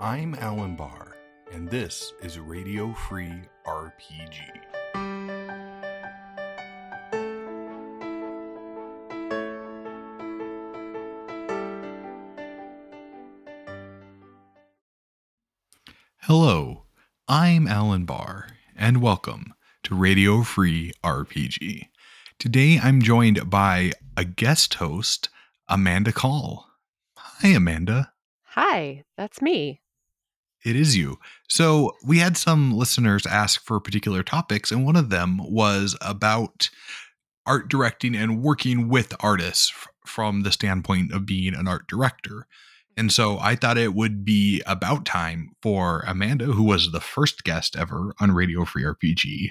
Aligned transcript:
I'm 0.00 0.36
Alan 0.36 0.76
Barr, 0.76 1.16
and 1.50 1.68
this 1.68 2.12
is 2.22 2.38
Radio 2.38 2.92
Free 2.92 3.42
RPG. 3.66 4.38
Hello, 16.18 16.84
I'm 17.26 17.66
Alan 17.66 18.04
Barr, 18.04 18.50
and 18.76 19.02
welcome 19.02 19.52
to 19.82 19.96
Radio 19.96 20.44
Free 20.44 20.92
RPG. 21.02 21.88
Today 22.38 22.78
I'm 22.80 23.02
joined 23.02 23.50
by 23.50 23.90
a 24.16 24.24
guest 24.24 24.74
host, 24.74 25.28
Amanda 25.68 26.12
Kahl. 26.12 26.70
Hi, 27.16 27.48
Amanda. 27.48 28.12
Hi, 28.44 29.02
that's 29.16 29.42
me. 29.42 29.80
It 30.64 30.76
is 30.76 30.96
you. 30.96 31.18
So 31.48 31.92
we 32.04 32.18
had 32.18 32.36
some 32.36 32.72
listeners 32.72 33.26
ask 33.26 33.62
for 33.62 33.80
particular 33.80 34.22
topics, 34.22 34.70
and 34.70 34.84
one 34.84 34.96
of 34.96 35.10
them 35.10 35.38
was 35.38 35.96
about 36.00 36.70
art 37.46 37.68
directing 37.68 38.14
and 38.14 38.42
working 38.42 38.88
with 38.88 39.14
artists 39.20 39.72
f- 39.74 39.88
from 40.04 40.42
the 40.42 40.52
standpoint 40.52 41.12
of 41.12 41.26
being 41.26 41.54
an 41.54 41.66
art 41.66 41.86
director. 41.86 42.46
And 42.96 43.12
so 43.12 43.38
I 43.38 43.54
thought 43.54 43.78
it 43.78 43.94
would 43.94 44.24
be 44.24 44.60
about 44.66 45.06
time 45.06 45.50
for 45.62 46.04
Amanda, 46.06 46.46
who 46.46 46.64
was 46.64 46.90
the 46.90 47.00
first 47.00 47.44
guest 47.44 47.76
ever 47.76 48.14
on 48.20 48.32
Radio 48.32 48.64
Free 48.64 48.82
RPG 48.82 49.50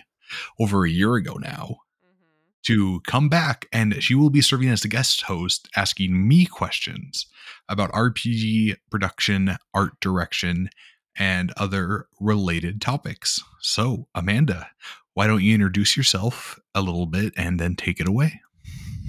over 0.60 0.86
a 0.86 0.90
year 0.90 1.16
ago 1.16 1.36
now, 1.36 1.78
mm-hmm. 2.06 2.64
to 2.64 3.00
come 3.08 3.30
back 3.30 3.66
and 3.72 4.04
she 4.04 4.14
will 4.14 4.30
be 4.30 4.42
serving 4.42 4.68
as 4.68 4.82
the 4.82 4.90
guest 4.90 5.22
host, 5.22 5.70
asking 5.76 6.28
me 6.28 6.46
questions 6.46 7.26
about 7.70 7.92
RPG 7.94 8.76
production, 8.92 9.58
art 9.74 10.00
direction, 10.02 10.70
and 11.18 11.52
other 11.58 12.08
related 12.20 12.82
topics. 12.82 13.42
So, 13.60 14.08
Amanda, 14.14 14.70
why 15.14 15.28
don't 15.28 15.44
you 15.44 15.54
introduce 15.54 15.98
yourself 15.98 16.60
a 16.76 16.82
little 16.82 17.08
bit 17.08 17.34
and 17.36 17.60
then 17.60 17.76
take 17.76 18.00
it 18.00 18.08
away? 18.08 18.42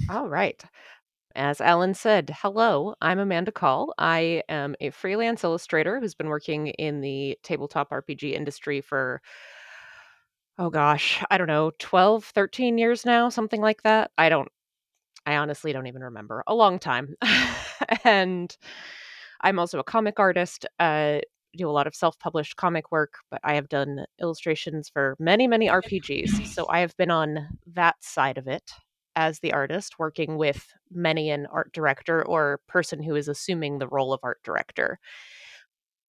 All 0.09 0.27
right. 0.27 0.63
As 1.35 1.61
Alan 1.61 1.93
said, 1.93 2.35
hello, 2.41 2.95
I'm 3.01 3.19
Amanda 3.19 3.51
Kahl. 3.51 3.93
I 3.99 4.41
am 4.49 4.75
a 4.81 4.89
freelance 4.89 5.43
illustrator 5.43 5.99
who's 5.99 6.15
been 6.15 6.27
working 6.27 6.67
in 6.67 7.01
the 7.01 7.37
tabletop 7.43 7.91
RPG 7.91 8.33
industry 8.33 8.81
for, 8.81 9.21
oh 10.57 10.71
gosh, 10.71 11.23
I 11.29 11.37
don't 11.37 11.47
know, 11.47 11.71
12, 11.77 12.25
13 12.25 12.79
years 12.79 13.05
now, 13.05 13.29
something 13.29 13.61
like 13.61 13.83
that. 13.83 14.09
I 14.17 14.29
don't, 14.29 14.49
I 15.27 15.35
honestly 15.35 15.71
don't 15.71 15.87
even 15.87 16.03
remember. 16.03 16.43
A 16.47 16.55
long 16.55 16.79
time. 16.79 17.15
and 18.03 18.55
I'm 19.41 19.59
also 19.59 19.77
a 19.79 19.83
comic 19.83 20.19
artist. 20.19 20.65
Uh, 20.79 21.19
do 21.59 21.69
a 21.69 21.71
lot 21.71 21.87
of 21.87 21.95
self-published 21.95 22.55
comic 22.55 22.91
work, 22.91 23.15
but 23.29 23.41
I 23.43 23.55
have 23.55 23.69
done 23.69 24.05
illustrations 24.21 24.89
for 24.89 25.15
many, 25.19 25.47
many 25.47 25.67
RPGs. 25.67 26.47
So 26.59 26.65
I 26.69 26.79
have 26.79 26.97
been 26.97 27.11
on 27.11 27.47
that 27.75 27.95
side 28.03 28.37
of 28.37 28.47
it 28.47 28.71
as 29.15 29.39
the 29.39 29.53
artist, 29.53 29.99
working 29.99 30.37
with 30.37 30.73
many 30.91 31.29
an 31.29 31.45
art 31.51 31.71
director 31.73 32.25
or 32.25 32.59
person 32.67 33.03
who 33.03 33.15
is 33.15 33.27
assuming 33.27 33.77
the 33.77 33.87
role 33.87 34.13
of 34.13 34.19
art 34.23 34.39
director. 34.43 34.99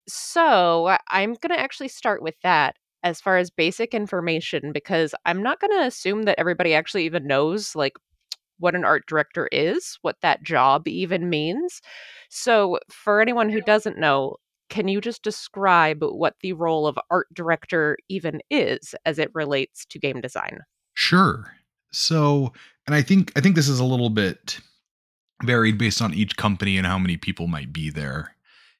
So 0.08 0.96
I'm 1.08 1.34
going 1.34 1.54
to 1.54 1.60
actually 1.60 1.88
start 1.88 2.22
with 2.22 2.34
that 2.42 2.76
as 3.02 3.20
far 3.20 3.38
as 3.38 3.50
basic 3.50 3.94
information 3.94 4.72
because 4.72 5.14
I'm 5.24 5.42
not 5.42 5.60
going 5.60 5.72
to 5.72 5.86
assume 5.86 6.24
that 6.24 6.38
everybody 6.38 6.74
actually 6.74 7.04
even 7.04 7.26
knows 7.26 7.74
like 7.74 7.94
what 8.58 8.74
an 8.74 8.84
art 8.84 9.06
director 9.06 9.48
is, 9.50 9.98
what 10.02 10.16
that 10.22 10.42
job 10.42 10.86
even 10.86 11.30
means. 11.30 11.80
So 12.28 12.78
for 12.90 13.20
anyone 13.20 13.48
who 13.48 13.60
doesn't 13.60 13.98
know, 13.98 14.36
can 14.70 14.88
you 14.88 15.00
just 15.00 15.22
describe 15.22 16.02
what 16.02 16.36
the 16.40 16.54
role 16.54 16.86
of 16.86 16.98
art 17.10 17.26
director 17.34 17.98
even 18.08 18.40
is 18.50 18.94
as 19.04 19.18
it 19.18 19.30
relates 19.34 19.84
to 19.86 19.98
game 19.98 20.20
design? 20.20 20.60
Sure. 20.94 21.52
So, 21.92 22.52
and 22.86 22.94
I 22.94 23.02
think 23.02 23.32
I 23.36 23.40
think 23.40 23.56
this 23.56 23.68
is 23.68 23.80
a 23.80 23.84
little 23.84 24.10
bit 24.10 24.60
varied 25.42 25.78
based 25.78 26.00
on 26.00 26.14
each 26.14 26.36
company 26.36 26.76
and 26.76 26.86
how 26.86 26.98
many 26.98 27.16
people 27.16 27.46
might 27.46 27.72
be 27.72 27.90
there. 27.90 28.34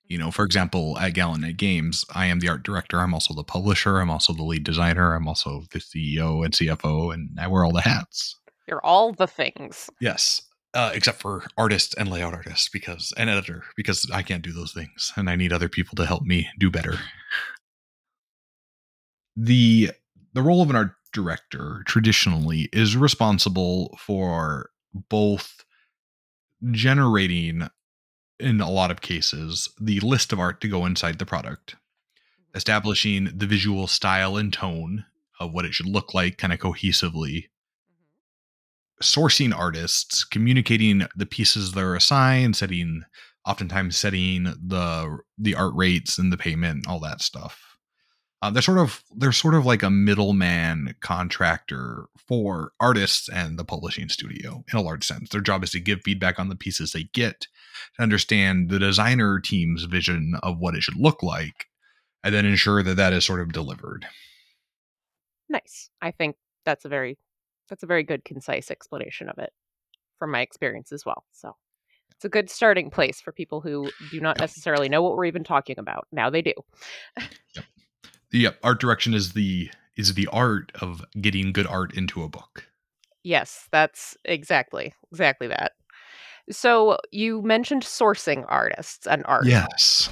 You 0.06 0.18
know, 0.18 0.30
for 0.30 0.42
mm-hmm. 0.42 0.46
example, 0.46 0.98
at 0.98 1.14
Gallant 1.14 1.56
Games, 1.56 2.04
I 2.14 2.26
am 2.26 2.40
the 2.40 2.48
art 2.48 2.62
director. 2.62 2.98
I'm 2.98 3.14
also 3.14 3.34
the 3.34 3.44
publisher. 3.44 3.98
I'm 3.98 4.10
also 4.10 4.32
the 4.32 4.42
lead 4.42 4.64
designer. 4.64 5.14
I'm 5.14 5.28
also 5.28 5.64
the 5.72 5.78
CEO 5.78 6.44
and 6.44 6.54
CFO, 6.54 7.12
and 7.14 7.38
I 7.38 7.46
wear 7.46 7.64
all 7.64 7.72
the 7.72 7.80
hats. 7.80 8.36
You're 8.68 8.84
all 8.84 9.12
the 9.12 9.26
things. 9.26 9.90
Yes, 10.00 10.42
uh, 10.74 10.92
except 10.94 11.20
for 11.20 11.44
artist 11.56 11.94
and 11.98 12.08
layout 12.10 12.34
artist 12.34 12.70
because 12.72 13.12
an 13.16 13.28
editor 13.28 13.64
because 13.76 14.08
I 14.12 14.22
can't 14.22 14.42
do 14.42 14.52
those 14.52 14.72
things, 14.72 15.12
and 15.16 15.28
I 15.28 15.36
need 15.36 15.52
other 15.52 15.68
people 15.68 15.96
to 15.96 16.06
help 16.06 16.22
me 16.22 16.48
do 16.58 16.70
better. 16.70 16.98
the 19.36 19.90
The 20.32 20.42
role 20.42 20.62
of 20.62 20.70
an 20.70 20.76
art 20.76 20.92
director 21.12 21.82
traditionally 21.86 22.68
is 22.72 22.96
responsible 22.96 23.96
for 23.98 24.70
both 24.94 25.64
generating 26.70 27.68
in 28.38 28.60
a 28.60 28.70
lot 28.70 28.90
of 28.90 29.00
cases 29.00 29.68
the 29.80 30.00
list 30.00 30.32
of 30.32 30.40
art 30.40 30.60
to 30.60 30.68
go 30.68 30.86
inside 30.86 31.18
the 31.18 31.26
product 31.26 31.76
establishing 32.54 33.30
the 33.34 33.46
visual 33.46 33.86
style 33.86 34.36
and 34.36 34.52
tone 34.52 35.04
of 35.38 35.52
what 35.52 35.64
it 35.64 35.72
should 35.72 35.86
look 35.86 36.14
like 36.14 36.38
kind 36.38 36.52
of 36.52 36.58
cohesively 36.58 37.48
sourcing 39.02 39.56
artists 39.56 40.24
communicating 40.24 41.06
the 41.16 41.26
pieces 41.26 41.72
they're 41.72 41.94
assigned 41.94 42.56
setting 42.56 43.02
oftentimes 43.46 43.96
setting 43.96 44.44
the 44.44 45.18
the 45.38 45.54
art 45.54 45.72
rates 45.74 46.18
and 46.18 46.32
the 46.32 46.36
payment 46.36 46.86
all 46.86 47.00
that 47.00 47.22
stuff 47.22 47.70
uh, 48.42 48.50
they're 48.50 48.62
sort 48.62 48.78
of 48.78 49.02
they're 49.14 49.32
sort 49.32 49.54
of 49.54 49.66
like 49.66 49.82
a 49.82 49.90
middleman 49.90 50.94
contractor 51.00 52.06
for 52.26 52.72
artists 52.80 53.28
and 53.28 53.58
the 53.58 53.64
publishing 53.64 54.08
studio 54.08 54.64
in 54.72 54.78
a 54.78 54.82
large 54.82 55.04
sense. 55.04 55.28
Their 55.28 55.42
job 55.42 55.62
is 55.62 55.70
to 55.72 55.80
give 55.80 56.00
feedback 56.02 56.38
on 56.38 56.48
the 56.48 56.56
pieces 56.56 56.92
they 56.92 57.04
get, 57.12 57.48
to 57.96 58.02
understand 58.02 58.70
the 58.70 58.78
designer 58.78 59.40
team's 59.40 59.84
vision 59.84 60.34
of 60.42 60.58
what 60.58 60.74
it 60.74 60.82
should 60.82 60.96
look 60.96 61.22
like, 61.22 61.66
and 62.24 62.34
then 62.34 62.46
ensure 62.46 62.82
that 62.82 62.96
that 62.96 63.12
is 63.12 63.26
sort 63.26 63.40
of 63.40 63.52
delivered. 63.52 64.06
Nice. 65.50 65.90
I 66.00 66.10
think 66.10 66.36
that's 66.64 66.86
a 66.86 66.88
very 66.88 67.18
that's 67.70 67.82
a 67.82 67.86
very 67.86 68.02
good 68.02 68.24
concise 68.24 68.70
explanation 68.70 69.28
of 69.30 69.38
it 69.38 69.52
from 70.18 70.30
my 70.30 70.42
experience 70.42 70.92
as 70.92 71.06
well. 71.06 71.24
So 71.30 71.56
it's 72.10 72.24
a 72.26 72.28
good 72.28 72.50
starting 72.50 72.90
place 72.90 73.20
for 73.20 73.32
people 73.32 73.62
who 73.62 73.90
do 74.10 74.20
not 74.20 74.36
Yep. 74.36 74.42
necessarily 74.42 74.90
know 74.90 75.02
what 75.02 75.16
we're 75.16 75.24
even 75.24 75.44
talking 75.44 75.78
about. 75.78 76.06
Now 76.12 76.28
they 76.28 76.42
do. 76.42 76.52
The 78.30 78.46
uh, 78.46 78.52
art 78.62 78.80
direction 78.80 79.12
is 79.12 79.32
the 79.32 79.70
is 79.96 80.14
the 80.14 80.28
art 80.28 80.70
of 80.80 81.04
getting 81.20 81.52
good 81.52 81.66
art 81.66 81.92
into 81.96 82.22
a 82.22 82.28
book. 82.28 82.64
Yes, 83.24 83.68
that's 83.72 84.16
exactly 84.24 84.94
exactly 85.10 85.48
that. 85.48 85.72
So 86.50 86.98
you 87.10 87.42
mentioned 87.42 87.82
sourcing 87.82 88.44
artists 88.48 89.06
and 89.06 89.24
art. 89.26 89.46
Yes. 89.46 90.10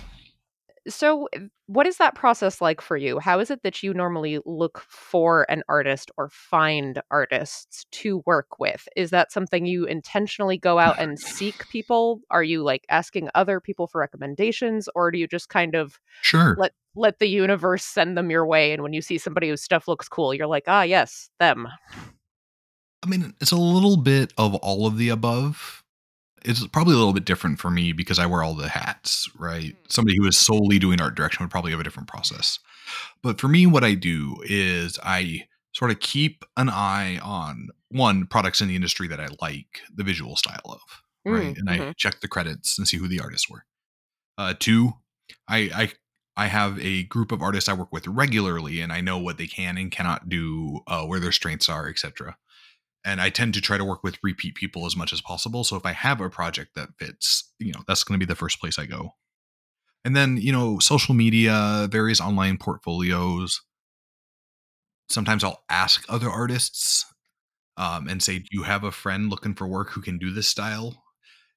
So 0.88 1.28
uh, 1.36 1.40
what 1.66 1.86
is 1.86 1.98
that 1.98 2.14
process 2.14 2.60
like 2.60 2.80
for 2.80 2.96
you? 2.96 3.18
How 3.18 3.38
is 3.40 3.50
it 3.50 3.62
that 3.62 3.82
you 3.82 3.92
normally 3.92 4.40
look 4.46 4.78
for 4.88 5.44
an 5.50 5.62
artist 5.68 6.10
or 6.16 6.30
find 6.30 7.00
artists 7.10 7.84
to 7.92 8.22
work 8.26 8.58
with? 8.58 8.88
Is 8.96 9.10
that 9.10 9.30
something 9.32 9.66
you 9.66 9.84
intentionally 9.84 10.56
go 10.56 10.78
out 10.78 10.96
and 10.98 11.18
seek 11.18 11.68
people? 11.68 12.20
Are 12.30 12.42
you 12.42 12.62
like 12.62 12.86
asking 12.88 13.28
other 13.34 13.60
people 13.60 13.86
for 13.86 14.00
recommendations 14.00 14.88
or 14.94 15.10
do 15.10 15.18
you 15.18 15.26
just 15.26 15.48
kind 15.48 15.74
of 15.74 15.98
Sure. 16.22 16.54
let 16.58 16.72
let 16.94 17.18
the 17.18 17.28
universe 17.28 17.84
send 17.84 18.16
them 18.16 18.30
your 18.30 18.46
way 18.46 18.72
and 18.72 18.82
when 18.82 18.92
you 18.92 19.02
see 19.02 19.18
somebody 19.18 19.48
whose 19.50 19.62
stuff 19.62 19.86
looks 19.86 20.08
cool, 20.08 20.34
you're 20.34 20.46
like, 20.46 20.64
"Ah, 20.66 20.82
yes, 20.82 21.30
them." 21.38 21.68
I 23.02 23.06
mean, 23.06 23.34
it's 23.40 23.52
a 23.52 23.56
little 23.56 23.96
bit 23.96 24.32
of 24.36 24.54
all 24.56 24.86
of 24.86 24.98
the 24.98 25.10
above. 25.10 25.77
It's 26.44 26.66
probably 26.68 26.94
a 26.94 26.98
little 26.98 27.12
bit 27.12 27.24
different 27.24 27.58
for 27.58 27.70
me 27.70 27.92
because 27.92 28.18
I 28.18 28.26
wear 28.26 28.42
all 28.42 28.54
the 28.54 28.68
hats, 28.68 29.28
right? 29.38 29.72
Mm. 29.72 29.92
Somebody 29.92 30.16
who 30.16 30.26
is 30.26 30.36
solely 30.36 30.78
doing 30.78 31.00
art 31.00 31.14
direction 31.14 31.44
would 31.44 31.50
probably 31.50 31.70
have 31.72 31.80
a 31.80 31.84
different 31.84 32.08
process. 32.08 32.58
But 33.22 33.40
for 33.40 33.48
me, 33.48 33.66
what 33.66 33.84
I 33.84 33.94
do 33.94 34.36
is 34.44 34.98
I 35.02 35.48
sort 35.72 35.90
of 35.90 36.00
keep 36.00 36.44
an 36.56 36.68
eye 36.68 37.18
on 37.18 37.68
one 37.90 38.26
products 38.26 38.60
in 38.60 38.68
the 38.68 38.76
industry 38.76 39.08
that 39.08 39.20
I 39.20 39.28
like 39.40 39.80
the 39.94 40.04
visual 40.04 40.36
style 40.36 40.60
of, 40.64 40.80
right? 41.24 41.54
Mm, 41.54 41.58
and 41.58 41.70
I 41.70 41.78
mhm. 41.78 41.96
check 41.96 42.20
the 42.20 42.28
credits 42.28 42.78
and 42.78 42.86
see 42.86 42.96
who 42.96 43.08
the 43.08 43.20
artists 43.20 43.48
were. 43.48 43.64
Uh, 44.36 44.54
two, 44.58 44.92
I, 45.48 45.70
I 45.74 45.92
I 46.36 46.46
have 46.46 46.78
a 46.78 47.02
group 47.04 47.32
of 47.32 47.42
artists 47.42 47.68
I 47.68 47.72
work 47.72 47.92
with 47.92 48.06
regularly, 48.06 48.80
and 48.80 48.92
I 48.92 49.00
know 49.00 49.18
what 49.18 49.38
they 49.38 49.48
can 49.48 49.76
and 49.76 49.90
cannot 49.90 50.28
do, 50.28 50.80
uh, 50.86 51.04
where 51.04 51.18
their 51.18 51.32
strengths 51.32 51.68
are, 51.68 51.88
etc 51.88 52.36
and 53.04 53.20
I 53.20 53.30
tend 53.30 53.54
to 53.54 53.60
try 53.60 53.78
to 53.78 53.84
work 53.84 54.02
with 54.02 54.18
repeat 54.22 54.54
people 54.54 54.86
as 54.86 54.96
much 54.96 55.12
as 55.12 55.20
possible. 55.20 55.64
So 55.64 55.76
if 55.76 55.86
I 55.86 55.92
have 55.92 56.20
a 56.20 56.28
project 56.28 56.74
that 56.74 56.90
fits, 56.98 57.52
you 57.58 57.72
know, 57.72 57.80
that's 57.86 58.04
going 58.04 58.18
to 58.18 58.24
be 58.24 58.28
the 58.28 58.36
first 58.36 58.60
place 58.60 58.78
I 58.78 58.86
go. 58.86 59.14
And 60.04 60.16
then, 60.16 60.36
you 60.36 60.52
know, 60.52 60.78
social 60.78 61.14
media, 61.14 61.88
various 61.90 62.20
online 62.20 62.56
portfolios. 62.56 63.62
Sometimes 65.08 65.42
I'll 65.42 65.64
ask 65.68 66.04
other 66.08 66.28
artists 66.28 67.04
um, 67.76 68.08
and 68.08 68.22
say, 68.22 68.38
"Do 68.38 68.48
you 68.50 68.62
have 68.64 68.84
a 68.84 68.92
friend 68.92 69.30
looking 69.30 69.54
for 69.54 69.66
work 69.66 69.90
who 69.90 70.02
can 70.02 70.18
do 70.18 70.32
this 70.32 70.48
style?" 70.48 71.02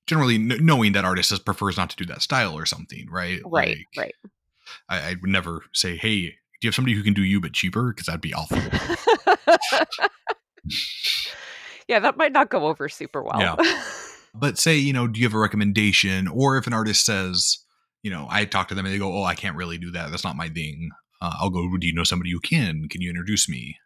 Generally, 0.08 0.48
kn- 0.48 0.66
knowing 0.66 0.94
that 0.94 1.06
artist 1.06 1.46
prefers 1.46 1.78
not 1.78 1.90
to 1.92 1.96
do 1.96 2.06
that 2.06 2.22
style 2.22 2.58
or 2.58 2.66
something, 2.66 3.08
right? 3.10 3.40
Right, 3.46 3.78
Like, 3.78 3.88
right. 3.98 4.16
I, 4.90 5.00
I 5.12 5.16
would 5.22 5.30
never 5.30 5.64
say, 5.74 5.98
"Hey, 5.98 6.22
do 6.22 6.32
you 6.62 6.68
have 6.68 6.76
somebody 6.76 6.96
who 6.96 7.04
can 7.04 7.14
do 7.14 7.24
you 7.24 7.42
but 7.42 7.54
cheaper?" 7.54 7.90
Because 7.90 8.08
that'd 8.08 8.22
be 8.22 8.34
awful. 8.34 8.58
yeah, 11.88 12.00
that 12.00 12.18
might 12.18 12.32
not 12.32 12.50
go 12.50 12.68
over 12.68 12.90
super 12.90 13.22
well. 13.24 13.40
Yeah. 13.40 13.84
but 14.34 14.58
say, 14.58 14.76
you 14.76 14.94
know, 14.94 15.08
do 15.08 15.20
you 15.20 15.26
have 15.26 15.34
a 15.34 15.40
recommendation? 15.40 16.28
Or 16.28 16.58
if 16.58 16.68
an 16.68 16.74
artist 16.74 17.06
says, 17.06 17.60
you 18.04 18.12
know, 18.12 18.28
I 18.30 18.46
talk 18.46 18.68
to 18.70 18.76
them 18.76 18.86
and 18.86 18.94
they 18.94 19.00
go, 19.00 19.14
"Oh, 19.14 19.24
I 19.24 19.36
can't 19.36 19.56
really 19.56 19.78
do 19.78 19.92
that. 19.92 20.10
That's 20.10 20.24
not 20.24 20.36
my 20.36 20.50
thing." 20.50 20.90
Uh, 21.22 21.36
I'll 21.40 21.50
go, 21.50 21.78
"Do 21.78 21.86
you 21.86 21.94
know 21.94 22.04
somebody 22.04 22.32
who 22.32 22.40
can? 22.40 22.88
Can 22.90 23.02
you 23.02 23.10
introduce 23.10 23.48
me?" 23.48 23.78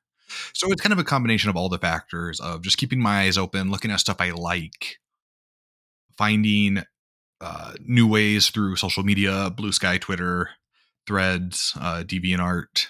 So 0.53 0.71
it's 0.71 0.81
kind 0.81 0.93
of 0.93 0.99
a 0.99 1.03
combination 1.03 1.49
of 1.49 1.55
all 1.55 1.69
the 1.69 1.77
factors 1.77 2.39
of 2.39 2.61
just 2.61 2.77
keeping 2.77 2.99
my 2.99 3.21
eyes 3.21 3.37
open, 3.37 3.71
looking 3.71 3.91
at 3.91 3.99
stuff 3.99 4.17
I 4.19 4.31
like, 4.31 4.99
finding 6.17 6.83
uh, 7.41 7.73
new 7.85 8.07
ways 8.07 8.49
through 8.49 8.77
social 8.77 9.03
media, 9.03 9.49
Blue 9.49 9.71
Sky, 9.71 9.97
Twitter, 9.97 10.49
Threads, 11.05 11.73
uh, 11.79 12.03
DeviantArt. 12.05 12.87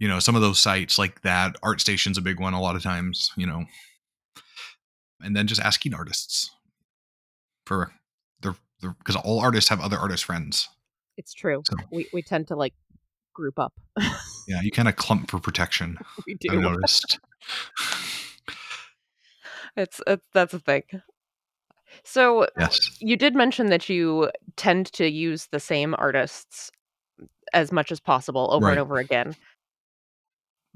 You 0.00 0.08
know, 0.08 0.18
some 0.18 0.34
of 0.34 0.42
those 0.42 0.58
sites 0.58 0.98
like 0.98 1.22
that. 1.22 1.54
art 1.62 1.80
station's 1.80 2.18
a 2.18 2.22
big 2.22 2.40
one 2.40 2.54
a 2.54 2.60
lot 2.60 2.74
of 2.74 2.82
times. 2.82 3.30
You 3.36 3.46
know, 3.46 3.64
and 5.20 5.36
then 5.36 5.46
just 5.46 5.60
asking 5.60 5.94
artists 5.94 6.50
for 7.66 7.92
their 8.40 8.56
because 8.80 9.14
all 9.14 9.38
artists 9.38 9.70
have 9.70 9.80
other 9.80 9.98
artist 9.98 10.24
friends. 10.24 10.68
It's 11.16 11.32
true. 11.32 11.62
So, 11.70 11.76
we 11.92 12.08
we 12.12 12.22
tend 12.22 12.48
to 12.48 12.56
like 12.56 12.74
group 13.34 13.58
up. 13.58 13.72
yeah, 14.48 14.60
you 14.62 14.70
kind 14.70 14.88
of 14.88 14.96
clump 14.96 15.30
for 15.30 15.38
protection. 15.38 15.98
we 16.26 16.34
do. 16.34 16.52
I 16.52 16.56
noticed. 16.56 17.18
it's, 19.76 20.00
it's 20.06 20.24
that's 20.32 20.54
a 20.54 20.58
thing. 20.58 20.82
So 22.04 22.46
yes. 22.58 22.78
you 23.00 23.16
did 23.16 23.34
mention 23.34 23.66
that 23.66 23.88
you 23.88 24.30
tend 24.56 24.86
to 24.92 25.08
use 25.10 25.48
the 25.50 25.60
same 25.60 25.94
artists 25.98 26.70
as 27.52 27.72
much 27.72 27.90
as 27.90 28.00
possible 28.00 28.48
over 28.52 28.66
Right. 28.66 28.72
and 28.72 28.80
over 28.80 28.96
again. 28.96 29.34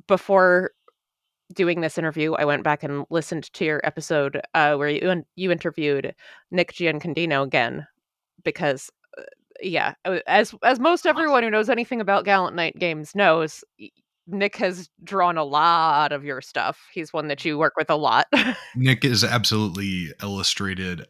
Before 0.06 0.72
doing 1.52 1.80
this 1.80 1.98
interview, 1.98 2.34
I 2.34 2.44
went 2.44 2.62
back 2.62 2.82
and 2.82 3.04
listened 3.10 3.52
to 3.54 3.64
your 3.64 3.80
episode 3.84 4.40
uh, 4.54 4.74
where 4.76 4.88
you 4.88 5.24
you 5.36 5.50
interviewed 5.50 6.14
Nick 6.50 6.72
Giacondino 6.72 7.42
again 7.42 7.86
because 8.44 8.90
uh, 9.18 9.22
yeah, 9.62 9.94
uh, 10.04 10.18
as 10.26 10.54
as 10.62 10.80
most 10.80 11.06
everyone 11.06 11.42
who 11.42 11.50
knows 11.50 11.68
anything 11.68 12.00
about 12.00 12.24
Gallant 12.24 12.56
Knight 12.56 12.78
games 12.78 13.14
knows, 13.14 13.64
Nick 14.26 14.56
has 14.56 14.88
drawn 15.02 15.36
a 15.36 15.44
lot 15.44 16.12
of 16.12 16.24
your 16.24 16.40
stuff. 16.40 16.80
He's 16.92 17.12
one 17.12 17.28
that 17.28 17.44
you 17.44 17.58
work 17.58 17.74
with 17.76 17.90
a 17.90 17.96
lot. 17.96 18.26
Nick 18.76 19.04
is 19.04 19.22
absolutely 19.22 20.12
illustrated 20.22 21.06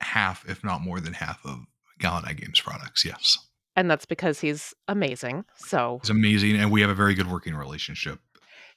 half, 0.00 0.48
if 0.48 0.64
not 0.64 0.80
more 0.80 1.00
than 1.00 1.12
half, 1.12 1.44
of 1.44 1.60
Gallant 1.98 2.26
Knight 2.26 2.38
Games 2.38 2.60
products. 2.60 3.04
Yes, 3.04 3.38
and 3.80 3.90
that's 3.90 4.04
because 4.06 4.38
he's 4.40 4.74
amazing. 4.88 5.44
So 5.56 5.98
he's 6.02 6.10
amazing, 6.10 6.56
and 6.56 6.70
we 6.70 6.80
have 6.82 6.90
a 6.90 6.94
very 6.94 7.14
good 7.14 7.30
working 7.30 7.54
relationship. 7.54 8.20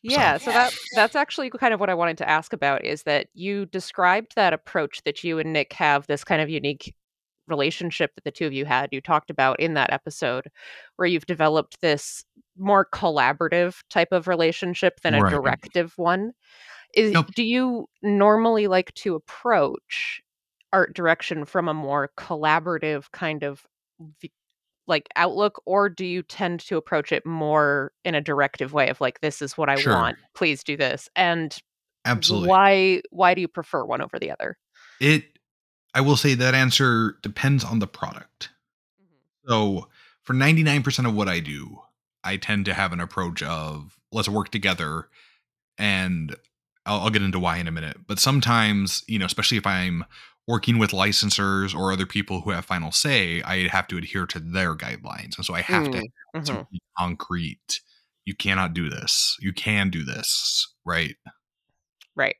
Yeah, 0.01 0.37
so 0.37 0.51
that 0.51 0.73
that's 0.95 1.15
actually 1.15 1.49
kind 1.49 1.73
of 1.73 1.79
what 1.79 1.89
I 1.89 1.93
wanted 1.93 2.17
to 2.19 2.29
ask 2.29 2.51
about 2.53 2.83
is 2.83 3.03
that 3.03 3.27
you 3.33 3.65
described 3.65 4.33
that 4.35 4.53
approach 4.53 5.01
that 5.05 5.23
you 5.23 5.39
and 5.39 5.53
Nick 5.53 5.73
have 5.73 6.07
this 6.07 6.23
kind 6.23 6.41
of 6.41 6.49
unique 6.49 6.93
relationship 7.47 8.11
that 8.15 8.23
the 8.23 8.31
two 8.31 8.45
of 8.45 8.53
you 8.53 8.65
had. 8.65 8.89
You 8.91 9.01
talked 9.01 9.29
about 9.29 9.59
in 9.59 9.73
that 9.73 9.91
episode 9.91 10.49
where 10.95 11.05
you've 11.05 11.25
developed 11.25 11.79
this 11.81 12.23
more 12.57 12.85
collaborative 12.85 13.75
type 13.89 14.09
of 14.11 14.27
relationship 14.27 14.99
than 15.01 15.13
a 15.13 15.21
Right. 15.21 15.29
directive 15.31 15.93
one. 15.97 16.31
Is 16.95 17.11
Yep. 17.13 17.27
do 17.35 17.43
you 17.43 17.87
normally 18.01 18.67
like 18.67 18.93
to 18.95 19.15
approach 19.15 20.21
art 20.71 20.93
direction 20.95 21.45
from 21.45 21.67
a 21.67 21.73
more 21.73 22.11
collaborative 22.17 23.11
kind 23.11 23.43
of 23.43 23.63
v- 24.21 24.31
like 24.87 25.07
outlook 25.15 25.61
or 25.65 25.89
do 25.89 26.05
you 26.05 26.21
tend 26.23 26.59
to 26.59 26.77
approach 26.77 27.11
it 27.11 27.25
more 27.25 27.91
in 28.03 28.15
a 28.15 28.21
directive 28.21 28.73
way 28.73 28.89
of 28.89 28.99
like 28.99 29.21
this 29.21 29.41
is 29.41 29.57
what 29.57 29.69
I 29.69 29.75
Sure. 29.75 29.93
want 29.93 30.17
please 30.35 30.63
do 30.63 30.75
this 30.75 31.09
and 31.15 31.57
Absolutely. 32.05 32.49
why 32.49 33.01
why 33.11 33.33
do 33.33 33.41
you 33.41 33.47
prefer 33.47 33.85
one 33.85 34.01
over 34.01 34.19
the 34.19 34.31
other 34.31 34.57
It. 34.99 35.25
I 35.93 36.01
will 36.01 36.17
say 36.17 36.33
that 36.33 36.55
answer 36.55 37.17
depends 37.21 37.63
on 37.63 37.79
the 37.79 37.87
product. 37.87 38.49
Mm-hmm. 39.01 39.49
So 39.49 39.89
for 40.23 40.33
99% 40.33 41.07
of 41.07 41.13
what 41.13 41.29
I 41.29 41.39
do, 41.39 41.79
I 42.23 42.37
tend 42.37 42.65
to 42.65 42.73
have 42.73 42.93
an 42.93 42.99
approach 42.99 43.43
of 43.43 43.97
let's 44.11 44.27
work 44.29 44.49
together 44.49 45.09
and 45.77 46.35
I'll, 46.85 47.01
I'll 47.01 47.09
get 47.09 47.21
into 47.21 47.39
why 47.39 47.57
in 47.57 47.67
a 47.67 47.71
minute. 47.71 47.97
But 48.07 48.19
sometimes, 48.19 49.03
you 49.07 49.19
know, 49.19 49.25
especially 49.25 49.57
if 49.57 49.67
I'm 49.67 50.05
working 50.47 50.77
with 50.77 50.91
licensors 50.91 51.75
or 51.75 51.91
other 51.91 52.05
people 52.05 52.41
who 52.41 52.51
have 52.51 52.65
final 52.65 52.91
say, 52.91 53.41
I 53.43 53.67
have 53.67 53.87
to 53.87 53.97
adhere 53.97 54.25
to 54.27 54.39
their 54.39 54.75
guidelines. 54.75 55.37
And 55.37 55.45
so 55.45 55.53
I 55.53 55.61
have 55.61 55.89
to 55.91 56.03
mm-hmm. 56.35 56.43
to 56.43 56.67
concrete. 56.97 57.81
You 58.25 58.35
cannot 58.35 58.73
do 58.73 58.89
this. 58.89 59.37
You 59.39 59.53
can 59.53 59.89
do 59.89 60.03
this, 60.03 60.73
right? 60.85 61.15
right 62.15 62.35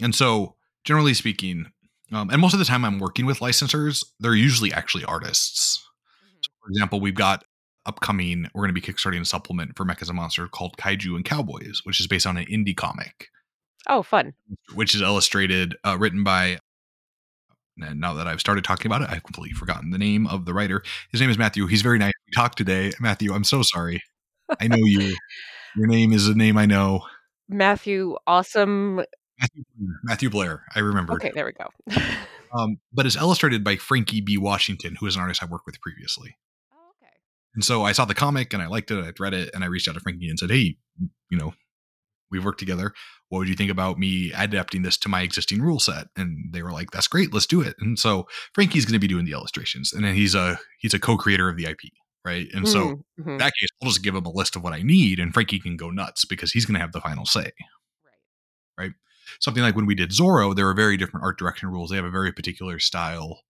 And 0.00 0.14
so, 0.14 0.56
generally 0.84 1.14
speaking, 1.14 1.66
um, 2.12 2.30
and 2.30 2.40
most 2.40 2.52
of 2.52 2.58
the 2.58 2.64
time 2.64 2.84
I'm 2.84 2.98
working 2.98 3.26
with 3.26 3.40
licensors, 3.40 4.04
they're 4.20 4.34
usually 4.34 4.72
actually 4.72 5.04
artists. 5.04 5.82
For 6.62 6.70
example, 6.70 7.00
we've 7.00 7.14
got 7.14 7.44
upcoming, 7.86 8.48
we're 8.54 8.62
going 8.62 8.74
to 8.74 8.80
be 8.80 8.80
kickstarting 8.80 9.20
a 9.20 9.24
supplement 9.24 9.76
for 9.76 9.84
Mechas 9.84 10.08
and 10.08 10.16
Monsters 10.16 10.48
called 10.52 10.76
Kaiju 10.76 11.16
and 11.16 11.24
Cowboys, 11.24 11.80
which 11.84 12.00
is 12.00 12.06
based 12.06 12.26
on 12.26 12.36
an 12.36 12.46
indie 12.46 12.76
comic, 12.76 13.28
oh 13.88 14.02
fun 14.02 14.34
which 14.74 14.94
is 14.94 15.02
illustrated, 15.02 15.76
uh, 15.84 15.96
written 15.98 16.24
by, 16.24 16.58
and 17.80 18.00
now 18.00 18.14
that 18.14 18.26
I've 18.26 18.40
started 18.40 18.64
talking 18.64 18.86
about 18.86 19.02
it, 19.02 19.08
I've 19.10 19.22
completely 19.24 19.54
forgotten 19.54 19.90
the 19.90 19.98
name 19.98 20.26
of 20.26 20.44
the 20.44 20.54
writer. 20.54 20.82
His 21.10 21.20
name 21.20 21.30
is 21.30 21.38
Matthew. 21.38 21.66
He's 21.66 21.82
very 21.82 21.98
nice. 21.98 22.12
We 22.28 22.32
talked 22.34 22.56
today. 22.58 22.92
Matthew, 23.00 23.32
I'm 23.32 23.44
so 23.44 23.62
sorry. 23.62 24.02
I 24.60 24.68
know 24.68 24.76
you. 24.78 25.16
Your 25.76 25.86
name 25.86 26.12
is 26.12 26.28
a 26.28 26.34
name 26.34 26.56
I 26.56 26.66
know. 26.66 27.04
matthew 27.48 28.16
awesome 28.26 28.96
Matthew 29.40 29.64
Blair. 29.76 30.00
Matthew 30.04 30.30
Blair. 30.30 30.62
I 30.74 30.78
remember. 30.80 31.14
okay 31.14 31.32
there 31.34 31.44
we 31.46 31.52
go 31.52 31.68
Um, 32.56 32.76
but 32.92 33.04
it's 33.04 33.16
illustrated 33.16 33.64
by 33.64 33.74
Frankie 33.74 34.20
B. 34.20 34.38
Washington, 34.38 34.94
who 35.00 35.06
is 35.06 35.16
an 35.16 35.22
artist 35.22 35.42
I 35.42 35.46
worked 35.46 35.66
with 35.66 35.80
previously. 35.80 36.36
oh, 36.72 36.76
okay 37.02 37.10
And 37.56 37.64
so 37.64 37.82
I 37.82 37.90
saw 37.90 38.04
the 38.04 38.14
comic 38.14 38.52
and 38.52 38.62
I 38.62 38.68
liked 38.68 38.92
it. 38.92 39.04
I'd 39.04 39.18
read 39.18 39.34
it 39.34 39.50
and 39.52 39.64
I 39.64 39.66
reached 39.66 39.88
out 39.88 39.94
to 39.94 40.00
Frankie 40.00 40.28
and 40.28 40.38
said, 40.38 40.52
Hey, 40.52 40.76
you 41.30 41.36
know, 41.38 41.54
we've 42.30 42.44
worked 42.44 42.60
together. 42.60 42.92
What 43.34 43.40
would 43.40 43.48
you 43.48 43.56
think 43.56 43.72
about 43.72 43.98
me 43.98 44.32
adapting 44.32 44.82
this 44.82 44.96
to 44.98 45.08
my 45.08 45.22
existing 45.22 45.60
rule 45.60 45.80
set? 45.80 46.06
And 46.16 46.52
they 46.52 46.62
were 46.62 46.70
like, 46.70 46.92
That's 46.92 47.08
great, 47.08 47.34
let's 47.34 47.46
do 47.46 47.60
it. 47.60 47.74
And 47.80 47.98
so 47.98 48.28
Frankie's 48.54 48.84
gonna 48.86 49.00
be 49.00 49.08
doing 49.08 49.24
the 49.24 49.32
illustrations. 49.32 49.92
And 49.92 50.04
then 50.04 50.14
he's 50.14 50.36
a 50.36 50.58
he's 50.78 50.94
a 50.94 51.00
co-creator 51.00 51.48
of 51.48 51.56
the 51.56 51.66
IP. 51.66 51.80
Right. 52.24 52.46
And 52.54 52.68
so 52.68 52.80
Mm, 52.86 53.04
mhm. 53.20 53.32
in 53.32 53.38
that 53.38 53.52
case, 53.60 53.68
I'll 53.82 53.90
just 53.90 54.04
give 54.04 54.14
him 54.14 54.24
a 54.24 54.30
list 54.30 54.54
of 54.54 54.62
what 54.62 54.72
I 54.72 54.82
need 54.82 55.18
and 55.18 55.34
Frankie 55.34 55.58
can 55.58 55.76
go 55.76 55.90
nuts 55.90 56.24
because 56.24 56.52
he's 56.52 56.64
gonna 56.64 56.78
have 56.78 56.92
the 56.92 57.00
final 57.00 57.26
say. 57.26 57.50
Right? 58.04 58.12
Right 58.78 58.92
something 59.40 59.62
like 59.64 59.74
when 59.74 59.86
we 59.86 59.96
did 59.96 60.10
Zorro, 60.10 60.54
there 60.54 60.68
are 60.68 60.74
very 60.74 60.96
different 60.96 61.24
art 61.24 61.38
direction 61.38 61.68
rules. 61.70 61.90
They 61.90 61.96
have 61.96 62.04
a 62.04 62.10
very 62.10 62.32
particular 62.32 62.78
style 62.78 63.40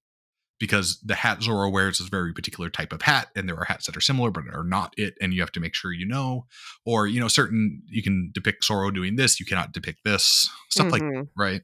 because 0.64 0.98
the 1.04 1.14
hat 1.14 1.40
Zorro 1.40 1.70
wears 1.70 2.00
is 2.00 2.06
a 2.06 2.10
very 2.10 2.32
particular 2.32 2.70
type 2.70 2.90
of 2.90 3.02
hat, 3.02 3.28
and 3.36 3.46
there 3.46 3.56
are 3.58 3.66
hats 3.66 3.84
that 3.84 3.96
are 3.98 4.00
similar 4.00 4.30
but 4.30 4.44
are 4.50 4.64
not 4.64 4.94
it, 4.96 5.14
and 5.20 5.34
you 5.34 5.42
have 5.42 5.52
to 5.52 5.60
make 5.60 5.74
sure 5.74 5.92
you 5.92 6.06
know. 6.06 6.46
Or 6.86 7.06
you 7.06 7.20
know, 7.20 7.28
certain 7.28 7.82
you 7.86 8.02
can 8.02 8.30
depict 8.32 8.64
Zorro 8.66 8.92
doing 8.94 9.16
this, 9.16 9.38
you 9.38 9.44
cannot 9.44 9.72
depict 9.72 10.00
this, 10.04 10.48
stuff 10.70 10.90
like 10.90 11.02
Mhm, 11.02 11.28
right. 11.36 11.60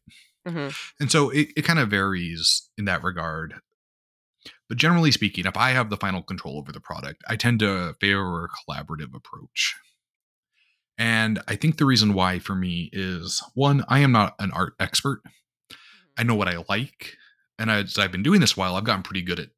mhm. 0.47 0.77
And 1.01 1.11
so 1.11 1.31
it, 1.31 1.49
it 1.57 1.63
kind 1.63 1.79
of 1.79 1.89
varies 1.89 2.69
in 2.77 2.85
that 2.85 3.03
regard. 3.03 3.55
But 4.69 4.77
generally 4.77 5.13
speaking, 5.13 5.47
if 5.47 5.57
I 5.57 5.71
have 5.71 5.89
the 5.89 5.97
final 5.97 6.23
control 6.23 6.59
over 6.59 6.73
the 6.73 6.81
product, 6.81 7.23
I 7.27 7.37
tend 7.37 7.61
to 7.61 7.97
favor 8.01 8.45
a 8.45 8.49
collaborative 8.49 9.15
approach. 9.15 9.77
And 10.99 11.41
I 11.49 11.57
think 11.57 11.79
the 11.79 11.87
reason 11.87 12.13
why 12.13 12.39
for 12.39 12.55
me 12.55 12.91
is 12.93 13.43
one, 13.55 13.83
I 13.89 14.01
am 14.01 14.13
not 14.13 14.35
an 14.39 14.51
art 14.53 14.75
expert. 14.79 15.23
I 16.19 16.23
know 16.23 16.35
what 16.35 16.49
I 16.49 16.63
like. 16.69 17.17
And 17.61 17.71
as 17.71 17.99
I've 17.99 18.11
been 18.11 18.23
doing 18.23 18.41
this 18.41 18.57
a 18.57 18.61
while, 18.61 18.75
I've 18.75 18.85
gotten 18.85 19.03
pretty 19.03 19.21
good 19.23 19.39
at 19.39 19.51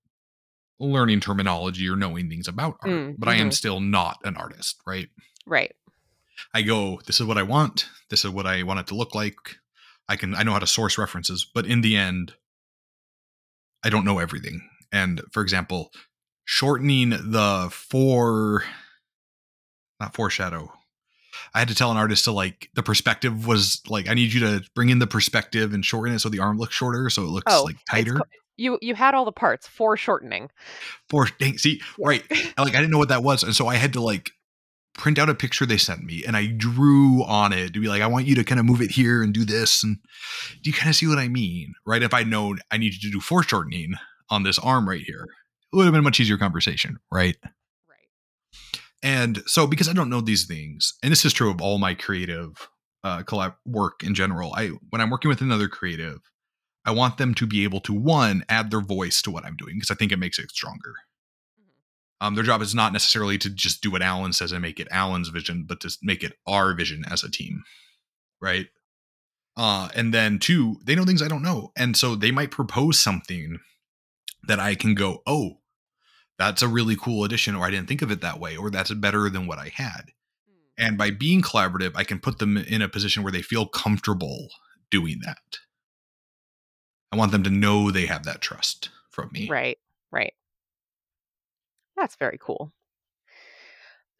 learning 0.80 1.20
terminology 1.20 1.88
or 1.88 1.94
knowing 1.94 2.28
things 2.28 2.48
about 2.48 2.76
art, 2.82 2.90
Mm, 2.92 3.14
but 3.16 3.28
I 3.28 3.36
am 3.36 3.50
mhm. 3.50 3.54
still 3.54 3.78
not 3.78 4.18
an 4.24 4.36
artist, 4.36 4.80
right? 4.84 5.08
right 5.46 5.72
I 6.52 6.62
go, 6.62 7.00
this 7.06 7.20
is 7.20 7.26
what 7.26 7.38
I 7.38 7.44
want. 7.44 7.88
This 8.10 8.24
is 8.24 8.30
what 8.32 8.46
I 8.46 8.64
want 8.64 8.80
it 8.80 8.88
to 8.88 8.96
look 8.96 9.14
like. 9.14 9.36
I 10.08 10.16
can, 10.16 10.34
I 10.34 10.42
know 10.42 10.52
how 10.52 10.58
to 10.58 10.66
source 10.66 10.98
references, 10.98 11.44
but 11.54 11.64
in 11.64 11.80
the 11.82 11.96
end, 11.96 12.34
I 13.84 13.88
don't 13.90 14.04
know 14.04 14.18
everything. 14.18 14.68
And 14.90 15.22
for 15.30 15.42
example, 15.42 15.92
shortening 16.44 17.10
the 17.10 17.68
four, 17.70 18.64
not 20.00 20.14
foreshadow. 20.14 20.72
I 21.54 21.58
had 21.58 21.68
to 21.68 21.74
tell 21.74 21.90
an 21.90 21.96
artist 21.96 22.24
to 22.24 22.32
like 22.32 22.68
the 22.74 22.82
perspective 22.82 23.46
was 23.46 23.80
like 23.88 24.08
I 24.08 24.14
need 24.14 24.32
you 24.32 24.40
to 24.40 24.62
bring 24.74 24.90
in 24.90 24.98
the 24.98 25.06
perspective 25.06 25.72
and 25.72 25.84
shorten 25.84 26.14
it 26.14 26.20
so 26.20 26.28
the 26.28 26.40
arm 26.40 26.58
looks 26.58 26.74
shorter, 26.74 27.08
so 27.10 27.22
it 27.22 27.28
looks 27.30 27.52
oh 27.52 27.64
like 27.64 27.76
tighter. 27.88 28.20
you 28.56 28.78
you 28.80 28.94
had 28.94 29.14
all 29.14 29.24
the 29.24 29.32
parts 29.32 29.66
for 29.66 29.96
shortening 29.96 30.50
For 31.08 31.28
dang, 31.38 31.58
see, 31.58 31.80
right? 31.98 32.22
like 32.58 32.74
I 32.74 32.80
didn't 32.80 32.90
know 32.90 32.98
what 32.98 33.08
that 33.08 33.22
was, 33.22 33.42
and 33.42 33.54
so 33.54 33.66
I 33.66 33.76
had 33.76 33.92
to 33.94 34.00
like 34.00 34.30
print 34.94 35.18
out 35.18 35.30
a 35.30 35.34
picture 35.34 35.64
they 35.64 35.78
sent 35.78 36.04
me, 36.04 36.22
and 36.26 36.36
I 36.36 36.46
drew 36.46 37.22
on 37.24 37.52
it 37.52 37.72
to 37.72 37.80
be 37.80 37.88
like, 37.88 38.02
I 38.02 38.06
want 38.06 38.26
you 38.26 38.34
to 38.36 38.44
kind 38.44 38.60
of 38.60 38.66
move 38.66 38.82
it 38.82 38.90
here 38.90 39.22
and 39.22 39.32
do 39.32 39.44
this, 39.44 39.82
and 39.82 39.96
do 40.62 40.70
you 40.70 40.74
kind 40.74 40.90
of 40.90 40.96
see 40.96 41.06
what 41.06 41.18
I 41.18 41.28
mean, 41.28 41.72
right? 41.86 42.02
If 42.02 42.12
I'd 42.14 42.28
known 42.28 42.58
I 42.70 42.76
needed 42.78 43.00
to 43.02 43.10
do 43.10 43.20
foreshortening 43.20 43.94
on 44.28 44.42
this 44.42 44.58
arm 44.58 44.88
right 44.88 45.02
here, 45.02 45.26
it 45.72 45.76
would 45.76 45.84
have 45.84 45.92
been 45.92 46.00
a 46.00 46.02
much 46.02 46.20
easier 46.20 46.38
conversation, 46.38 46.98
right 47.10 47.36
right? 47.88 48.81
And 49.02 49.42
so, 49.46 49.66
because 49.66 49.88
I 49.88 49.92
don't 49.92 50.10
know 50.10 50.20
these 50.20 50.46
things, 50.46 50.94
and 51.02 51.10
this 51.10 51.24
is 51.24 51.32
true 51.32 51.50
of 51.50 51.60
all 51.60 51.78
my 51.78 51.94
creative 51.94 52.68
uh, 53.02 53.22
collab 53.24 53.56
work 53.66 54.02
in 54.04 54.14
general, 54.14 54.52
I 54.54 54.68
when 54.90 55.00
I'm 55.00 55.10
working 55.10 55.28
with 55.28 55.40
another 55.40 55.68
creative, 55.68 56.20
I 56.84 56.92
want 56.92 57.18
them 57.18 57.34
to 57.34 57.46
be 57.46 57.64
able 57.64 57.80
to 57.80 57.92
one 57.92 58.44
add 58.48 58.70
their 58.70 58.80
voice 58.80 59.20
to 59.22 59.30
what 59.30 59.44
I'm 59.44 59.56
doing 59.56 59.74
because 59.76 59.90
I 59.90 59.94
think 59.94 60.12
it 60.12 60.18
makes 60.18 60.38
it 60.38 60.50
stronger. 60.50 60.94
Um, 62.20 62.36
their 62.36 62.44
job 62.44 62.62
is 62.62 62.72
not 62.72 62.92
necessarily 62.92 63.36
to 63.38 63.50
just 63.50 63.82
do 63.82 63.90
what 63.90 64.02
Alan 64.02 64.32
says 64.32 64.52
and 64.52 64.62
make 64.62 64.78
it 64.78 64.86
Alan's 64.92 65.28
vision, 65.30 65.64
but 65.66 65.80
to 65.80 65.96
make 66.02 66.22
it 66.22 66.34
our 66.46 66.72
vision 66.72 67.04
as 67.10 67.24
a 67.24 67.30
team, 67.30 67.64
right? 68.40 68.68
Uh, 69.56 69.88
and 69.96 70.14
then 70.14 70.38
two, 70.38 70.76
they 70.84 70.94
know 70.94 71.04
things 71.04 71.20
I 71.20 71.26
don't 71.26 71.42
know, 71.42 71.72
and 71.76 71.96
so 71.96 72.14
they 72.14 72.30
might 72.30 72.52
propose 72.52 73.00
something 73.00 73.58
that 74.46 74.60
I 74.60 74.76
can 74.76 74.94
go, 74.94 75.22
oh, 75.26 75.58
that's 76.42 76.62
a 76.62 76.68
really 76.68 76.96
cool 76.96 77.24
addition, 77.24 77.54
or 77.54 77.64
I 77.64 77.70
didn't 77.70 77.88
think 77.88 78.02
of 78.02 78.10
it 78.10 78.20
that 78.20 78.40
way, 78.40 78.56
or 78.56 78.70
that's 78.70 78.92
better 78.94 79.28
than 79.30 79.46
what 79.46 79.58
I 79.58 79.70
had. 79.74 80.12
And 80.78 80.98
by 80.98 81.10
being 81.10 81.42
collaborative, 81.42 81.92
I 81.94 82.04
can 82.04 82.18
put 82.18 82.38
them 82.38 82.56
in 82.56 82.82
a 82.82 82.88
position 82.88 83.22
where 83.22 83.32
they 83.32 83.42
feel 83.42 83.66
comfortable 83.66 84.48
doing 84.90 85.20
that. 85.24 85.58
I 87.12 87.16
want 87.16 87.30
them 87.30 87.42
to 87.44 87.50
know 87.50 87.90
they 87.90 88.06
have 88.06 88.24
that 88.24 88.40
trust 88.40 88.90
from 89.10 89.30
me. 89.32 89.48
Right, 89.48 89.78
right. 90.10 90.32
That's 91.96 92.16
very 92.16 92.38
cool. 92.40 92.72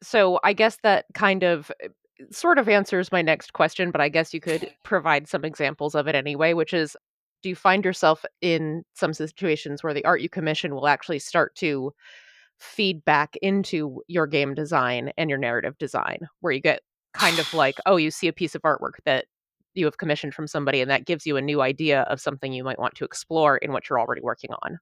So 0.02 0.38
I 0.45 0.52
guess 0.52 0.79
that 0.83 1.07
kind 1.14 1.43
of 1.43 1.73
eh, 1.83 1.88
sort 2.31 2.59
of 2.59 2.69
answers 2.69 3.11
my 3.11 3.23
next 3.23 3.55
question, 3.55 3.91
but 3.91 4.00
I 4.00 4.09
guess 4.09 4.35
you 4.35 4.41
could 4.41 4.71
provide 4.85 5.26
some 5.26 5.45
examples 5.45 5.95
of 5.95 6.07
it 6.07 6.14
anyway, 6.14 6.52
which 6.52 6.75
is 6.75 6.97
do 7.42 7.49
you 7.49 7.56
find 7.56 7.84
yourself 7.84 8.25
in 8.40 8.84
some 8.94 9.12
situations 9.12 9.82
where 9.82 9.94
the 9.94 10.04
art 10.04 10.20
you 10.20 10.28
commission 10.28 10.75
will 10.75 10.87
actually 10.87 11.18
start 11.18 11.54
to 11.56 11.92
feed 12.58 13.04
back 13.04 13.37
into 13.42 14.02
your 14.06 14.26
game 14.26 14.54
design 14.54 15.12
and 15.18 15.28
your 15.28 15.38
narrative 15.38 15.76
design, 15.78 16.28
where 16.40 16.52
you 16.52 16.61
get 16.61 16.80
kind 17.12 17.38
of 17.38 17.52
like, 17.52 17.76
oh, 17.87 17.96
you 17.96 18.11
see 18.11 18.28
a 18.28 18.32
piece 18.32 18.54
of 18.54 18.62
artwork 18.62 18.94
that 19.04 19.26
you 19.75 19.84
have 19.84 19.99
commissioned 19.99 20.34
from 20.34 20.46
somebody, 20.46 20.80
and 20.80 20.90
that 20.90 21.06
gives 21.06 21.26
you 21.26 21.37
a 21.37 21.42
new 21.42 21.61
idea 21.61 22.02
of 22.02 22.20
something 22.20 22.52
you 22.52 22.64
might 22.64 22.78
want 22.78 22.94
to 22.94 23.04
explore 23.04 23.56
in 23.56 23.72
what 23.72 23.88
you're 23.88 24.00
already 24.00 24.20
working 24.22 24.50
on? 24.62 24.78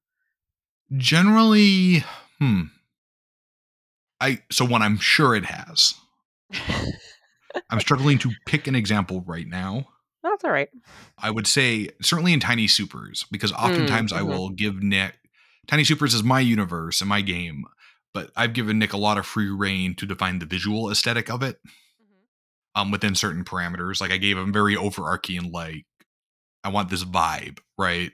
Generally, 0.97 2.03
hmm. 2.39 2.63
I 4.19 4.41
so 4.51 4.65
when 4.65 4.81
I'm 4.81 4.97
sure 4.97 5.35
it 5.35 5.45
has. 5.45 5.95
I'm 7.69 7.79
struggling 7.79 8.17
to 8.19 8.31
pick 8.45 8.67
an 8.67 8.75
example 8.75 9.23
right 9.25 9.47
now. 9.47 9.87
That's 10.23 10.43
all 10.43 10.51
right. 10.51 10.69
I 11.17 11.31
would 11.31 11.47
say 11.47 11.89
certainly 12.01 12.33
in 12.33 12.39
Tiny 12.39 12.67
Supers 12.67 13.25
because 13.31 13.51
oftentimes 13.53 14.11
Mm, 14.13 14.17
I 14.17 14.21
mhm. 14.21 14.27
will 14.27 14.49
give 14.49 14.81
Nick 14.83 15.15
Tiny 15.67 15.83
Supers 15.83 16.13
is 16.13 16.23
my 16.23 16.39
universe 16.39 17.01
and 17.01 17.09
my 17.09 17.21
game, 17.21 17.63
but 18.13 18.31
I've 18.35 18.53
given 18.53 18.79
Nick 18.79 18.93
a 18.93 18.97
lot 18.97 19.17
of 19.17 19.25
free 19.25 19.49
reign 19.49 19.95
to 19.95 20.05
define 20.05 20.39
the 20.39 20.45
visual 20.45 20.91
aesthetic 20.91 21.29
of 21.29 21.41
it 21.43 21.59
um 22.75 22.91
within 22.91 23.15
certain 23.15 23.43
parameters. 23.43 23.99
Like 24.01 24.11
I 24.11 24.17
gave 24.17 24.37
him 24.37 24.53
very 24.53 24.75
overarching 24.77 25.51
like 25.51 25.85
I 26.63 26.69
want 26.69 26.89
this 26.89 27.03
vibe, 27.03 27.59
right? 27.77 28.11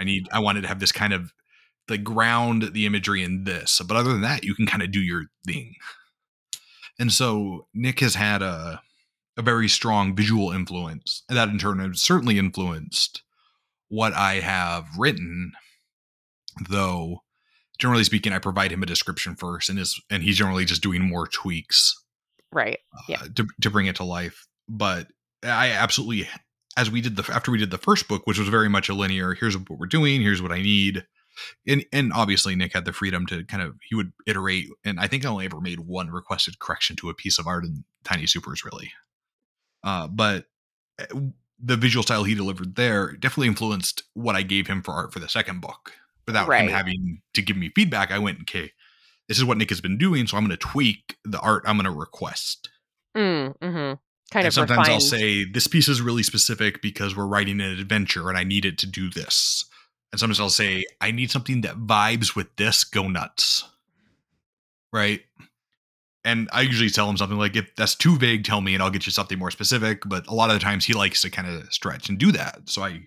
I 0.00 0.04
need 0.04 0.28
I 0.32 0.38
wanted 0.38 0.62
to 0.62 0.68
have 0.68 0.80
this 0.80 0.92
kind 0.92 1.12
of 1.12 1.32
like 1.88 2.04
ground 2.04 2.70
the 2.72 2.86
imagery 2.86 3.22
in 3.24 3.44
this. 3.44 3.80
But 3.86 3.96
other 3.96 4.12
than 4.12 4.22
that, 4.22 4.44
you 4.44 4.54
can 4.54 4.66
kind 4.66 4.82
of 4.82 4.92
do 4.92 5.00
your 5.00 5.24
thing. 5.44 5.74
And 6.98 7.12
so 7.12 7.66
Nick 7.74 8.00
has 8.00 8.14
had 8.14 8.42
a 8.42 8.80
a 9.40 9.42
very 9.42 9.68
strong 9.68 10.14
visual 10.14 10.52
influence, 10.52 11.24
and 11.28 11.36
that 11.36 11.48
in 11.48 11.58
turn 11.58 11.78
has 11.80 12.00
certainly 12.00 12.38
influenced 12.38 13.22
what 13.88 14.12
I 14.14 14.34
have 14.34 14.86
written. 14.98 15.52
Though, 16.68 17.22
generally 17.78 18.04
speaking, 18.04 18.32
I 18.32 18.38
provide 18.38 18.70
him 18.72 18.82
a 18.82 18.86
description 18.86 19.34
first, 19.36 19.68
and 19.70 19.78
is 19.78 20.00
and 20.10 20.22
he's 20.22 20.36
generally 20.36 20.64
just 20.64 20.82
doing 20.82 21.02
more 21.02 21.26
tweaks 21.26 21.94
Right. 22.52 22.78
uh, 22.96 23.02
Yeah. 23.08 23.22
to 23.36 23.46
to 23.62 23.70
bring 23.70 23.86
it 23.86 23.96
to 23.96 24.04
life. 24.04 24.46
But 24.68 25.08
I 25.42 25.70
absolutely, 25.70 26.28
as 26.76 26.90
we 26.90 27.00
did 27.00 27.16
the 27.16 27.24
after 27.32 27.50
we 27.50 27.58
did 27.58 27.70
the 27.70 27.78
first 27.78 28.08
book, 28.08 28.26
which 28.26 28.38
was 28.38 28.48
very 28.48 28.68
much 28.68 28.88
a 28.88 28.94
linear. 28.94 29.34
Here's 29.34 29.56
what 29.56 29.70
we're 29.78 29.86
doing. 29.86 30.20
Here's 30.20 30.42
what 30.42 30.52
I 30.52 30.60
need. 30.60 31.06
And 31.66 31.84
and 31.92 32.12
obviously 32.12 32.54
Nick 32.56 32.74
had 32.74 32.84
the 32.84 32.92
freedom 32.92 33.24
to 33.26 33.44
kind 33.44 33.62
of 33.62 33.76
he 33.88 33.94
would 33.94 34.12
iterate. 34.26 34.66
And 34.84 35.00
I 35.00 35.06
think 35.06 35.24
I 35.24 35.28
only 35.28 35.46
ever 35.46 35.60
made 35.60 35.80
one 35.80 36.10
requested 36.10 36.58
correction 36.58 36.96
to 36.96 37.08
a 37.08 37.14
piece 37.14 37.38
of 37.38 37.46
art 37.46 37.64
in 37.64 37.84
Tiny 38.04 38.26
Supers, 38.26 38.64
really. 38.64 38.92
Uh, 39.82 40.06
but 40.08 40.46
uh, 40.98 41.20
the 41.58 41.76
visual 41.76 42.02
style 42.02 42.24
he 42.24 42.34
delivered 42.34 42.76
there 42.76 43.12
definitely 43.12 43.48
influenced 43.48 44.02
what 44.14 44.36
I 44.36 44.42
gave 44.42 44.66
him 44.66 44.82
for 44.82 44.92
art 44.92 45.12
for 45.12 45.18
the 45.18 45.28
second 45.28 45.60
book. 45.60 45.92
Without 46.26 46.52
him 46.52 46.68
having 46.68 47.22
to 47.34 47.42
give 47.42 47.56
me 47.56 47.72
feedback, 47.74 48.12
I 48.12 48.18
went, 48.18 48.40
okay, 48.42 48.70
this 49.26 49.38
is 49.38 49.44
what 49.44 49.58
Nick 49.58 49.70
has 49.70 49.80
been 49.80 49.98
doing, 49.98 50.26
so 50.26 50.36
I'm 50.36 50.44
going 50.44 50.56
to 50.56 50.56
tweak 50.56 51.16
the 51.24 51.40
art 51.40 51.64
I'm 51.66 51.76
going 51.76 51.92
to 51.92 51.98
request. 51.98 52.68
Mm, 53.16 53.54
hmm 53.60 53.92
Kind 54.30 54.44
and 54.44 54.48
of 54.48 54.54
sometimes 54.54 54.88
I'll 54.88 55.00
say 55.00 55.44
this 55.44 55.66
piece 55.66 55.88
is 55.88 56.00
really 56.00 56.22
specific 56.22 56.80
because 56.80 57.16
we're 57.16 57.26
writing 57.26 57.60
an 57.60 57.70
adventure 57.80 58.28
and 58.28 58.38
I 58.38 58.44
need 58.44 58.64
it 58.64 58.78
to 58.78 58.86
do 58.86 59.10
this. 59.10 59.64
And 60.12 60.20
sometimes 60.20 60.38
I'll 60.38 60.50
say 60.50 60.84
I 61.00 61.10
need 61.10 61.32
something 61.32 61.62
that 61.62 61.78
vibes 61.78 62.36
with 62.36 62.54
this. 62.54 62.84
Go 62.84 63.08
nuts, 63.08 63.68
right? 64.92 65.22
And 66.24 66.48
I 66.52 66.62
usually 66.62 66.90
tell 66.90 67.08
him 67.08 67.16
something 67.16 67.38
like, 67.38 67.56
if 67.56 67.74
that's 67.76 67.94
too 67.94 68.18
vague, 68.18 68.44
tell 68.44 68.60
me 68.60 68.74
and 68.74 68.82
I'll 68.82 68.90
get 68.90 69.06
you 69.06 69.12
something 69.12 69.38
more 69.38 69.50
specific. 69.50 70.02
But 70.06 70.26
a 70.26 70.34
lot 70.34 70.50
of 70.50 70.54
the 70.54 70.60
times 70.60 70.84
he 70.84 70.92
likes 70.92 71.22
to 71.22 71.30
kind 71.30 71.48
of 71.48 71.72
stretch 71.72 72.08
and 72.08 72.18
do 72.18 72.30
that. 72.32 72.68
So 72.68 72.82
I 72.82 73.00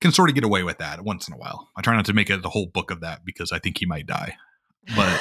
can 0.00 0.12
sort 0.12 0.28
of 0.28 0.34
get 0.34 0.44
away 0.44 0.62
with 0.62 0.78
that 0.78 1.04
once 1.04 1.28
in 1.28 1.34
a 1.34 1.36
while. 1.36 1.70
I 1.76 1.82
try 1.82 1.94
not 1.94 2.06
to 2.06 2.12
make 2.12 2.30
it 2.30 2.42
the 2.42 2.50
whole 2.50 2.66
book 2.66 2.90
of 2.90 3.00
that 3.00 3.24
because 3.24 3.52
I 3.52 3.58
think 3.58 3.78
he 3.78 3.86
might 3.86 4.06
die. 4.06 4.36
But 4.96 5.20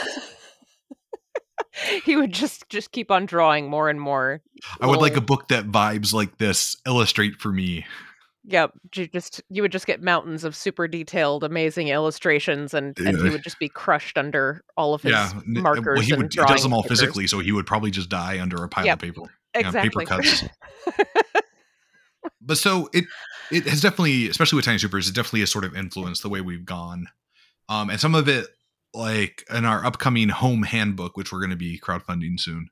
he 2.03 2.15
would 2.15 2.34
just 2.34 2.67
just 2.70 2.91
keep 2.91 3.12
on 3.12 3.25
drawing 3.25 3.70
more 3.70 3.89
and 3.89 4.00
more. 4.00 4.41
I 4.82 4.88
would 4.88 5.00
like 5.00 5.17
a 5.17 5.22
book 5.22 5.50
that 5.50 5.65
vibes 5.65 6.13
like 6.13 6.38
this 6.38 6.75
illustrate 6.86 7.36
for 7.39 7.51
me. 7.51 7.86
Yep, 8.45 8.73
you 8.95 9.07
just 9.07 9.41
you 9.50 9.62
would 9.62 9.71
just 9.71 9.88
get 9.88 10.01
mountains 10.01 10.43
of 10.43 10.55
super 10.55 10.88
detailed, 10.88 11.43
amazing 11.43 11.88
illustrations, 11.88 12.73
and 12.73 13.00
eh, 13.00 13.07
and 13.07 13.17
he 13.17 13.27
eh. 13.27 13.31
would 13.31 13.43
just 13.43 13.57
be 13.57 13.69
crushed 13.69 14.17
under 14.17 14.63
all 14.75 14.93
of 14.93 15.01
his 15.01 15.13
yeah, 15.13 15.31
eh, 15.35 15.62
markers 15.62 16.00
well, 16.00 16.05
he 16.05 16.12
and 16.12 16.23
would 16.23 16.33
he 16.33 16.41
does 16.41 16.63
them 16.63 16.73
all 16.73 16.83
physically, 16.83 17.25
so 17.25 17.39
he 17.39 17.53
would 17.53 17.65
probably 17.65 17.91
just 17.91 18.09
die 18.09 18.41
under 18.41 18.63
a 18.63 18.67
pile 18.67 18.85
Yep. 18.85 18.95
of 18.95 19.01
paper. 19.01 19.21
yeah, 19.55 19.71
paper 19.71 20.01
Exactly. 20.01 20.05
cuts. 20.05 20.43
But 22.45 22.57
so 22.57 22.89
it 22.93 23.05
it 23.51 23.65
has 23.65 23.81
definitely, 23.81 24.27
especially 24.27 24.57
with 24.57 24.65
Tiny 24.65 24.77
Supers, 24.77 25.07
it 25.07 25.15
definitely 25.15 25.41
has 25.41 25.51
sort 25.51 25.65
of 25.65 25.75
influenced 25.75 26.23
the 26.23 26.29
way 26.29 26.41
we've 26.41 26.65
gone. 26.65 27.07
Um, 27.69 27.89
and 27.89 28.00
some 28.00 28.15
of 28.15 28.27
it, 28.27 28.47
like 28.93 29.45
in 29.50 29.65
our 29.65 29.85
upcoming 29.85 30.29
home 30.29 30.63
handbook, 30.63 31.15
which 31.15 31.31
we're 31.31 31.39
going 31.39 31.51
to 31.51 31.55
be 31.55 31.79
crowdfunding 31.79 32.39
soon. 32.39 32.69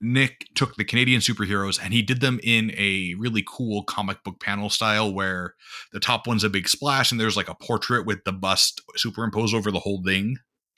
Nick 0.00 0.46
took 0.54 0.76
the 0.76 0.84
Canadian 0.84 1.20
superheroes 1.20 1.78
and 1.82 1.92
he 1.92 2.02
did 2.02 2.20
them 2.20 2.38
in 2.42 2.72
a 2.76 3.14
really 3.18 3.42
cool 3.46 3.82
comic 3.82 4.22
book 4.24 4.40
panel 4.40 4.70
style 4.70 5.12
where 5.12 5.54
the 5.92 6.00
top 6.00 6.26
one's 6.26 6.44
a 6.44 6.48
big 6.50 6.68
splash 6.68 7.10
and 7.10 7.20
there's 7.20 7.36
like 7.36 7.48
a 7.48 7.54
portrait 7.54 8.06
with 8.06 8.22
the 8.24 8.32
bust 8.32 8.80
superimposed 8.96 9.54
over 9.54 9.70
the 9.70 9.80
whole 9.80 10.02
thing. 10.04 10.36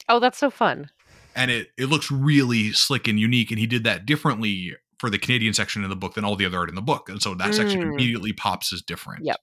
oh, 0.09 0.21
that's 0.21 0.39
so 0.39 0.51
fun. 0.51 0.91
and 1.37 1.51
it 1.51 1.69
it 1.77 1.87
looks 1.87 2.11
really 2.11 2.73
slick 2.73 3.07
and 3.07 3.21
unique 3.21 3.51
and 3.51 3.59
he 3.61 3.67
did 3.67 3.85
that 3.85 4.05
differently 4.07 4.75
for 4.99 5.09
the 5.11 5.19
canadian 5.19 5.55
section 5.55 5.83
of 5.85 5.89
the 5.91 5.97
book 5.97 6.15
than 6.15 6.25
all 6.25 6.37
the 6.37 6.45
other 6.45 6.59
art 6.59 6.69
in 6.69 6.75
the 6.75 6.83
book 6.83 7.09
and 7.09 7.23
so 7.23 7.35
that 7.35 7.55
section 7.55 7.81
Mm. 7.81 7.93
immediately 7.93 8.33
pops 8.33 8.73
as 8.73 8.83
different 8.83 9.25
Yep. 9.25 9.39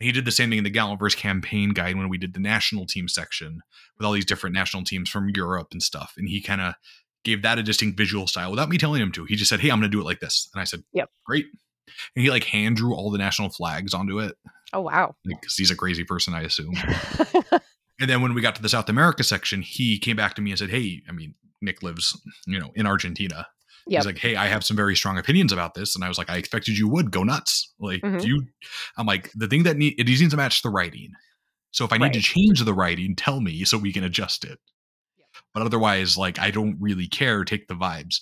he 0.00 0.12
did 0.12 0.24
the 0.24 0.30
same 0.32 0.48
thing 0.50 0.58
in 0.58 0.64
the 0.64 0.70
Gallantverse 0.70 1.16
campaign 1.16 1.70
guide 1.70 1.96
when 1.96 2.08
we 2.08 2.18
did 2.18 2.34
the 2.34 2.40
national 2.40 2.86
team 2.86 3.08
section 3.08 3.60
with 3.98 4.06
all 4.06 4.12
these 4.12 4.24
different 4.26 4.54
national 4.54 4.84
teams 4.84 5.08
from 5.10 5.30
Europe 5.34 5.68
and 5.72 5.82
stuff. 5.82 6.14
And 6.16 6.28
he 6.28 6.40
kind 6.40 6.60
of 6.60 6.74
gave 7.24 7.42
that 7.42 7.58
a 7.58 7.62
distinct 7.62 7.96
visual 7.98 8.26
style 8.26 8.50
without 8.50 8.68
me 8.68 8.78
telling 8.78 9.02
him 9.02 9.12
to. 9.12 9.24
He 9.24 9.36
just 9.36 9.48
said, 9.50 9.60
Hey, 9.60 9.70
I'm 9.70 9.78
going 9.80 9.90
to 9.90 9.94
do 9.96 10.00
it 10.00 10.04
like 10.04 10.20
this. 10.20 10.48
And 10.54 10.60
I 10.60 10.64
said, 10.64 10.82
Yep. 10.92 11.10
Great. 11.26 11.46
And 12.14 12.22
he 12.24 12.30
like 12.30 12.44
hand 12.44 12.76
drew 12.76 12.94
all 12.94 13.10
the 13.10 13.18
national 13.18 13.50
flags 13.50 13.94
onto 13.94 14.20
it 14.20 14.36
Oh 14.72 14.82
wow. 14.82 15.14
because 15.24 15.56
he's 15.56 15.70
a 15.70 15.76
crazy 15.76 16.04
person, 16.04 16.34
I 16.34 16.42
assume. 16.42 16.74
And 18.00 18.08
then 18.08 18.22
when 18.22 18.32
we 18.32 18.40
got 18.42 18.54
to 18.54 18.62
the 18.62 18.68
South 18.68 18.88
America 18.88 19.24
section, 19.24 19.60
he 19.60 19.98
came 19.98 20.14
back 20.14 20.34
to 20.34 20.40
me 20.40 20.50
and 20.52 20.58
said, 20.58 20.70
Hey, 20.70 21.02
I 21.08 21.12
mean, 21.12 21.34
Nick 21.60 21.82
lives, 21.82 22.16
you 22.46 22.56
know, 22.60 22.70
in 22.76 22.86
Argentina. 22.86 23.44
Yep. 23.88 23.98
He's 23.98 24.06
like, 24.06 24.18
Hey, 24.18 24.36
I 24.36 24.46
have 24.46 24.64
some 24.64 24.76
very 24.76 24.94
strong 24.94 25.18
opinions 25.18 25.52
about 25.52 25.74
this. 25.74 25.96
And 25.96 26.04
I 26.04 26.08
was 26.08 26.16
like, 26.16 26.30
I 26.30 26.36
expected 26.36 26.78
you 26.78 26.88
would 26.88 27.10
go 27.10 27.24
nuts. 27.24 27.74
Like, 27.80 28.02
Mhm. 28.02 28.20
do 28.20 28.28
you, 28.28 28.44
I'm 28.96 29.06
like, 29.06 29.32
the 29.34 29.48
thing 29.48 29.64
that 29.64 29.76
need, 29.76 29.98
it 29.98 30.06
needs 30.06 30.28
to 30.28 30.36
match 30.36 30.62
the 30.62 30.70
writing. 30.70 31.10
So 31.72 31.84
if 31.84 31.92
I 31.92 31.98
need 31.98 32.12
to 32.12 32.20
change 32.20 32.64
the 32.64 32.72
writing, 32.72 33.16
tell 33.16 33.40
me 33.40 33.64
so 33.64 33.76
we 33.78 33.92
can 33.92 34.04
adjust 34.04 34.44
it. 34.44 34.58
But 35.58 35.66
otherwise, 35.66 36.16
like, 36.16 36.38
I 36.38 36.50
don't 36.50 36.76
really 36.80 37.08
care. 37.08 37.44
Take 37.44 37.66
the 37.68 37.74
vibes. 37.74 38.16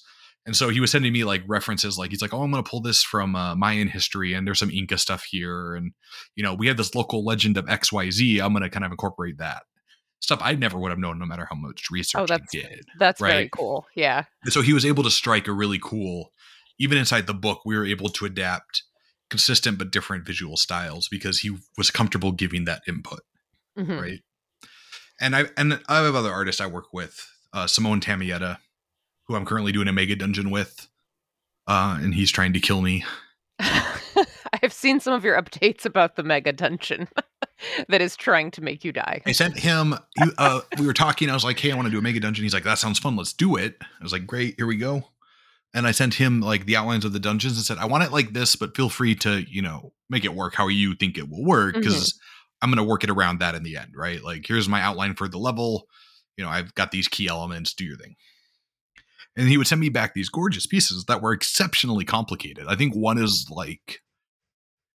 And 0.47 0.55
so 0.57 0.69
he 0.69 0.81
was 0.81 0.91
sending 0.93 1.13
me 1.13 1.25
like 1.25 1.43
references, 1.49 1.99
like 1.99 2.11
he's 2.11 2.23
like, 2.23 2.33
"Oh, 2.33 2.43
I'm 2.43 2.51
going 2.53 2.63
to 2.63 2.71
pull 2.71 2.81
this 2.81 3.03
from 3.03 3.35
uh, 3.35 3.55
Mayan 3.57 3.89
history, 3.89 4.33
and 4.33 4.47
there's 4.47 4.61
some 4.61 4.71
Inca 4.71 4.97
stuff 4.97 5.25
here, 5.29 5.75
and 5.75 5.93
you 6.37 6.43
know, 6.45 6.55
we 6.55 6.69
have 6.69 6.77
this 6.77 6.95
local 6.95 7.25
legend 7.25 7.57
of 7.57 7.69
X, 7.69 7.93
Y, 7.93 8.11
Z. 8.11 8.39
I'm 8.39 8.53
going 8.53 8.63
to 8.63 8.71
kind 8.71 8.85
of 8.85 8.91
incorporate 8.93 9.39
that 9.39 9.65
stuff 10.21 10.39
I 10.43 10.55
never 10.55 10.79
would 10.79 10.91
have 10.91 10.99
known, 10.99 11.19
no 11.19 11.27
matter 11.27 11.47
how 11.51 11.57
much 11.57 11.91
research 11.91 12.21
Oh, 12.21 12.27
that's- 12.27 12.49
I 12.55 12.59
did. 12.59 12.85
that's 12.99 13.21
very 13.21 13.33
Right. 13.35 13.51
cool. 13.51 13.87
Yeah. 13.95 14.25
And 14.45 14.53
so 14.53 14.63
he 14.63 14.73
was 14.73 14.87
able 14.87 15.03
to 15.05 15.11
strike 15.11 15.47
a 15.47 15.53
really 15.53 15.79
cool, 15.83 16.33
even 16.79 16.97
inside 16.97 17.27
the 17.27 17.35
book, 17.35 17.61
we 17.67 17.77
were 17.77 17.85
able 17.85 18.09
to 18.09 18.25
adapt 18.25 18.83
consistent 19.29 19.77
but 19.79 19.91
different 19.91 20.25
visual 20.25 20.57
styles 20.57 21.09
because 21.09 21.41
he 21.41 21.57
was 21.77 21.91
comfortable 21.91 22.33
giving 22.33 22.65
that 22.65 22.83
input 22.89 23.21
Mhm. 23.79 24.01
right? 24.01 24.21
And 25.21 25.35
I 25.35 25.47
and 25.57 25.81
I 25.89 26.03
have 26.03 26.15
other 26.15 26.33
artists 26.33 26.61
I 26.61 26.67
work 26.67 26.93
with 26.93 27.31
uh, 27.53 27.67
Simone 27.67 28.01
Tamietta, 28.01 28.59
who 29.27 29.35
I'm 29.35 29.47
currently 29.47 29.73
doing 29.73 29.89
a 29.89 29.93
mega 29.93 30.17
dungeon 30.17 30.51
with, 30.51 30.89
uh, 31.67 31.99
and 32.01 32.15
he's 32.15 32.31
trying 32.31 32.53
to 32.53 32.61
kill 32.61 32.83
me. 32.83 33.05
I've 34.63 34.73
seen 34.73 35.01
some 35.01 35.15
of 35.15 35.25
your 35.25 35.41
updates 35.41 35.85
about 35.85 36.17
the 36.17 36.23
mega 36.23 36.53
dungeon 36.53 37.09
that 37.89 38.01
is 38.01 38.17
trying 38.17 38.51
to 38.53 38.63
make 38.63 38.85
you 38.85 38.93
die. 38.93 39.23
I 39.27 39.33
sent 39.33 39.59
him. 39.59 39.95
He, 40.19 40.31
uh, 40.39 40.61
we 40.79 40.87
were 40.87 40.93
talking. 40.93 41.31
I 41.31 41.35
was 41.35 41.45
like, 41.45 41.59
"Hey, 41.59 41.73
I 41.73 41.77
want 41.77 41.87
to 41.87 41.93
do 41.93 41.99
a 41.99 42.03
mega 42.03 42.21
dungeon." 42.21 42.45
He's 42.45 42.55
like, 42.55 42.65
"That 42.65 42.79
sounds 42.79 42.99
fun. 42.99 43.17
Let's 43.17 43.33
do 43.33 43.57
it." 43.57 43.77
I 43.81 44.03
was 44.03 44.13
like, 44.13 44.27
"Great, 44.27 44.55
here 44.57 44.67
we 44.67 44.77
go." 44.77 45.05
And 45.75 45.87
I 45.87 45.91
sent 45.91 46.15
him 46.15 46.41
like 46.41 46.67
the 46.67 46.77
outlines 46.77 47.05
of 47.05 47.13
the 47.13 47.19
dungeons 47.19 47.57
and 47.57 47.65
said, 47.65 47.79
"I 47.79 47.87
want 47.87 48.05
it 48.05 48.13
like 48.13 48.33
this, 48.33 48.57
but 48.57 48.77
feel 48.77 48.89
free 48.89 49.15
to 49.17 49.45
you 49.49 49.63
know 49.63 49.93
make 50.09 50.25
it 50.25 50.35
work 50.35 50.55
how 50.55 50.69
you 50.69 50.95
think 50.95 51.19
it 51.19 51.29
will 51.29 51.45
work 51.45 51.75
because 51.75 52.19
I'm 52.67 52.75
going 52.75 52.85
to 52.85 52.91
work 52.91 53.05
it 53.05 53.11
around 53.11 53.39
that 53.39 53.55
in 53.55 53.63
the 53.63 53.77
end, 53.77 53.93
right? 53.95 54.23
Like, 54.23 54.45
here's 54.47 54.69
my 54.69 54.81
outline 54.81 55.15
for 55.15 55.29
the 55.29 55.39
level. 55.39 55.87
You 56.37 56.45
know, 56.45 56.51
I've 56.51 56.75
got 56.75 56.91
these 56.91 57.09
key 57.09 57.29
elements. 57.29 57.73
Do 57.73 57.85
your 57.85 57.97
thing." 57.97 58.17
And 59.37 59.49
he 59.49 59.59
would 59.59 59.67
send 59.67 59.81
me 59.81 59.91
back 59.91 60.15
these 60.15 60.31
gorgeous 60.31 60.67
pieces 60.67 61.05
that 61.05 61.23
were 61.23 61.33
exceptionally 61.33 62.05
complicated. 62.05 62.67
I 62.69 62.75
think 62.75 62.95
one 62.95 63.19
is 63.19 63.47
like 63.51 64.01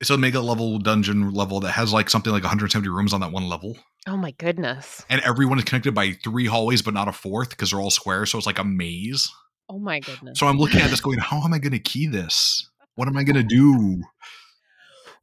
it's 0.01 0.11
a 0.11 0.17
mega 0.17 0.41
level 0.41 0.79
dungeon 0.79 1.33
level 1.33 1.61
that 1.61 1.73
has 1.73 1.93
like 1.93 2.09
something 2.09 2.33
like 2.33 2.45
170 2.45 2.89
rooms 2.89 3.13
on 3.13 3.21
that 3.21 3.33
one 3.33 3.49
level. 3.49 3.77
Oh 4.07 4.17
my 4.17 4.31
goodness. 4.33 5.05
And 5.11 5.21
everyone 5.23 5.59
is 5.59 5.65
connected 5.65 5.93
by 5.93 6.13
three 6.13 6.47
hallways, 6.47 6.83
but 6.83 6.95
not 6.95 7.09
a 7.09 7.13
fourth 7.13 7.51
because 7.51 7.71
they're 7.71 7.81
all 7.81 7.91
square. 7.91 8.25
So 8.27 8.39
it's 8.39 8.47
like 8.47 8.59
a 8.59 8.65
maze. 8.65 9.29
Oh 9.69 9.79
my 9.79 10.01
goodness. 10.01 10.39
So 10.39 10.47
I'm 10.47 10.59
looking 10.59 10.81
at 10.81 10.91
this 10.91 11.01
going, 11.01 11.19
how 11.19 11.43
am 11.43 11.53
I 11.53 11.59
going 11.59 11.73
to 11.73 11.79
key 11.79 12.07
this? 12.07 12.71
What 12.95 13.09
am 13.09 13.17
I 13.17 13.25
going 13.25 13.37
to 13.43 13.43
do? 13.43 14.03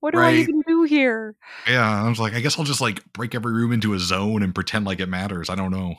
What 0.02 0.14
do 0.14 0.20
I 0.20 0.34
even 0.34 0.62
here? 0.86 1.36
Yeah. 1.68 2.04
I 2.04 2.08
was 2.08 2.20
like, 2.20 2.34
I 2.34 2.40
guess 2.40 2.58
I'll 2.58 2.66
just 2.66 2.82
like 2.82 3.12
break 3.14 3.36
every 3.36 3.54
room 3.54 3.72
into 3.72 3.94
a 3.94 4.00
zone 4.00 4.42
and 4.44 4.56
pretend 4.56 4.86
like 4.86 5.00
it 5.00 5.08
matters. 5.08 5.50
I 5.50 5.56
don't 5.56 5.72
know. 5.72 5.96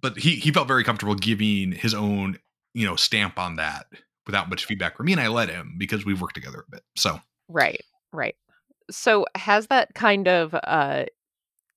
But 0.00 0.18
he, 0.18 0.36
he 0.36 0.50
felt 0.50 0.66
very 0.66 0.82
comfortable 0.82 1.14
giving 1.14 1.72
his 1.72 1.94
own, 1.94 2.38
you 2.74 2.86
know, 2.86 2.96
stamp 2.96 3.38
on 3.38 3.56
that 3.56 3.86
without 4.26 4.48
much 4.48 4.64
feedback 4.64 4.96
from 4.96 5.06
me. 5.06 5.12
And 5.12 5.20
I 5.20 5.28
let 5.28 5.48
him 5.48 5.76
because 5.78 6.04
we've 6.04 6.20
worked 6.20 6.34
together 6.34 6.64
a 6.66 6.70
bit. 6.70 6.82
So 6.96 7.20
Right, 7.48 7.82
right. 8.12 8.34
So 8.90 9.26
has 9.36 9.68
that 9.68 9.94
kind 9.94 10.26
of 10.26 10.54
uh 10.54 11.04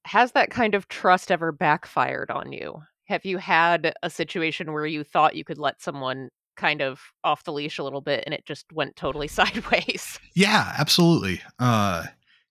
has 0.06 0.32
that 0.34 0.52
kind 0.52 0.76
of 0.76 0.88
trust 0.88 1.32
ever 1.32 1.52
backfired 1.52 2.30
on 2.30 2.52
you? 2.52 2.82
Have 3.06 3.26
you 3.26 3.38
had 3.38 3.94
a 4.02 4.10
situation 4.10 4.74
where 4.74 4.86
you 4.86 5.04
thought 5.04 5.36
you 5.36 5.44
could 5.44 5.58
let 5.58 5.82
someone 5.82 6.30
kind 6.56 6.82
of 6.82 7.00
off 7.24 7.44
the 7.44 7.54
leash 7.54 7.78
a 7.80 7.84
little 7.84 8.02
bit 8.02 8.24
and 8.26 8.34
it 8.34 8.46
just 8.46 8.66
went 8.72 8.96
totally 8.96 9.28
sideways? 9.30 10.20
Yeah, 10.34 10.74
absolutely. 10.78 11.42
Uh, 11.60 12.06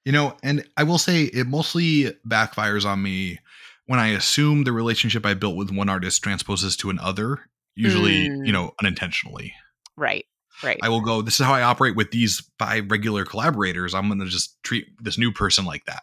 you 0.05 0.13
know, 0.13 0.37
and 0.43 0.65
I 0.77 0.83
will 0.85 0.99
say 0.99 1.25
it 1.25 1.47
mostly 1.47 2.13
backfires 2.29 2.85
on 2.85 3.03
me 3.03 3.39
when 3.87 3.99
I 3.99 4.09
assume 4.09 4.65
the 4.65 4.73
relationship 4.73 5.25
I 5.27 5.35
built 5.35 5.57
with 5.57 5.71
one 5.71 5.89
artist 5.89 6.23
transposes 6.23 6.77
to 6.79 6.91
another, 6.91 7.41
usually, 7.75 8.29
Mm. 8.29 8.47
you 8.47 8.53
know, 8.53 8.73
unintentionally. 8.81 9.55
Right, 9.97 10.25
right. 10.63 10.79
I 10.83 10.89
will 10.89 11.01
go, 11.03 11.23
this 11.23 11.39
is 11.41 11.47
how 11.47 11.53
I 11.55 11.63
operate 11.63 11.95
with 11.97 12.11
these 12.11 12.43
five 12.59 12.91
regular 12.91 13.25
collaborators. 13.25 13.95
I'm 13.95 14.09
going 14.09 14.21
to 14.21 14.27
just 14.27 14.63
treat 14.63 14.87
this 15.03 15.19
new 15.19 15.33
person 15.33 15.65
like 15.65 15.85
that. 15.87 16.03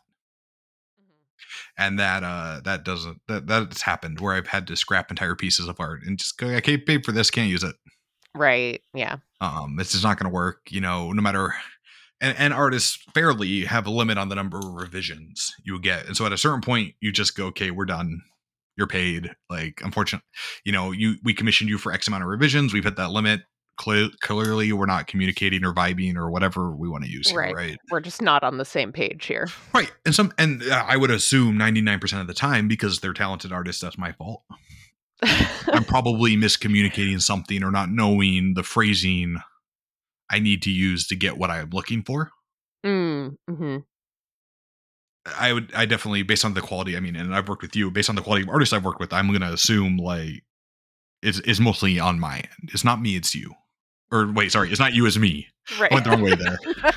And 1.88 2.00
that 2.00 2.23
uh 2.23 2.61
that 2.63 2.85
doesn't 2.85 3.21
that 3.27 3.47
that's 3.47 3.81
happened 3.81 4.19
where 4.19 4.35
I've 4.35 4.47
had 4.47 4.67
to 4.67 4.75
scrap 4.75 5.09
entire 5.09 5.35
pieces 5.35 5.67
of 5.67 5.79
art 5.79 6.01
and 6.05 6.17
just 6.17 6.38
go, 6.38 6.55
I 6.55 6.61
can't 6.61 6.85
pay 6.85 7.01
for 7.01 7.11
this, 7.11 7.31
can't 7.31 7.50
use 7.50 7.63
it. 7.63 7.75
Right, 8.35 8.81
yeah. 8.93 9.17
um 9.41 9.77
it's 9.79 9.91
just 9.91 10.03
not 10.03 10.17
going 10.17 10.29
to 10.31 10.33
work 10.33 10.61
you 10.69 10.79
know 10.79 11.11
no 11.11 11.21
matter 11.21 11.53
and, 12.21 12.38
and 12.38 12.53
artists 12.53 13.03
fairly 13.13 13.65
have 13.65 13.88
a 13.88 13.91
limit 13.91 14.17
on 14.17 14.29
the 14.29 14.36
number 14.36 14.58
of 14.58 14.73
revisions 14.73 15.53
you 15.65 15.79
get 15.79 16.06
and 16.06 16.15
so 16.15 16.25
at 16.25 16.32
a 16.32 16.38
certain 16.38 16.62
point 16.62 16.93
you 17.01 17.12
just 17.12 17.36
go 17.36 17.47
okay 17.47 17.71
we're 17.71 17.84
done 17.84 18.21
you're 18.77 18.88
paid 18.88 19.36
like 19.49 19.82
unfortunately 19.84 20.25
you 20.63 20.71
know 20.71 20.91
you 20.91 21.15
we 21.23 21.34
commissioned 21.34 21.69
you 21.69 21.77
for 21.77 21.91
x 21.91 22.08
amount 22.08 22.23
of 22.23 22.29
revisions 22.29 22.73
we've 22.73 22.86
hit 22.86 22.95
that 22.95 23.12
limit 23.12 23.41
Cle- 23.77 24.12
clearly 24.21 24.71
we're 24.73 24.86
not 24.86 25.07
communicating 25.07 25.63
or 25.65 25.73
vibing 25.73 26.15
or 26.15 26.29
whatever 26.29 26.75
we 26.75 26.88
want 26.89 27.03
to 27.03 27.10
use 27.10 27.29
here, 27.29 27.39
Right. 27.39 27.55
right 27.55 27.77
We're 27.89 27.99
just 28.01 28.21
not 28.21 28.43
on 28.43 28.57
the 28.57 28.65
same 28.65 28.91
page 28.91 29.25
here. 29.25 29.47
right 29.73 29.91
and 30.05 30.13
some 30.13 30.31
and 30.38 30.62
uh, 30.63 30.84
i 30.88 30.95
would 30.97 31.10
assume 31.10 31.57
99% 31.57 32.21
of 32.21 32.27
the 32.27 32.34
time 32.34 32.67
because 32.67 32.99
they're 32.99 33.13
talented 33.13 33.51
artists 33.51 33.81
that's 33.81 33.97
my 33.97 34.12
fault 34.12 34.43
i'm 35.23 35.84
probably 35.88 36.36
miscommunicating 36.36 37.21
something 37.21 37.63
or 37.63 37.71
not 37.71 37.89
knowing 37.89 38.53
the 38.55 38.63
phrasing 38.63 39.38
i 40.29 40.38
need 40.39 40.62
to 40.63 40.69
use 40.71 41.07
to 41.07 41.15
get 41.15 41.38
what 41.38 41.49
i'm 41.49 41.69
looking 41.71 42.03
for 42.03 42.29
mm, 42.86 43.36
hmm 43.49 43.77
I 45.38 45.53
would, 45.53 45.71
I 45.75 45.86
definitely, 45.86 46.23
based 46.23 46.43
on 46.43 46.55
the 46.55 46.62
quality, 46.62 46.97
I 46.97 46.99
mean, 46.99 47.15
and 47.15 47.36
I've 47.36 47.47
worked 47.47 47.62
with 47.62 47.75
you, 47.75 47.91
based 47.91 48.10
on 48.10 48.15
the 48.15 48.23
quality 48.23 48.41
of 48.43 48.49
artists 48.49 48.73
I've 48.73 48.84
worked 48.84 48.99
with, 48.99 49.13
I'm 49.13 49.27
going 49.27 49.41
to 49.41 49.53
assume 49.53 49.97
like 49.97 50.43
it's, 51.21 51.38
it's 51.45 51.60
mostly 51.60 51.99
on 51.99 52.19
my 52.19 52.38
end. 52.38 52.69
It's 52.73 52.84
not 52.84 52.99
me, 52.99 53.15
it's 53.15 53.36
you. 53.36 53.53
Or 54.12 54.32
wait, 54.32 54.52
sorry, 54.52 54.69
it's 54.69 54.80
not 54.80 54.93
you, 54.93 55.06
as 55.06 55.17
me. 55.17 55.47
Right. 55.80 55.91
I 55.91 55.95
went 55.95 56.06
the 56.06 56.12
wrong 56.12 56.21
way 56.21 56.36
there. 56.36 56.60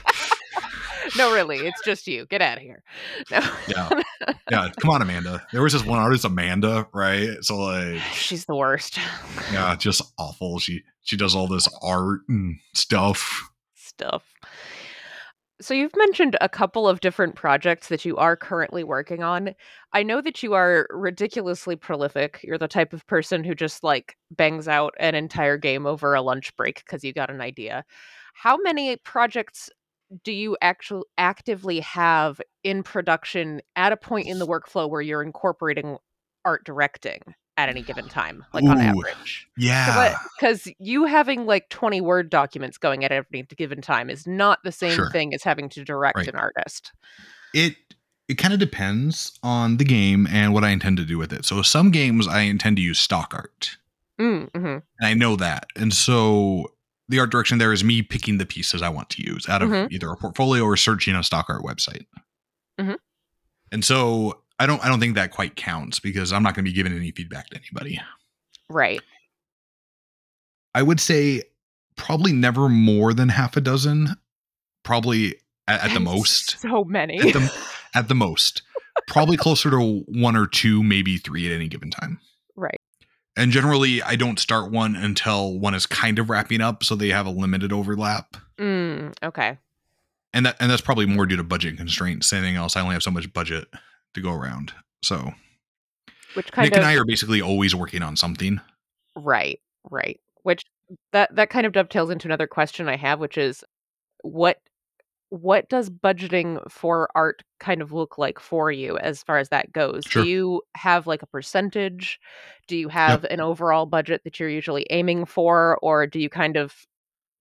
no, 1.16 1.32
really, 1.32 1.58
it's 1.58 1.80
just 1.84 2.06
you. 2.06 2.26
Get 2.26 2.42
out 2.42 2.56
of 2.56 2.62
here. 2.62 2.82
No. 3.30 3.40
Yeah. 3.68 4.02
Yeah. 4.50 4.68
Come 4.80 4.90
on, 4.90 5.00
Amanda. 5.02 5.46
There 5.52 5.62
was 5.62 5.72
this 5.72 5.84
one 5.84 5.98
artist, 5.98 6.24
Amanda, 6.24 6.88
right? 6.92 7.36
So 7.42 7.56
like, 7.56 8.00
She's 8.12 8.46
the 8.46 8.56
worst. 8.56 8.98
yeah, 9.52 9.76
just 9.76 10.02
awful. 10.18 10.58
She, 10.58 10.82
she 11.02 11.16
does 11.16 11.34
all 11.34 11.46
this 11.46 11.68
art 11.82 12.20
and 12.28 12.58
stuff. 12.74 13.48
Stuff. 13.74 14.33
So 15.60 15.72
you've 15.72 15.94
mentioned 15.96 16.36
a 16.40 16.48
couple 16.48 16.88
of 16.88 17.00
different 17.00 17.36
projects 17.36 17.88
that 17.88 18.04
you 18.04 18.16
are 18.16 18.36
currently 18.36 18.82
working 18.82 19.22
on. 19.22 19.54
I 19.92 20.02
know 20.02 20.20
that 20.20 20.42
you 20.42 20.54
are 20.54 20.86
ridiculously 20.90 21.76
prolific. 21.76 22.40
You're 22.42 22.58
the 22.58 22.66
type 22.66 22.92
of 22.92 23.06
person 23.06 23.44
who 23.44 23.54
just 23.54 23.84
like 23.84 24.16
bangs 24.32 24.66
out 24.66 24.94
an 24.98 25.14
entire 25.14 25.56
game 25.56 25.86
over 25.86 26.14
a 26.14 26.22
lunch 26.22 26.54
break 26.56 26.82
because 26.84 27.04
you 27.04 27.12
got 27.12 27.30
an 27.30 27.40
idea. 27.40 27.84
How 28.34 28.56
many 28.56 28.96
projects 28.96 29.70
do 30.24 30.32
you 30.32 30.56
actually 30.60 31.04
actively 31.18 31.80
have 31.80 32.40
in 32.64 32.82
production 32.82 33.60
at 33.76 33.92
a 33.92 33.96
point 33.96 34.26
in 34.26 34.40
the 34.40 34.46
workflow 34.46 34.90
where 34.90 35.00
you're 35.00 35.22
incorporating 35.22 35.98
art 36.44 36.64
directing 36.64 37.20
at 37.56 37.68
any 37.68 37.82
given 37.82 38.08
time, 38.08 38.44
like 38.52 38.64
on 38.64 38.80
average? 38.80 39.46
Yeah. 39.56 40.16
Because 40.38 40.68
you 40.78 41.04
having 41.04 41.46
like 41.46 41.68
20 41.68 42.00
Word 42.00 42.28
documents 42.30 42.78
going 42.78 43.04
at 43.04 43.12
every 43.12 43.42
given 43.56 43.80
time 43.80 44.10
is 44.10 44.26
not 44.26 44.58
the 44.64 44.72
same 44.72 44.94
Sure. 44.96 45.10
thing 45.10 45.32
as 45.34 45.42
having 45.42 45.68
to 45.70 45.84
direct 45.84 46.16
Right. 46.18 46.28
an 46.28 46.36
artist. 46.36 46.92
it 47.52 47.76
it 48.26 48.34
kind 48.38 48.54
of 48.54 48.58
depends 48.58 49.38
on 49.42 49.76
the 49.76 49.84
game 49.84 50.26
and 50.28 50.54
what 50.54 50.64
I 50.64 50.70
intend 50.70 50.96
to 50.96 51.04
do 51.04 51.18
with 51.18 51.30
it. 51.32 51.44
So 51.44 51.60
some 51.62 51.90
games 51.90 52.26
I 52.26 52.40
intend 52.40 52.76
to 52.78 52.82
use 52.82 52.98
stock 52.98 53.32
art. 53.34 53.76
Mm, 54.18 54.50
hmm 54.52 54.66
and 54.66 54.82
I 55.02 55.12
know 55.14 55.36
that. 55.36 55.66
And 55.76 55.92
so 55.92 56.72
the 57.08 57.18
art 57.20 57.30
direction 57.30 57.58
there 57.58 57.72
is 57.72 57.84
me 57.84 58.00
picking 58.02 58.38
the 58.38 58.46
pieces 58.46 58.80
I 58.80 58.88
want 58.88 59.10
to 59.10 59.22
use 59.22 59.46
out 59.48 59.60
of 59.62 59.68
Mhm. 59.68 59.92
either 59.92 60.08
a 60.10 60.16
portfolio 60.16 60.62
or 60.64 60.74
searching 60.76 61.14
a 61.14 61.22
stock 61.22 61.46
art 61.50 61.62
website. 61.62 62.06
Mhm. 62.80 62.96
And 63.70 63.84
so 63.84 64.42
I 64.58 64.66
don't 64.66 64.84
I 64.84 64.88
don't 64.88 65.00
think 65.00 65.16
that 65.16 65.32
quite 65.32 65.56
counts 65.56 65.98
because 66.00 66.32
I'm 66.32 66.42
not 66.42 66.54
going 66.54 66.64
to 66.64 66.70
be 66.70 66.74
giving 66.74 66.92
any 66.92 67.10
feedback 67.10 67.50
to 67.50 67.56
anybody. 67.56 68.00
Right. 68.68 69.00
I 70.74 70.82
would 70.82 71.00
say 71.00 71.42
probably 71.96 72.32
never 72.32 72.68
more 72.68 73.14
than 73.14 73.28
half 73.28 73.56
a 73.56 73.60
dozen, 73.60 74.16
probably 74.82 75.36
at, 75.68 75.84
at 75.84 75.94
the 75.94 76.00
most. 76.00 76.58
So 76.60 76.84
many. 76.84 77.18
At 77.18 77.32
the, 77.32 77.66
at 77.94 78.08
the 78.08 78.14
most, 78.14 78.62
probably 79.06 79.36
closer 79.36 79.70
to 79.70 80.04
one 80.08 80.36
or 80.36 80.46
two, 80.46 80.82
maybe 80.82 81.16
three 81.16 81.46
at 81.46 81.52
any 81.52 81.68
given 81.68 81.90
time. 81.90 82.20
right. 82.56 82.80
And 83.36 83.50
generally, 83.50 84.00
I 84.00 84.14
don't 84.14 84.38
start 84.38 84.70
one 84.70 84.94
until 84.94 85.58
one 85.58 85.74
is 85.74 85.86
kind 85.86 86.20
of 86.20 86.30
wrapping 86.30 86.60
up, 86.60 86.84
so 86.84 86.94
they 86.94 87.08
have 87.08 87.26
a 87.26 87.30
limited 87.30 87.72
overlap. 87.72 88.36
Mm, 88.58 89.12
okay. 89.24 89.58
and 90.32 90.46
that 90.46 90.56
and 90.60 90.70
that's 90.70 90.80
probably 90.80 91.06
more 91.06 91.26
due 91.26 91.36
to 91.36 91.42
budget 91.42 91.76
constraints. 91.76 92.30
than 92.30 92.38
Anything 92.38 92.54
else, 92.54 92.76
I 92.76 92.80
only 92.80 92.92
have 92.92 93.02
so 93.02 93.10
much 93.10 93.32
budget 93.32 93.66
to 94.14 94.20
go 94.20 94.32
around. 94.32 94.72
So 95.02 95.32
Which 96.34 96.50
kind 96.52 96.66
Nick 96.66 96.72
of 96.74 96.78
and 96.78 96.86
I 96.86 96.94
are 96.94 97.04
basically 97.04 97.40
always 97.42 97.74
working 97.74 98.02
on 98.02 98.16
something. 98.16 98.60
right, 99.16 99.60
right. 99.90 100.20
Which 100.42 100.62
that 101.12 101.34
that 101.36 101.50
kind 101.50 101.66
of 101.66 101.72
dovetails 101.72 102.10
into 102.10 102.28
another 102.28 102.46
question 102.46 102.88
I 102.88 102.96
have, 102.96 103.20
which 103.20 103.38
is 103.38 103.64
what 104.22 104.58
what 105.30 105.68
does 105.68 105.90
budgeting 105.90 106.60
for 106.70 107.08
art 107.14 107.42
kind 107.58 107.82
of 107.82 107.92
look 107.92 108.18
like 108.18 108.38
for 108.38 108.70
you 108.70 108.96
as 108.98 109.22
far 109.22 109.38
as 109.38 109.48
that 109.48 109.72
goes? 109.72 110.04
Sure. 110.06 110.22
Do 110.22 110.28
you 110.28 110.62
have 110.76 111.06
like 111.06 111.22
a 111.22 111.26
percentage? 111.26 112.20
Do 112.68 112.76
you 112.76 112.88
have 112.88 113.24
an 113.24 113.40
overall 113.40 113.86
budget 113.86 114.22
that 114.24 114.38
you're 114.38 114.48
usually 114.48 114.86
aiming 114.90 115.24
for, 115.24 115.78
or 115.82 116.06
do 116.06 116.20
you 116.20 116.28
kind 116.28 116.56
of 116.56 116.74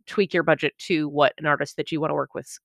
tweak 0.07 0.33
your 0.33 0.43
budget 0.43 0.73
to 0.79 1.07
what 1.07 1.33
an 1.37 1.45
artist 1.45 1.77
that 1.77 1.91
you 1.91 2.01
want 2.01 2.09
to 2.11 2.15
work 2.15 2.33
with 2.33 2.57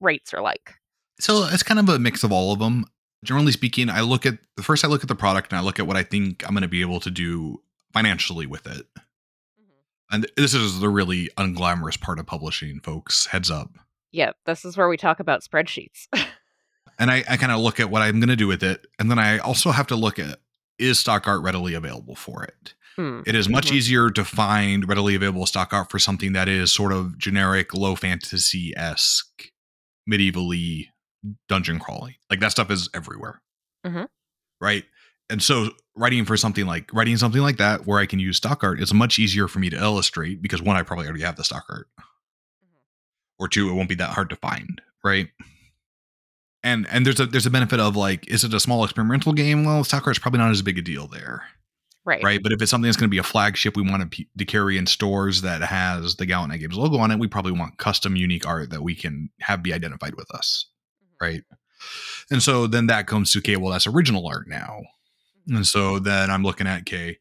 rates 0.00 0.34
are 0.34 0.42
like? 0.42 0.74
So 1.20 1.44
it's 1.44 1.62
kind 1.62 1.78
of 1.78 1.88
a 1.88 1.98
mix 2.00 2.24
of 2.24 2.32
all 2.32 2.52
of 2.52 2.58
them. 2.58 2.86
Generally 3.24 3.52
speaking, 3.52 3.88
I 3.88 4.00
look 4.00 4.26
at 4.26 4.38
the 4.56 4.62
first 4.62 4.84
I 4.84 4.88
look 4.88 5.02
at 5.02 5.08
the 5.08 5.14
product 5.14 5.52
and 5.52 5.58
I 5.58 5.62
look 5.62 5.78
at 5.78 5.86
what 5.86 5.96
I 5.96 6.02
think 6.02 6.42
I'm 6.46 6.54
going 6.54 6.62
to 6.62 6.68
be 6.68 6.80
able 6.80 7.00
to 7.00 7.10
do 7.10 7.62
financially 7.92 8.46
with 8.46 8.66
it. 8.66 8.86
And 10.10 10.26
this 10.36 10.52
is 10.52 10.80
the 10.80 10.88
really 10.90 11.30
unglamorous 11.38 11.98
part 11.98 12.18
of 12.18 12.26
publishing, 12.26 12.80
folks. 12.80 13.26
Heads 13.26 13.50
up. 13.50 13.70
Yeah, 14.10 14.32
this 14.44 14.64
is 14.64 14.76
where 14.76 14.88
we 14.88 14.96
talk 14.98 15.20
about 15.20 15.42
spreadsheets. 15.42 16.06
And 16.98 17.10
I, 17.10 17.24
I 17.28 17.36
kind 17.38 17.50
of 17.50 17.60
look 17.60 17.80
at 17.80 17.88
what 17.90 18.02
I'm 18.02 18.20
going 18.20 18.28
to 18.28 18.36
do 18.36 18.46
with 18.46 18.62
it. 18.62 18.86
And 18.98 19.10
then 19.10 19.18
I 19.18 19.38
also 19.38 19.70
have 19.70 19.86
to 19.86 19.96
look 19.96 20.18
at 20.18 20.38
is 20.78 20.98
stock 20.98 21.26
art 21.26 21.42
readily 21.42 21.72
available 21.74 22.14
for 22.14 22.44
it. 22.44 22.74
Hmm. 22.96 23.20
It 23.26 23.34
is 23.34 23.48
much 23.48 23.68
Mhm. 23.70 23.74
easier 23.76 24.10
to 24.10 24.24
find 24.24 24.86
readily 24.86 25.14
available 25.14 25.46
stock 25.46 25.72
art 25.72 25.90
for 25.90 25.98
something 25.98 26.32
that 26.34 26.48
is 26.48 26.72
sort 26.74 26.92
of 26.92 27.16
generic, 27.18 27.72
low 27.72 27.96
fantasy 27.96 28.74
esque, 28.76 29.50
medievally 30.10 30.88
dungeon 31.48 31.78
crawling. 31.78 32.14
Like 32.30 32.40
that 32.40 32.50
stuff 32.52 32.70
is 32.70 32.88
everywhere. 32.94 33.40
Mhm. 33.86 34.08
Right. 34.60 34.84
And 35.30 35.42
so 35.42 35.70
writing 35.96 36.24
for 36.24 36.36
something 36.36 36.66
like 36.66 36.92
writing 36.92 37.16
something 37.16 37.40
like 37.42 37.56
that 37.58 37.86
where 37.86 37.98
I 38.00 38.06
can 38.06 38.18
use 38.18 38.36
stock 38.36 38.62
art 38.64 38.80
is 38.80 38.92
much 38.92 39.18
easier 39.18 39.48
for 39.48 39.58
me 39.60 39.70
to 39.70 39.76
illustrate 39.76 40.42
because 40.42 40.60
one, 40.62 40.76
I 40.76 40.82
probably 40.82 41.06
already 41.06 41.22
have 41.24 41.36
the 41.36 41.44
stock 41.44 41.64
art. 41.68 41.88
Or 43.38 43.48
two, 43.48 43.68
it 43.70 43.72
won't 43.74 43.88
be 43.88 43.94
that 43.96 44.10
hard 44.10 44.30
to 44.30 44.36
find. 44.36 44.80
Right. 45.04 45.28
And 46.62 46.86
and 46.90 47.04
there's 47.04 47.18
a 47.18 47.26
there's 47.26 47.46
a 47.46 47.50
benefit 47.50 47.80
of 47.80 47.96
like, 47.96 48.28
is 48.28 48.44
it 48.44 48.54
a 48.54 48.60
small 48.60 48.84
experimental 48.84 49.32
game? 49.32 49.64
Well, 49.64 49.82
stock 49.84 50.06
art's 50.06 50.18
probably 50.18 50.38
not 50.38 50.50
as 50.52 50.62
big 50.62 50.78
a 50.78 50.82
deal 50.82 51.08
there 51.08 51.42
Right. 52.04 52.22
right? 52.22 52.40
But 52.42 52.52
if 52.52 52.60
it's 52.60 52.70
something 52.70 52.86
that's 52.88 52.96
going 52.96 53.08
to 53.08 53.14
be 53.14 53.18
a 53.18 53.22
flagship 53.22 53.76
we 53.76 53.88
want 53.88 54.02
to, 54.02 54.08
p- 54.08 54.28
to 54.36 54.44
carry 54.44 54.76
in 54.76 54.86
stores 54.86 55.42
that 55.42 55.62
has 55.62 56.16
the 56.16 56.26
Gallant 56.26 56.50
Knight 56.50 56.60
Games 56.60 56.76
logo 56.76 56.98
on 56.98 57.10
it, 57.12 57.18
we 57.20 57.28
probably 57.28 57.52
want 57.52 57.78
custom, 57.78 58.16
unique 58.16 58.46
art 58.46 58.70
that 58.70 58.82
we 58.82 58.94
can 58.96 59.30
have 59.40 59.62
be 59.62 59.72
identified 59.72 60.14
with 60.16 60.28
us, 60.32 60.66
right? 61.22 61.44
And 62.30 62.42
so 62.42 62.66
then 62.66 62.88
that 62.88 63.06
comes 63.06 63.32
to 63.32 63.38
okay, 63.38 63.56
well 63.56 63.72
that's 63.72 63.86
original 63.86 64.26
art 64.26 64.48
now, 64.48 64.82
and 65.48 65.66
so 65.66 65.98
then 65.98 66.30
I'm 66.30 66.42
looking 66.42 66.66
at 66.66 66.80
okay, 66.82 67.18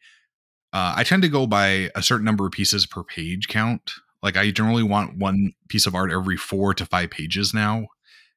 uh, 0.73 0.93
I 0.95 1.03
tend 1.03 1.21
to 1.23 1.29
go 1.29 1.47
by 1.47 1.89
a 1.95 2.01
certain 2.01 2.25
number 2.25 2.45
of 2.45 2.51
pieces 2.51 2.85
per 2.85 3.03
page 3.03 3.47
count. 3.47 3.91
Like 4.23 4.37
I 4.37 4.51
generally 4.51 4.83
want 4.83 5.17
one 5.17 5.53
piece 5.67 5.85
of 5.85 5.95
art 5.95 6.11
every 6.11 6.37
four 6.37 6.73
to 6.73 6.85
five 6.85 7.09
pages 7.09 7.53
now. 7.53 7.87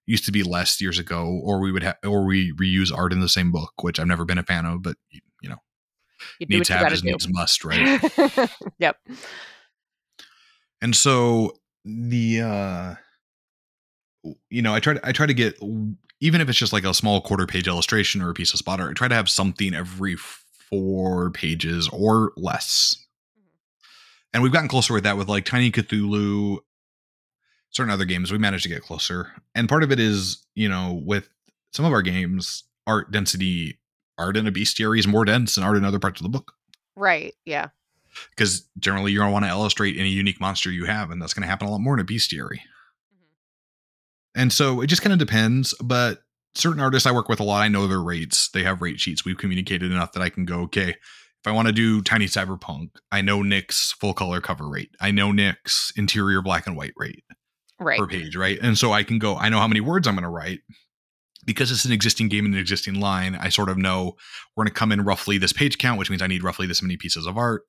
Used 0.07 0.27
to 0.27 0.33
be 0.33 0.43
less 0.43 0.81
years 0.83 0.99
ago, 0.99 1.41
or 1.43 1.61
we 1.61 1.73
would 1.73 1.83
have, 1.83 1.97
or 2.05 2.27
we 2.27 2.53
reuse 2.53 2.95
art 2.95 3.13
in 3.13 3.21
the 3.21 3.29
same 3.29 3.51
book, 3.51 3.73
which 3.83 3.99
I've 3.99 4.07
never 4.07 4.27
been 4.27 4.37
a 4.39 4.43
fan 4.43 4.67
of. 4.67 4.83
But 4.83 4.97
you, 5.11 5.21
you 5.43 5.49
know, 5.49 5.57
You 6.39 6.47
needs 6.47 6.69
have 6.69 6.93
is 6.93 7.03
needs 7.03 7.27
must, 7.29 7.65
right? 7.65 8.01
yep. 8.79 8.97
and 10.83 10.95
so 10.95 11.53
the 11.85 12.41
uh 12.43 12.95
you 14.51 14.63
know 14.63 14.75
i 14.75 14.81
try 14.81 14.95
to 14.95 15.07
i 15.07 15.13
try 15.13 15.27
to 15.27 15.35
get 15.35 15.59
even 16.21 16.41
if 16.41 16.49
it's 16.49 16.59
just 16.59 16.73
like 16.73 16.85
a 16.85 16.95
small 16.95 17.21
quarter 17.21 17.47
page 17.47 17.69
illustration 17.69 18.23
or 18.23 18.31
a 18.31 18.35
piece 18.35 18.53
of 18.53 18.59
spot 18.59 18.81
art 18.81 18.91
i 18.91 18.95
try 18.95 19.09
to 19.09 19.15
have 19.15 19.29
something 19.29 19.75
every 19.75 20.17
four 20.17 21.31
pages 21.31 21.89
or 21.93 22.33
less 22.37 22.97
mm-hmm. 23.39 23.49
and 24.33 24.43
we've 24.43 24.53
gotten 24.53 24.69
closer 24.69 24.95
with 24.95 25.05
that 25.05 25.17
with 25.17 25.29
like 25.29 25.45
tiny 25.45 25.71
cthulhu 25.71 26.59
certain 27.71 27.93
other 27.93 28.05
games 28.05 28.31
we 28.31 28.39
managed 28.39 28.63
to 28.63 28.69
get 28.69 28.83
closer 28.83 29.33
and 29.55 29.69
part 29.69 29.83
of 29.83 29.91
it 29.93 30.01
is 30.01 30.45
you 30.55 30.69
know 30.69 31.01
with 31.05 31.29
some 31.73 31.85
of 31.85 31.93
our 31.93 32.03
games 32.03 32.65
art 32.87 33.11
density 33.11 33.79
art 34.17 34.37
in 34.37 34.47
a 34.47 34.53
bestiary 34.53 34.99
is 34.99 35.07
more 35.07 35.25
dense 35.25 35.55
than 35.55 35.65
art 35.65 35.77
in 35.77 35.85
other 35.85 35.99
parts 35.99 36.21
of 36.21 36.25
the 36.25 36.31
book 36.31 36.53
Right. 36.97 37.35
Yeah. 37.45 37.71
because 38.31 38.69
generally 38.79 39.11
you're 39.11 39.23
going 39.23 39.31
to 39.31 39.33
want 39.33 39.45
to 39.45 39.51
illustrate 39.51 39.97
any 39.99 40.11
unique 40.11 40.41
monster 40.41 40.71
you 40.71 40.85
have 40.85 41.11
and 41.11 41.21
that's 41.21 41.35
going 41.35 41.43
to 41.43 41.49
happen 41.49 41.67
a 41.67 41.71
lot 41.71 41.81
more 41.81 41.95
in 41.95 42.01
a 42.01 42.05
bestiary 42.05 42.61
and 44.35 44.53
so 44.53 44.81
it 44.81 44.87
just 44.89 45.03
kind 45.03 45.13
of 45.13 45.19
depends 45.19 45.75
but 45.83 46.21
certain 46.55 46.81
artists 46.81 47.07
i 47.07 47.13
work 47.13 47.29
with 47.29 47.41
a 47.41 47.45
lot 47.45 47.61
i 47.63 47.69
know 47.69 47.87
their 47.87 48.03
rates. 48.03 48.49
They 48.51 48.63
have 48.65 48.83
rate 48.83 49.01
sheets. 49.01 49.25
We've 49.25 49.39
communicated 49.39 49.91
enough 49.93 50.13
that 50.13 50.23
i 50.23 50.29
can 50.29 50.45
go 50.45 50.61
okay 50.63 50.91
if 50.91 51.47
i 51.47 51.53
want 51.53 51.67
to 51.69 51.73
do 51.73 52.01
tiny 52.03 52.27
cyberpunk 52.27 52.91
i 53.13 53.21
know 53.21 53.43
nick's 53.43 53.93
full 53.93 54.15
color 54.15 54.41
cover 54.41 54.69
rate. 54.69 54.91
I 55.01 55.11
know 55.11 55.33
nick's 55.33 55.93
interior 55.97 56.43
black 56.43 56.67
and 56.67 56.77
white 56.77 56.95
rate 56.97 57.25
Right. 57.81 57.99
per 57.99 58.07
page 58.07 58.37
right? 58.37 58.59
And 58.63 58.79
so 58.79 58.93
i 58.93 59.03
can 59.03 59.19
go 59.19 59.37
i 59.37 59.49
know 59.49 59.59
how 59.59 59.69
many 59.69 59.81
words 59.81 60.07
i'm 60.07 60.15
going 60.15 60.23
to 60.23 60.29
write. 60.29 60.61
Because 61.47 61.71
it's 61.71 61.85
an 61.85 61.93
existing 61.93 62.29
game 62.29 62.47
in 62.47 62.55
an 62.55 62.61
existing 62.61 62.95
line 63.01 63.35
i 63.35 63.49
sort 63.51 63.69
of 63.69 63.77
know 63.77 64.15
we're 64.57 64.65
going 64.65 64.73
to 64.73 64.79
come 64.79 64.93
in 64.93 65.03
roughly 65.05 65.37
this 65.39 65.53
page 65.53 65.77
count 65.79 65.99
which 65.99 66.09
means 66.09 66.23
i 66.23 66.27
need 66.27 66.43
roughly 66.43 66.67
this 66.67 66.81
many 66.83 66.97
pieces 66.97 67.27
of 67.27 67.37
art 67.37 67.63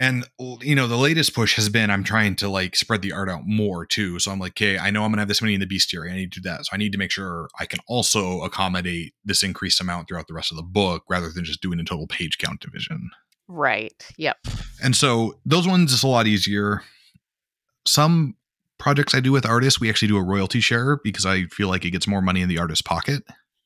and 0.00 0.26
you 0.62 0.74
know 0.74 0.88
the 0.88 0.96
latest 0.96 1.34
push 1.34 1.54
has 1.54 1.68
been 1.68 1.90
i'm 1.90 2.02
trying 2.02 2.34
to 2.34 2.48
like 2.48 2.74
spread 2.74 3.02
the 3.02 3.12
art 3.12 3.28
out 3.28 3.42
more 3.44 3.84
too. 3.86 4.18
So 4.18 4.32
i'm 4.32 4.40
like 4.40 4.52
okay 4.52 4.78
i 4.78 4.90
know 4.90 5.04
i'm 5.04 5.12
gonna 5.12 5.20
have 5.20 5.28
this 5.28 5.42
many 5.42 5.54
in 5.54 5.60
the 5.60 5.66
bestiary 5.66 6.10
i 6.10 6.16
need 6.16 6.32
to 6.32 6.40
do 6.40 6.48
that. 6.48 6.64
So 6.64 6.70
i 6.72 6.76
need 6.78 6.92
to 6.92 6.98
make 6.98 7.12
sure 7.12 7.48
i 7.60 7.66
can 7.66 7.78
also 7.86 8.40
accommodate 8.40 9.14
this 9.24 9.42
increased 9.42 9.80
amount 9.80 10.08
throughout 10.08 10.26
the 10.26 10.34
rest 10.34 10.50
of 10.50 10.56
the 10.56 10.62
book 10.62 11.04
rather 11.08 11.28
than 11.30 11.44
just 11.44 11.60
doing 11.60 11.78
a 11.78 11.84
total 11.84 12.06
page 12.08 12.38
count 12.38 12.60
division. 12.60 13.10
Right. 13.46 13.92
Yep. 14.16 14.38
and 14.82 14.96
so 14.96 15.38
those 15.44 15.68
ones 15.68 15.92
is 15.92 16.02
a 16.02 16.08
lot 16.08 16.26
easier. 16.26 16.82
Some 17.86 18.36
projects 18.78 19.14
i 19.14 19.20
do 19.20 19.30
with 19.30 19.44
artists 19.44 19.78
we 19.78 19.90
actually 19.90 20.08
do 20.08 20.16
a 20.16 20.22
royalty 20.22 20.58
share 20.58 20.98
because 21.04 21.26
i 21.26 21.44
feel 21.44 21.68
like 21.68 21.84
it 21.84 21.90
gets 21.90 22.06
more 22.06 22.22
money 22.22 22.40
in 22.40 22.48
the 22.48 22.58
artist's 22.58 22.80
pocket 22.80 23.22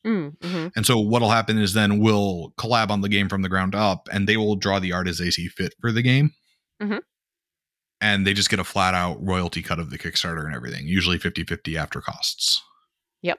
Mm, 0.07 0.35
hmm 0.45 0.67
and 0.77 0.85
so 0.85 0.99
what'll 1.01 1.31
happen 1.31 1.59
is 1.59 1.73
then 1.73 1.99
we'll 1.99 2.53
collab 2.59 2.91
on 2.91 3.01
the 3.01 3.09
game 3.09 3.29
from 3.29 3.41
the 3.41 3.49
ground 3.49 3.75
up 3.75 4.07
and 4.13 4.29
they 4.29 4.37
will 4.37 4.55
draw 4.55 4.79
the 4.79 4.93
art 4.93 5.09
as 5.09 5.17
they 5.19 5.31
see 5.31 5.49
fit 5.49 5.75
for 5.81 5.91
the 5.93 6.03
game. 6.03 6.31
Mhm. 6.83 7.01
And 8.03 8.27
they 8.27 8.35
just 8.35 8.51
get 8.51 8.59
a 8.59 8.65
flat 8.65 8.93
out 8.93 9.17
royalty 9.25 9.63
cut 9.63 9.79
of 9.79 9.89
the 9.89 9.97
Kickstarter 9.99 10.45
and 10.45 10.55
everything, 10.55 10.87
usually 10.87 11.17
50 11.19 11.45
50 11.45 11.79
after 11.79 12.03
costs. 12.03 12.61
Yep. 13.23 13.39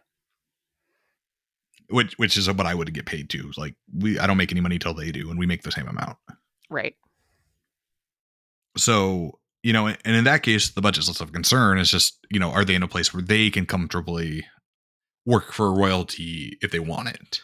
Which 1.90 2.18
which 2.18 2.36
is 2.36 2.48
what 2.52 2.66
I 2.66 2.74
would 2.74 2.92
get 2.94 3.06
paid 3.06 3.30
to. 3.32 3.52
Like 3.58 3.76
we 3.94 4.18
I 4.18 4.26
don't 4.26 4.38
make 4.38 4.52
any 4.52 4.62
money 4.62 4.80
till 4.80 4.96
they 4.96 5.12
do, 5.12 5.30
and 5.30 5.38
we 5.38 5.46
make 5.46 5.62
the 5.62 5.72
same 5.72 5.88
amount. 5.88 6.18
Right. 6.72 6.96
So, 8.78 9.40
you 9.64 9.72
know, 9.72 9.88
and 9.88 10.16
in 10.16 10.24
that 10.26 10.44
case, 10.44 10.70
the 10.72 10.82
budget's 10.82 11.08
less 11.08 11.22
of 11.22 11.32
concern. 11.32 11.78
It's 11.78 11.90
just, 11.92 12.18
you 12.30 12.40
know, 12.40 12.50
are 12.52 12.66
they 12.66 12.76
in 12.76 12.84
a 12.84 12.88
place 12.88 13.14
where 13.14 13.24
they 13.24 13.50
can 13.50 13.66
comfortably 13.66 14.46
work 15.26 15.52
for 15.52 15.74
royalty 15.74 16.58
if 16.62 16.72
they 16.72 16.80
want 16.80 17.10
it? 17.10 17.42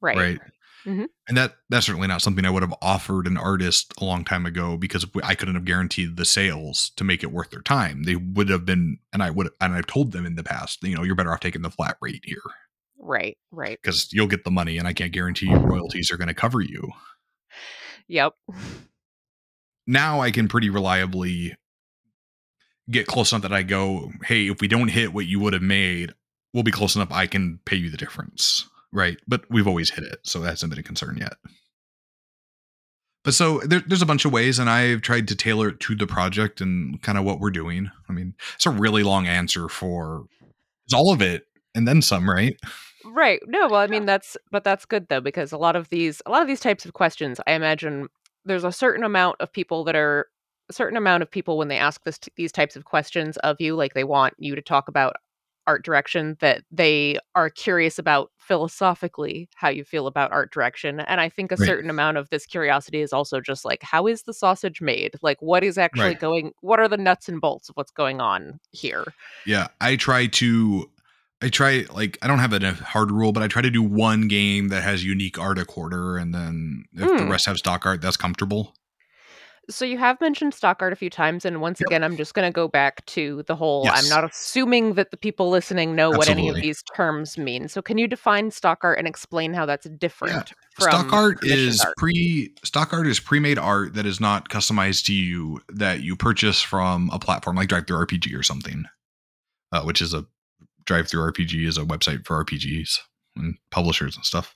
Right. 0.00 0.16
right 0.16 0.40
Mhm. 0.86 1.06
and 1.26 1.36
that 1.36 1.56
that's 1.68 1.86
certainly 1.86 2.06
not 2.06 2.22
something 2.22 2.44
i 2.44 2.50
would 2.50 2.62
have 2.62 2.74
offered 2.80 3.26
an 3.26 3.36
artist 3.36 3.92
a 4.00 4.04
long 4.04 4.24
time 4.24 4.46
ago 4.46 4.76
because 4.76 5.04
i 5.24 5.34
couldn't 5.34 5.56
have 5.56 5.64
guaranteed 5.64 6.16
the 6.16 6.24
sales 6.24 6.92
to 6.94 7.02
make 7.02 7.24
it 7.24 7.32
worth 7.32 7.50
their 7.50 7.62
time 7.62 8.04
they 8.04 8.14
would 8.14 8.48
have 8.48 8.64
been 8.64 8.98
and 9.12 9.20
i 9.20 9.30
would 9.30 9.48
and 9.60 9.74
i've 9.74 9.86
told 9.88 10.12
them 10.12 10.24
in 10.24 10.36
the 10.36 10.44
past 10.44 10.80
you 10.84 10.94
know 10.94 11.02
you're 11.02 11.16
better 11.16 11.32
off 11.32 11.40
taking 11.40 11.62
the 11.62 11.70
flat 11.70 11.96
rate 12.00 12.22
here 12.24 12.38
Right. 12.98 13.36
Right. 13.50 13.78
because 13.82 14.12
you'll 14.12 14.28
get 14.28 14.44
the 14.44 14.50
money 14.52 14.78
and 14.78 14.86
i 14.86 14.92
can't 14.92 15.12
guarantee 15.12 15.46
your 15.46 15.58
royalties 15.58 16.12
are 16.12 16.16
going 16.16 16.28
to 16.28 16.34
cover 16.34 16.60
you 16.60 16.92
Yep. 18.06 18.34
now 19.88 20.20
i 20.20 20.30
can 20.30 20.46
pretty 20.46 20.70
reliably 20.70 21.56
get 22.88 23.06
close 23.08 23.32
enough 23.32 23.42
that 23.42 23.52
i 23.52 23.62
go 23.64 24.12
hey 24.26 24.46
if 24.48 24.60
we 24.60 24.68
don't 24.68 24.88
hit 24.88 25.12
what 25.12 25.26
you 25.26 25.40
would 25.40 25.52
have 25.52 25.62
made 25.62 26.12
we'll 26.56 26.64
be 26.64 26.72
close 26.72 26.96
enough 26.96 27.12
i 27.12 27.26
can 27.26 27.60
pay 27.64 27.76
you 27.76 27.90
the 27.90 27.96
difference 27.96 28.68
right? 28.96 29.18
But 29.28 29.44
we've 29.50 29.68
always 29.68 29.90
hit 29.90 30.04
it 30.04 30.20
so 30.22 30.40
that 30.40 30.50
hasn't 30.50 30.70
been 30.70 30.78
a 30.78 30.82
concern 30.82 31.18
yet. 31.18 31.34
But 33.24 33.34
so 33.34 33.58
there, 33.58 33.82
there's 33.86 34.02
a 34.02 34.06
bunch 34.06 34.24
of 34.24 34.32
ways 34.32 34.60
and 34.60 34.70
i've 34.70 35.02
tried 35.02 35.26
to 35.28 35.34
tailor 35.34 35.70
it 35.70 35.80
to 35.80 35.96
the 35.96 36.06
project 36.06 36.60
and 36.60 37.02
kind 37.02 37.18
of 37.18 37.24
what 37.24 37.40
we're 37.40 37.50
doing. 37.50 37.90
I 38.08 38.12
mean 38.12 38.34
it's 38.54 38.66
a 38.66 38.70
really 38.70 39.02
long 39.02 39.26
answer 39.26 39.68
for 39.68 40.26
it's 40.86 40.94
all 40.94 41.12
of 41.12 41.20
it 41.20 41.46
and 41.74 41.86
then 41.86 42.02
some 42.02 42.28
right? 42.28 42.56
Right. 43.04 43.40
No, 43.46 43.68
well, 43.68 43.80
I 43.80 43.88
mean 43.88 44.06
that's 44.06 44.36
but 44.50 44.64
that's 44.64 44.86
good 44.86 45.08
though 45.08 45.20
because 45.20 45.52
a 45.52 45.58
lot 45.58 45.76
of 45.76 45.88
these 45.88 46.22
a 46.24 46.30
lot 46.30 46.42
of 46.42 46.48
these 46.48 46.60
types 46.60 46.84
of 46.84 46.94
questions, 46.94 47.40
I 47.46 47.52
imagine 47.52 48.08
there's 48.44 48.64
a 48.64 48.72
certain 48.72 49.04
amount 49.04 49.40
of 49.40 49.52
people 49.52 49.84
that 49.84 49.96
are 49.96 50.28
a 50.68 50.72
certain 50.72 50.96
amount 50.96 51.22
of 51.22 51.30
people 51.30 51.58
when 51.58 51.68
they 51.68 51.78
ask 51.78 52.02
this 52.04 52.18
these 52.36 52.52
types 52.52 52.76
of 52.76 52.84
questions 52.84 53.36
of 53.38 53.60
you, 53.60 53.74
like 53.74 53.94
they 53.94 54.04
want 54.04 54.34
you 54.38 54.54
to 54.54 54.62
talk 54.62 54.86
about 54.88 55.16
art 55.66 55.84
direction 55.84 56.36
that 56.40 56.62
they 56.70 57.18
are 57.34 57.50
curious 57.50 57.98
about 57.98 58.30
philosophically 58.38 59.48
how 59.54 59.68
you 59.68 59.84
feel 59.84 60.06
about 60.06 60.30
art 60.32 60.52
direction 60.52 61.00
and 61.00 61.20
i 61.20 61.28
think 61.28 61.50
a 61.52 61.56
Right. 61.56 61.66
certain 61.66 61.90
amount 61.90 62.16
of 62.16 62.28
this 62.30 62.46
curiosity 62.46 63.00
is 63.00 63.12
also 63.12 63.40
just 63.40 63.64
like 63.64 63.82
how 63.82 64.06
is 64.06 64.22
the 64.22 64.34
sausage 64.34 64.80
made 64.80 65.14
like 65.22 65.38
what 65.40 65.64
is 65.64 65.78
actually 65.78 66.10
Right. 66.10 66.20
going 66.20 66.52
what 66.60 66.78
are 66.78 66.88
the 66.88 66.96
nuts 66.96 67.28
and 67.28 67.40
bolts 67.40 67.68
of 67.68 67.76
what's 67.76 67.90
going 67.90 68.20
on 68.20 68.60
here 68.70 69.14
yeah 69.46 69.68
i 69.80 69.96
try 69.96 70.26
to 70.26 70.90
i 71.42 71.48
try 71.48 71.84
like 71.92 72.18
i 72.22 72.26
don't 72.26 72.38
have 72.38 72.52
a 72.52 72.72
hard 72.74 73.10
rule 73.10 73.32
but 73.32 73.42
i 73.42 73.48
try 73.48 73.62
to 73.62 73.70
do 73.70 73.82
one 73.82 74.28
game 74.28 74.68
that 74.68 74.82
has 74.82 75.04
unique 75.04 75.38
art 75.38 75.58
a 75.58 75.64
quarter 75.64 76.16
and 76.16 76.34
then 76.34 76.84
if 76.94 77.16
the 77.16 77.24
Hmm. 77.24 77.30
rest 77.30 77.46
have 77.46 77.56
stock 77.56 77.84
art 77.86 78.00
that's 78.00 78.16
comfortable 78.16 78.74
So 79.68 79.84
you 79.84 79.98
have 79.98 80.20
mentioned 80.20 80.54
stock 80.54 80.80
art 80.80 80.92
a 80.92 80.96
few 80.96 81.10
times, 81.10 81.44
and 81.44 81.60
once 81.60 81.80
Yep. 81.80 81.88
again, 81.88 82.04
I'm 82.04 82.16
just 82.16 82.34
going 82.34 82.46
to 82.46 82.54
go 82.54 82.68
back 82.68 83.04
to 83.06 83.42
the 83.46 83.56
whole. 83.56 83.88
I'm 83.90 84.08
not 84.08 84.24
assuming 84.24 84.94
that 84.94 85.10
the 85.10 85.16
people 85.16 85.50
listening 85.50 85.96
know 85.96 86.10
what 86.10 86.28
any 86.28 86.48
of 86.48 86.56
these 86.56 86.82
terms 86.94 87.36
mean. 87.36 87.68
So 87.68 87.82
can 87.82 87.98
you 87.98 88.06
define 88.06 88.50
stock 88.52 88.84
art 88.84 88.98
and 88.98 89.08
explain 89.08 89.54
how 89.54 89.66
that's 89.66 89.88
different 89.88 90.52
from 90.76 90.90
stock 90.90 91.12
art 91.12 91.44
is 91.44 91.80
art? 91.80 91.96
pre 91.96 92.54
stock 92.62 92.92
art 92.92 93.06
is 93.06 93.18
pre-made 93.18 93.58
art 93.58 93.94
that 93.94 94.06
is 94.06 94.20
not 94.20 94.48
customized 94.48 95.04
to 95.06 95.14
you 95.14 95.60
that 95.68 96.02
you 96.02 96.16
purchase 96.16 96.60
from 96.60 97.10
a 97.12 97.18
platform 97.18 97.56
like 97.56 97.68
DriveThruRPG 97.68 98.38
or 98.38 98.42
something 98.42 98.84
uh, 99.72 99.82
which 99.82 100.02
is 100.02 100.12
a 100.12 100.26
DriveThruRPG 100.84 101.66
is 101.66 101.78
a 101.78 101.82
website 101.82 102.26
for 102.26 102.44
rpgs 102.44 102.98
and 103.36 103.56
publishers 103.70 104.16
and 104.16 104.24
stuff 104.24 104.54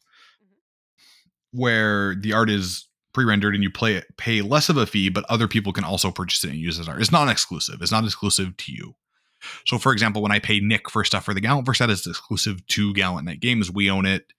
where 1.53 2.15
the 2.15 2.33
art 2.33 2.51
is 2.51 2.87
pre-rendered 3.13 3.55
and 3.55 3.63
you 3.63 3.71
play 3.71 3.95
it 3.95 4.07
pay 4.17 4.43
less 4.43 4.69
of 4.69 4.77
a 4.77 4.87
fee 4.87 5.09
but 5.09 5.25
other 5.29 5.49
people 5.49 5.73
can 5.73 5.85
also 5.85 6.11
purchase 6.11 6.45
it 6.45 6.51
and 6.51 6.59
use 6.59 6.79
it 6.79 6.83
as 6.83 6.89
art 6.89 7.01
it's 7.01 7.13
not 7.13 7.29
exclusive 7.29 7.81
it's 7.81 7.93
not 7.93 8.05
exclusive 8.05 8.57
to 8.57 8.73
you 8.73 8.95
so 9.67 9.79
for 9.79 9.93
example 9.93 10.23
when 10.23 10.33
i 10.33 10.39
pay 10.39 10.61
nick 10.61 10.91
for 10.91 11.05
stuff 11.05 11.25
for 11.25 11.35
the 11.35 11.41
gallant 11.41 11.67
verse 11.67 11.79
that 11.79 11.91
is 11.91 12.07
exclusive 12.07 12.67
to 12.67 12.95
gallant 12.95 13.27
knight 13.27 13.41
games 13.41 13.71
we 13.71 13.91
own 13.91 14.07
it 14.07 14.33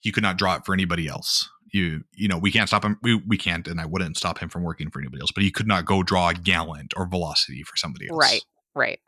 he 0.00 0.12
could 0.12 0.22
not 0.22 0.38
draw 0.38 0.54
it 0.56 0.64
for 0.64 0.72
anybody 0.72 1.06
else 1.06 1.50
you 1.74 2.04
you 2.14 2.28
know 2.28 2.38
we 2.38 2.52
can't 2.52 2.68
stop 2.68 2.84
him. 2.84 2.98
We 3.02 3.16
we 3.16 3.36
can't, 3.36 3.66
and 3.66 3.80
I 3.80 3.86
wouldn't 3.86 4.16
stop 4.16 4.38
him 4.38 4.48
from 4.48 4.62
working 4.62 4.90
for 4.90 5.00
anybody 5.00 5.20
else. 5.20 5.32
But 5.32 5.42
he 5.42 5.50
could 5.50 5.66
not 5.66 5.84
go 5.84 6.02
draw 6.02 6.32
Gallant 6.32 6.94
or 6.96 7.06
Velocity 7.06 7.64
for 7.64 7.76
somebody 7.76 8.08
else. 8.08 8.18
Right. 8.18 8.44
Right. 8.74 9.00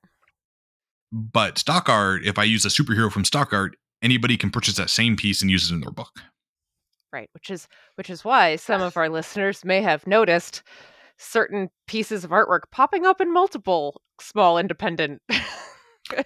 But 1.12 1.59
stock 1.59 1.88
art, 1.88 2.24
if 2.24 2.38
I 2.38 2.44
use 2.44 2.64
a 2.64 2.68
superhero 2.68 3.11
from 3.11 3.24
stock 3.24 3.52
art, 3.52 3.76
anybody 4.02 4.37
can 4.37 4.50
purchase 4.50 4.76
that 4.76 4.90
same 4.90 5.16
piece 5.16 5.40
and 5.40 5.50
use 5.50 5.70
it 5.70 5.74
in 5.74 5.81
their 5.81 5.92
book. 5.92 6.20
Right. 7.12 7.30
Which 7.34 7.50
is 7.50 7.66
which 7.94 8.10
is 8.10 8.24
why 8.24 8.56
some 8.56 8.82
of 8.82 8.96
our 8.96 9.08
listeners 9.08 9.64
may 9.64 9.80
have 9.82 10.06
noticed 10.06 10.62
certain 11.18 11.70
pieces 11.86 12.24
of 12.24 12.30
artwork 12.30 12.62
popping 12.70 13.06
up 13.06 13.20
in 13.20 13.32
multiple 13.32 14.02
small 14.20 14.58
independent 14.58 15.22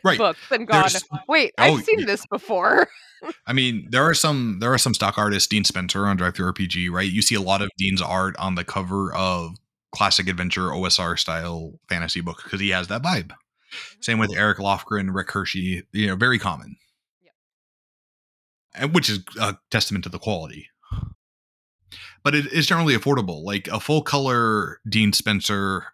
Right. 0.04 0.18
books 0.18 0.40
and 0.50 0.66
gone, 0.66 0.80
There's- 0.82 1.04
wait, 1.28 1.52
Oh, 1.58 1.62
I've 1.78 1.84
seen 1.84 2.00
yeah. 2.00 2.06
this 2.06 2.26
before. 2.26 2.88
I 3.46 3.52
mean, 3.52 3.86
there 3.90 4.02
are 4.04 4.14
some 4.14 4.58
there 4.60 4.72
are 4.72 4.78
some 4.78 4.94
stock 4.94 5.16
artists, 5.16 5.46
Dean 5.48 5.64
Spencer 5.64 6.06
on 6.06 6.18
DriveThruRPG, 6.18 6.90
right? 6.90 7.10
You 7.10 7.22
see 7.22 7.34
a 7.34 7.40
lot 7.40 7.62
of 7.62 7.70
Dean's 7.78 8.02
art 8.02 8.34
on 8.38 8.54
the 8.56 8.64
cover 8.64 9.14
of 9.14 9.56
classic 9.94 10.28
adventure 10.28 10.68
OSR 10.68 11.18
style 11.18 11.72
fantasy 11.88 12.20
book 12.20 12.40
because 12.42 12.60
he 12.60 12.70
has 12.70 12.88
that 12.88 13.02
vibe. 13.02 13.28
Mm-hmm. 13.28 14.00
Same 14.02 14.18
with 14.18 14.32
Eric 14.36 14.58
Lofgren, 14.58 15.14
Rick 15.14 15.30
Hershey, 15.32 15.82
you 15.92 16.06
know, 16.08 16.16
very 16.16 16.38
common. 16.38 16.76
Yep. 18.74 18.82
And 18.82 18.94
which 18.94 19.08
is 19.08 19.20
a 19.40 19.56
testament 19.70 20.04
to 20.04 20.10
the 20.10 20.18
quality. 20.18 20.68
But 22.22 22.34
it 22.34 22.52
is 22.52 22.66
generally 22.66 22.94
affordable. 22.94 23.42
Like 23.42 23.68
a 23.68 23.80
full 23.80 24.02
color 24.02 24.80
Dean 24.88 25.12
Spencer 25.12 25.86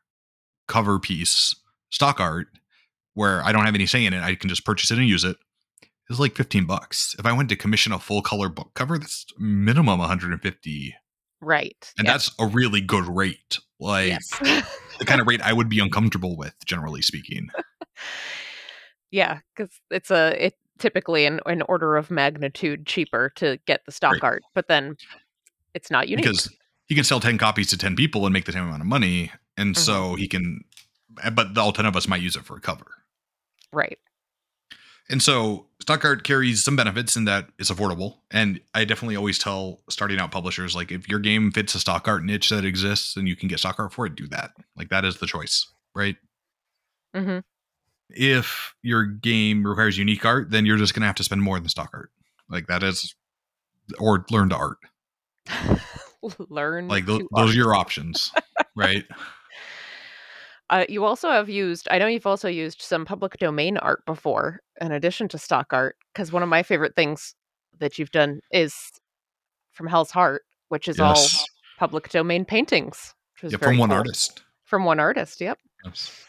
cover 0.67 0.99
piece, 0.99 1.55
stock 1.91 2.21
art, 2.21 2.49
where 3.15 3.43
I 3.43 3.53
don't 3.53 3.65
have 3.65 3.75
any 3.75 3.87
say 3.87 4.05
in 4.05 4.12
it, 4.12 4.23
I 4.23 4.35
can 4.35 4.49
just 4.49 4.65
purchase 4.65 4.91
it 4.91 4.99
and 4.99 5.09
use 5.09 5.25
it. 5.25 5.37
it 5.83 5.89
is 6.11 6.21
like 6.21 6.37
15 6.37 6.67
bucks. 6.67 7.15
If 7.19 7.25
I 7.27 7.33
went 7.33 7.49
to 7.51 7.57
commission 7.57 7.93
a 7.93 7.99
full 7.99 8.23
color 8.23 8.49
book 8.49 8.73
cover, 8.75 8.99
that's 8.99 9.27
minimum 9.39 9.99
150. 9.99 10.95
Right. 11.41 11.93
And 11.99 12.07
yes. 12.07 12.15
that's 12.15 12.37
a 12.39 12.47
really 12.47 12.81
good 12.81 13.07
rate. 13.07 13.59
Like 13.79 14.09
yes. 14.09 14.29
the 14.99 15.05
kind 15.05 15.21
of 15.21 15.27
rate 15.27 15.43
I 15.43 15.53
would 15.53 15.69
be 15.69 15.81
uncomfortable 15.81 16.37
with, 16.37 16.55
generally 16.67 17.03
speaking. 17.03 17.49
yeah, 19.11 19.41
because 19.55 19.71
it's 19.91 20.11
a 20.11 20.47
it 20.47 20.55
typically 20.79 21.27
an, 21.27 21.41
an 21.47 21.62
order 21.62 21.97
of 21.97 22.11
magnitude 22.11 22.87
cheaper 22.87 23.33
to 23.37 23.59
get 23.67 23.83
the 23.87 23.93
stock 23.93 24.15
Right. 24.15 24.25
art, 24.25 24.43
but 24.55 24.69
then 24.69 24.97
it's 25.75 25.91
not 25.91 26.09
unique. 26.09 26.25
Because 26.25 26.51
he 26.87 26.95
can 26.95 27.05
sell 27.05 27.21
10 27.21 27.39
copies 27.39 27.69
to 27.71 27.79
10 27.79 27.97
people 27.97 28.27
and 28.27 28.33
make 28.33 28.45
the 28.45 28.53
same 28.53 28.65
amount 28.65 28.83
of 28.83 28.87
money. 28.87 29.31
And 29.57 29.75
Mhm. 29.75 29.79
so 29.79 30.15
he 30.15 30.29
can, 30.29 30.62
but 31.33 31.57
all 31.57 31.73
10 31.73 31.87
of 31.87 31.97
us 31.97 32.09
might 32.09 32.23
use 32.23 32.37
it 32.37 32.45
for 32.45 32.57
a 32.57 32.61
cover. 32.61 32.87
right. 33.73 33.99
And 35.09 35.23
so 35.23 35.67
stock 35.81 36.05
art 36.05 36.25
carries 36.25 36.65
some 36.65 36.75
benefits 36.75 37.17
in 37.17 37.27
that 37.27 37.49
it's 37.59 37.71
affordable. 37.71 38.19
And 38.33 38.61
I 38.75 38.85
definitely 38.85 39.15
always 39.17 39.39
tell 39.39 39.81
starting 39.89 40.19
out 40.19 40.33
publishers, 40.33 40.75
like 40.75 40.91
if 40.91 41.09
your 41.09 41.21
game 41.21 41.53
fits 41.53 41.75
a 41.77 41.81
stock 41.81 42.09
art 42.09 42.25
niche 42.25 42.51
that 42.51 42.65
exists 42.65 43.17
and 43.17 43.29
you 43.29 43.37
can 43.37 43.49
get 43.49 43.61
stock 43.61 43.79
art 43.79 43.93
for 43.93 44.07
it, 44.07 44.17
do 44.17 44.27
that. 44.29 44.51
Like 44.77 44.89
that 44.89 45.05
is 45.05 45.19
the 45.19 45.27
choice, 45.27 45.67
right? 45.95 46.17
hmm 47.15 47.39
If 48.11 48.75
your 48.83 49.05
game 49.05 49.66
requires 49.66 49.99
unique 49.99 50.25
art, 50.25 50.51
then 50.51 50.64
you're 50.66 50.77
just 50.77 50.95
gonna 50.95 51.07
have 51.07 51.16
to 51.16 51.25
spend 51.25 51.42
more 51.42 51.59
than 51.59 51.69
stock 51.69 51.90
art. 51.92 52.11
Like 52.49 52.66
that 52.69 52.83
is 52.83 53.14
or 53.99 54.25
learn 54.31 54.49
to 54.51 54.57
art. 54.57 54.79
Learn 56.49 56.88
Like 56.88 57.07
those, 57.07 57.21
to 57.21 57.29
those 57.37 57.45
art. 57.45 57.51
are 57.51 57.55
your 57.55 57.75
options. 57.75 58.33
right. 58.77 59.05
Uh, 60.71 60.85
you 60.88 61.05
also 61.05 61.31
have 61.31 61.49
used, 61.49 61.87
I 61.90 61.99
know 61.99 62.09
you've 62.09 62.27
also 62.27 62.49
used 62.49 62.83
some 62.83 63.05
public 63.05 63.37
domain 63.38 63.77
art 63.79 64.05
before, 64.07 64.61
in 64.81 64.90
addition 64.90 65.29
to 65.29 65.38
stock 65.38 65.69
art, 65.73 65.97
because 66.12 66.33
one 66.33 66.42
of 66.42 66.49
my 66.49 66.64
favorite 66.64 66.97
things 66.97 67.37
that 67.79 67.99
you've 67.99 68.11
done 68.11 68.40
is 68.51 68.75
from 69.71 69.87
Hell's 69.87 70.11
Heart, 70.11 70.42
which 70.69 70.88
is 70.88 70.99
all 70.99 71.14
public 71.79 72.09
domain 72.09 72.45
paintings. 72.45 73.14
Which 73.35 73.45
was 73.45 73.53
Yeah, 73.53 73.59
from 73.59 73.79
one 73.79 73.90
cool. 73.90 73.99
artist. 73.99 74.42
From 74.64 74.85
one 74.85 74.99
artist, 74.99 75.40
yep. 75.40 75.59
Yes. 75.85 76.26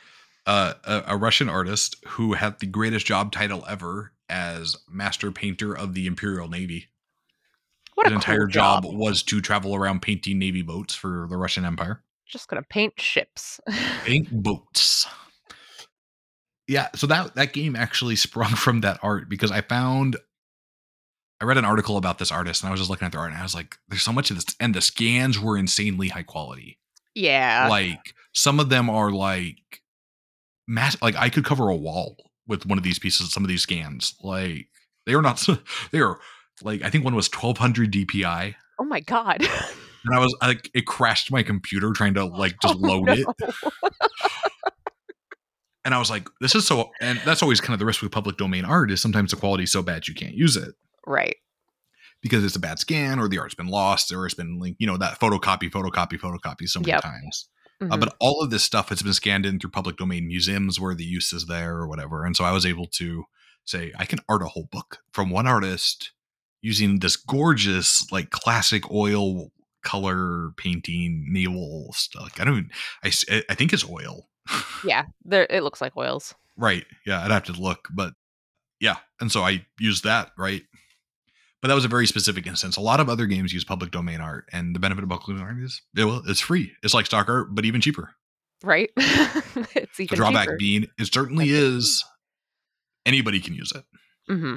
Uh, 0.48 0.74
a, 0.86 1.04
a 1.08 1.18
Russian 1.18 1.50
artist 1.50 1.98
who 2.08 2.34
had 2.34 2.60
the 2.60 2.66
greatest 2.66 3.06
job 3.06 3.32
title 3.34 3.66
ever 3.68 4.14
as 4.30 4.78
master 4.90 5.30
painter 5.32 5.78
of 5.78 5.94
the 5.94 6.08
Imperial 6.08 6.48
Navy. 6.48 6.88
What 7.96 8.08
His 8.08 8.14
entire 8.14 8.46
cool 8.46 8.48
job. 8.48 8.84
job. 8.84 8.94
was 8.96 9.24
to 9.24 9.42
travel 9.42 9.76
around 9.76 10.02
painting 10.02 10.40
navy 10.40 10.62
boats 10.62 10.96
for 10.96 11.28
the 11.30 11.36
Russian 11.36 11.66
Empire. 11.66 12.02
Just 12.26 12.48
gonna 12.48 12.62
paint 12.62 12.94
ships. 13.00 13.60
Paint 14.06 14.32
boats. 14.32 15.06
Yeah, 16.68 16.90
so 16.96 17.08
that 17.08 17.36
that 17.36 17.54
game 17.54 17.76
actually 17.76 18.16
sprung 18.28 18.52
from 18.56 18.82
that 18.82 19.00
art 19.02 19.30
because 19.30 19.52
I 19.52 19.62
found 19.62 20.18
I 21.42 21.46
read 21.46 21.58
an 21.58 21.66
article 21.66 21.98
about 21.98 22.20
this 22.20 22.32
artist 22.32 22.62
and 22.64 22.70
I 22.70 22.72
was 22.72 22.80
just 22.80 22.90
looking 22.90 23.06
at 23.06 23.12
their 23.12 23.22
art 23.22 23.32
and 23.32 23.40
I 23.40 23.44
was 23.44 23.56
like, 23.56 23.78
there's 23.88 24.02
so 24.02 24.12
much 24.14 24.30
of 24.32 24.38
this 24.38 24.46
and 24.60 24.74
the 24.74 24.82
scans 24.82 25.40
were 25.40 25.58
insanely 25.58 26.08
high 26.10 26.24
quality. 26.24 26.78
yeah. 27.16 27.68
like 27.70 28.14
some 28.34 28.60
of 28.60 28.70
them 28.70 28.90
are 28.90 29.12
like 29.12 29.82
mass 30.68 30.98
like 31.02 31.16
I 31.16 31.30
could 31.30 31.46
cover 31.46 31.70
a 31.70 31.76
wall 31.76 32.18
with 32.48 32.66
one 32.66 32.78
of 32.78 32.84
these 32.84 33.00
pieces, 33.00 33.32
some 33.32 33.44
of 33.44 33.48
these 33.50 33.62
scans. 33.64 34.16
Like 34.22 34.68
they 35.06 35.14
are 35.14 35.22
not 35.22 35.46
they 35.92 36.00
are 36.00 36.20
like 36.64 36.82
I 36.84 36.90
think 36.90 37.04
one 37.06 37.16
was 37.16 37.30
1200 37.30 37.92
DPI 37.92 38.56
oh 38.80 38.84
my 38.86 39.00
god. 39.02 39.42
and 39.42 40.16
I 40.16 40.20
was 40.20 40.36
like 40.42 40.70
it 40.74 40.86
crashed 40.86 41.32
my 41.32 41.44
computer 41.44 41.92
trying 41.94 42.14
to 42.16 42.26
like 42.26 42.54
oh 42.64 42.68
just 42.68 42.76
Oh, 42.76 42.80
load 42.80 43.10
it 43.10 43.28
and 45.86 45.94
I 45.94 46.00
was 46.00 46.10
like 46.10 46.28
this 46.42 46.56
is 46.56 46.68
so 46.68 46.92
and 47.02 47.20
that's 47.26 47.42
always 47.42 47.62
kind 47.62 47.74
of 47.74 47.80
the 47.80 47.86
risk 47.86 48.02
with 48.02 48.12
public 48.12 48.38
domain 48.38 48.66
art 48.66 48.92
is 48.92 49.02
sometimes 49.02 49.32
the 49.32 49.38
quality 49.38 49.64
is 49.64 49.72
so 49.72 49.82
bad 49.82 50.08
you 50.08 50.14
can't 50.14 50.34
use 50.34 50.56
it 50.58 50.74
Right. 51.06 51.36
because 52.22 52.44
it's 52.44 52.56
a 52.56 52.60
bad 52.60 52.80
scan 52.80 53.20
or 53.20 53.28
the 53.30 53.40
art's 53.40 53.56
been 53.56 53.68
lost 53.68 54.12
or 54.12 54.26
it's 54.26 54.36
been 54.36 54.60
like 54.60 54.76
you 54.80 54.88
know 54.88 54.98
that 54.98 55.20
photocopy 55.20 55.70
photocopy 55.72 56.20
photocopy 56.20 56.68
so 56.68 56.80
many 56.80 56.92
Yep. 56.92 57.02
times 57.02 57.50
Uh, 57.80 57.86
Mhm. 57.86 58.00
but 58.00 58.16
all 58.20 58.42
of 58.42 58.50
this 58.50 58.64
stuff 58.64 58.90
has 58.90 59.02
been 59.04 59.14
scanned 59.14 59.46
in 59.46 59.60
through 59.60 59.70
public 59.70 59.98
domain 59.98 60.28
museums 60.28 60.80
where 60.80 60.96
the 60.96 61.06
use 61.06 61.32
is 61.32 61.46
there 61.46 61.76
or 61.78 61.88
whatever. 61.88 62.26
And 62.26 62.36
so 62.36 62.44
I 62.44 62.52
was 62.52 62.66
able 62.66 62.88
to 62.88 63.26
say, 63.66 63.92
I 63.98 64.06
can 64.06 64.20
art 64.28 64.42
a 64.42 64.48
whole 64.48 64.68
book 64.72 65.00
from 65.12 65.30
one 65.30 65.46
artist 65.46 66.12
using 66.62 67.00
this 67.00 67.16
gorgeous, 67.16 68.12
like 68.12 68.32
classic 68.32 68.90
oil 68.92 69.52
color 69.84 70.52
painting 70.58 71.26
naval 71.32 71.94
stuff. 71.94 72.24
Like, 72.24 72.40
I 72.40 72.46
don't, 72.46 72.58
even- 72.58 72.72
I, 73.04 73.44
I 73.50 73.54
think 73.56 73.72
it's 73.74 73.88
oil. 73.88 74.28
yeah. 74.84 75.06
There 75.24 75.46
it 75.50 75.62
looks 75.62 75.80
like 75.82 75.96
oils. 75.96 76.34
right. 76.56 76.86
Yeah. 77.06 77.24
I'd 77.24 77.32
have 77.32 77.44
to 77.44 77.54
look, 77.54 77.88
but 77.92 78.14
yeah. 78.80 78.98
And 79.22 79.32
so 79.32 79.44
I 79.44 79.66
used 79.80 80.04
that. 80.04 80.32
Right. 80.38 80.64
But 81.62 81.70
that 81.70 81.74
was 81.76 81.86
a 81.86 81.90
very 81.90 82.06
specific 82.06 82.46
instance. 82.46 82.78
A 82.78 82.82
lot 82.82 83.00
of 83.00 83.10
other 83.10 83.26
games 83.26 83.52
use 83.52 83.64
public 83.64 83.90
domain 83.92 84.22
art, 84.22 84.48
and 84.54 84.76
the 84.76 84.80
benefit 84.80 85.04
of 85.04 85.10
public 85.10 85.28
domain 85.28 85.44
art 85.44 85.64
is, 85.64 85.82
yeah, 85.96 86.06
well, 86.06 86.22
it's 86.28 86.40
free. 86.40 86.72
It's 86.84 86.94
like 86.94 87.08
stock 87.08 87.28
art, 87.30 87.56
but 87.56 87.66
even 87.66 87.82
cheaper. 87.82 88.12
Right? 88.64 88.90
it's 88.98 89.98
the 89.98 90.06
drawback 90.08 90.46
cheaper. 90.48 90.58
being 90.58 90.88
it 91.00 91.14
certainly 91.14 91.46
it. 91.46 91.56
is 91.56 92.04
anybody 93.06 93.40
can 93.40 93.54
use 93.54 93.72
it 93.74 93.84
hmm 94.28 94.56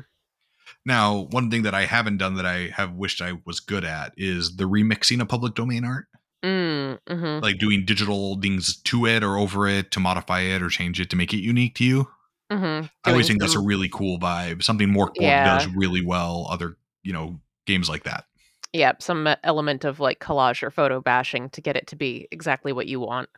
now 0.86 1.28
one 1.30 1.50
thing 1.50 1.62
that 1.62 1.74
i 1.74 1.84
haven't 1.84 2.16
done 2.18 2.34
that 2.34 2.46
i 2.46 2.68
have 2.74 2.92
wished 2.94 3.20
i 3.22 3.34
was 3.44 3.60
good 3.60 3.84
at 3.84 4.12
is 4.16 4.56
the 4.56 4.64
remixing 4.64 5.20
of 5.20 5.28
public 5.28 5.54
domain 5.54 5.84
art 5.84 6.06
Mm, 6.42 6.98
hmm 7.06 7.38
like 7.40 7.58
doing 7.58 7.84
digital 7.84 8.40
things 8.40 8.80
to 8.82 9.04
it 9.06 9.22
or 9.22 9.36
over 9.36 9.68
it 9.68 9.90
to 9.92 10.00
modify 10.00 10.40
it 10.40 10.62
or 10.62 10.70
change 10.70 10.98
it 10.98 11.10
to 11.10 11.16
make 11.16 11.34
it 11.34 11.40
unique 11.42 11.74
to 11.76 11.84
you 11.84 12.08
hmm 12.50 12.80
i 13.04 13.10
always 13.10 13.26
think 13.26 13.40
that's 13.40 13.54
a 13.54 13.60
really 13.60 13.88
cool 13.90 14.18
vibe 14.18 14.62
something 14.62 14.88
Mörk 14.88 15.14
Borg 15.14 15.16
Yeah. 15.20 15.44
does 15.44 15.66
really 15.68 16.04
well 16.04 16.48
other 16.50 16.76
you 17.02 17.12
know 17.12 17.40
games 17.66 17.88
like 17.88 18.04
that 18.04 18.24
yeah, 18.72 18.92
some 19.00 19.28
element 19.42 19.84
of 19.84 19.98
like 19.98 20.20
collage 20.20 20.62
or 20.62 20.70
photo 20.70 21.00
bashing 21.00 21.50
to 21.50 21.60
get 21.60 21.76
it 21.76 21.88
to 21.88 21.96
be 21.96 22.28
exactly 22.30 22.72
what 22.72 22.86
you 22.86 23.00
want. 23.00 23.28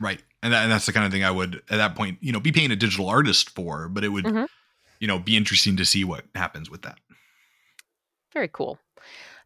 right 0.00 0.22
and, 0.42 0.52
that, 0.54 0.62
and 0.62 0.72
that's 0.72 0.86
the 0.86 0.92
kind 0.92 1.04
of 1.04 1.12
thing 1.12 1.24
i 1.24 1.30
would 1.30 1.56
at 1.56 1.76
that 1.76 1.94
point 1.94 2.18
you 2.20 2.32
know 2.32 2.40
be 2.40 2.52
paying 2.52 2.70
a 2.70 2.76
digital 2.76 3.08
artist 3.08 3.50
for 3.50 3.88
but 3.88 4.04
it 4.04 4.08
would 4.08 4.24
Mhm. 4.24 4.46
you 5.00 5.06
know 5.06 5.18
be 5.18 5.36
interesting 5.36 5.76
to 5.76 5.84
see 5.84 6.04
what 6.04 6.24
happens 6.34 6.70
with 6.70 6.82
that 6.82 6.98
Very 8.32 8.48
cool. 8.48 8.78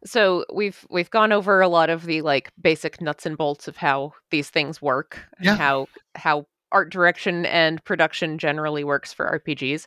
So 0.05 0.45
we've 0.53 0.85
we've 0.89 1.09
gone 1.09 1.31
over 1.31 1.61
a 1.61 1.69
lot 1.69 1.89
of 1.89 2.05
the 2.05 2.21
like 2.21 2.51
basic 2.61 2.99
nuts 3.01 3.25
and 3.25 3.37
bolts 3.37 3.67
of 3.67 3.77
how 3.77 4.13
these 4.29 4.49
things 4.49 4.81
work 4.81 5.19
and 5.39 5.47
how 5.57 5.87
how 6.15 6.45
art 6.71 6.91
direction 6.91 7.45
and 7.45 7.83
production 7.85 8.37
generally 8.37 8.83
works 8.83 9.13
for 9.13 9.25
RPGs. 9.39 9.85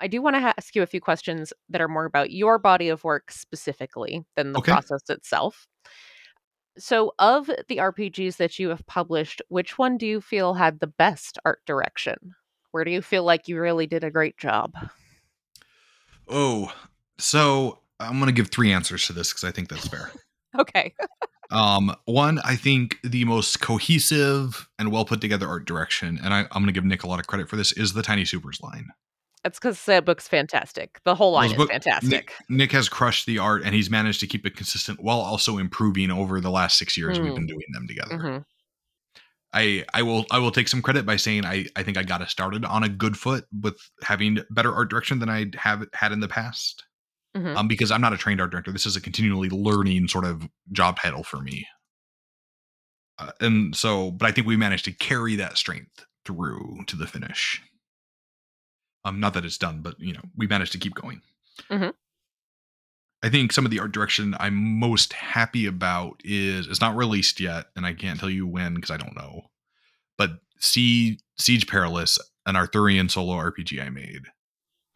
I 0.00 0.06
do 0.08 0.20
want 0.22 0.36
to 0.36 0.40
ha- 0.40 0.54
ask 0.58 0.74
you 0.74 0.82
a 0.82 0.86
few 0.86 1.00
questions 1.00 1.52
that 1.68 1.80
are 1.80 1.88
more 1.88 2.04
about 2.04 2.30
your 2.30 2.58
body 2.58 2.88
of 2.88 3.04
work 3.04 3.30
specifically 3.30 4.24
than 4.36 4.52
the 4.52 4.58
Okay. 4.58 4.72
process 4.72 5.02
itself. 5.08 5.66
So, 6.78 7.12
of 7.18 7.46
the 7.68 7.76
RPGs 7.76 8.36
that 8.38 8.58
you 8.58 8.70
have 8.70 8.86
published, 8.86 9.42
which 9.48 9.76
one 9.76 9.98
do 9.98 10.06
you 10.06 10.20
feel 10.20 10.54
had 10.54 10.80
the 10.80 10.86
best 10.86 11.38
art 11.44 11.60
direction? 11.66 12.16
Where 12.70 12.84
do 12.84 12.90
you 12.90 13.02
feel 13.02 13.24
like 13.24 13.46
you 13.48 13.60
really 13.60 13.86
did 13.86 14.04
a 14.04 14.10
great 14.10 14.38
job? 14.38 14.74
Oh, 16.28 16.72
so 17.18 17.80
I'm 18.00 18.14
going 18.18 18.26
to 18.26 18.32
give 18.32 18.48
three 18.48 18.72
answers 18.72 19.06
to 19.06 19.12
this 19.12 19.30
because 19.30 19.44
I 19.44 19.50
think 19.50 19.68
that's 19.68 19.88
fair. 19.88 20.10
Okay. 20.58 20.92
Um, 21.50 21.96
one, 22.04 22.38
I 22.44 22.56
think 22.56 22.98
the 23.02 23.24
most 23.24 23.62
cohesive 23.62 24.68
and 24.78 24.92
well 24.92 25.06
put 25.06 25.22
together 25.22 25.48
art 25.48 25.64
direction, 25.64 26.20
and 26.22 26.34
I, 26.34 26.40
I'm 26.40 26.62
going 26.62 26.66
to 26.66 26.72
give 26.72 26.84
Nick 26.84 27.04
a 27.04 27.06
lot 27.06 27.20
of 27.20 27.26
credit 27.26 27.48
for 27.48 27.56
this, 27.56 27.72
is 27.72 27.94
the 27.94 28.02
Tiny 28.02 28.26
Supers 28.26 28.60
line. 28.60 28.88
That's 29.44 29.58
because 29.58 29.84
that 29.86 30.04
book's 30.04 30.28
fantastic. 30.28 31.00
The 31.04 31.14
whole 31.16 31.32
line 31.32 31.48
Those 31.48 31.52
is 31.52 31.56
book- 31.56 31.70
fantastic. 31.70 32.10
Nick, 32.10 32.32
Nick 32.48 32.72
has 32.72 32.88
crushed 32.88 33.26
the 33.26 33.38
art, 33.38 33.62
and 33.64 33.74
he's 33.74 33.90
managed 33.90 34.20
to 34.20 34.26
keep 34.28 34.46
it 34.46 34.56
consistent 34.56 35.00
while 35.02 35.18
also 35.18 35.58
improving 35.58 36.10
over 36.12 36.40
the 36.40 36.50
last 36.50 36.78
six 36.78 36.96
years 36.96 37.18
we've 37.18 37.32
Mm. 37.32 37.36
been 37.36 37.46
doing 37.46 37.66
them 37.72 37.88
together. 37.88 38.18
Mhm. 38.18 38.44
I 39.52 39.84
I 39.92 40.02
will 40.02 40.24
I 40.30 40.38
will 40.38 40.50
take 40.52 40.68
some 40.68 40.80
credit 40.80 41.04
by 41.04 41.16
saying 41.16 41.44
I 41.44 41.66
I 41.76 41.82
think 41.82 41.98
I 41.98 42.04
got 42.04 42.22
us 42.22 42.30
started 42.30 42.64
on 42.64 42.84
a 42.84 42.88
good 42.88 43.18
foot 43.18 43.44
with 43.60 43.76
having 44.02 44.38
better 44.50 44.72
art 44.72 44.88
direction 44.90 45.18
than 45.18 45.28
I 45.28 45.50
have 45.56 45.84
had 45.92 46.12
in 46.12 46.20
the 46.20 46.28
past. 46.28 46.84
Mhm. 47.36 47.56
Um, 47.56 47.66
because 47.68 47.90
I'm 47.90 48.00
not 48.00 48.12
a 48.12 48.18
trained 48.18 48.40
art 48.40 48.50
director. 48.50 48.72
This 48.72 48.86
is 48.86 48.94
a 48.96 49.00
continually 49.00 49.48
learning 49.50 50.08
sort 50.08 50.24
of 50.24 50.48
job 50.70 50.98
title 51.00 51.24
for 51.24 51.40
me. 51.40 51.66
Uh, 53.18 53.32
and 53.40 53.74
so, 53.76 54.10
but 54.10 54.26
I 54.26 54.32
think 54.32 54.46
we 54.46 54.56
managed 54.56 54.84
to 54.86 54.92
carry 54.92 55.34
that 55.36 55.58
strength 55.58 56.06
through 56.24 56.84
to 56.86 56.96
the 56.96 57.06
finish. 57.06 57.60
Um, 59.04 59.18
not 59.20 59.34
that 59.34 59.44
it's 59.44 59.58
done, 59.58 59.80
but 59.82 59.98
you 59.98 60.12
know, 60.12 60.22
we 60.36 60.46
managed 60.46 60.72
to 60.72 60.78
keep 60.78 60.94
going. 60.94 61.22
Mhm. 61.70 61.92
I 63.24 63.28
think 63.28 63.52
some 63.52 63.64
of 63.64 63.70
the 63.70 63.78
art 63.78 63.92
direction 63.92 64.34
I'm 64.40 64.54
most 64.80 65.12
happy 65.12 65.66
about 65.66 66.20
is 66.24 66.66
it's 66.66 66.80
not 66.80 66.96
released 66.96 67.38
yet, 67.40 67.66
and 67.76 67.86
I 67.86 67.94
can't 67.94 68.18
tell 68.18 68.30
you 68.30 68.46
when 68.46 68.74
because 68.74 68.90
I 68.90 68.96
don't 68.96 69.14
know. 69.16 69.50
But 70.18 70.40
see, 70.58 71.18
Siege 71.38 71.66
Perilous, 71.68 72.18
an 72.46 72.56
Arthurian 72.56 73.08
solo 73.08 73.34
RPG 73.36 73.80
I 73.80 73.90
made, 73.90 74.22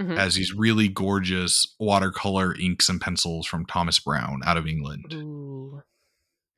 Mhm. 0.00 0.16
has 0.16 0.34
these 0.34 0.52
really 0.52 0.88
gorgeous 0.88 1.74
watercolor 1.78 2.54
inks 2.54 2.88
and 2.88 3.00
pencils 3.00 3.46
from 3.46 3.64
Thomas 3.64 3.98
Brown 4.00 4.40
out 4.44 4.56
of 4.56 4.66
England, 4.66 5.12
Ooh. 5.14 5.82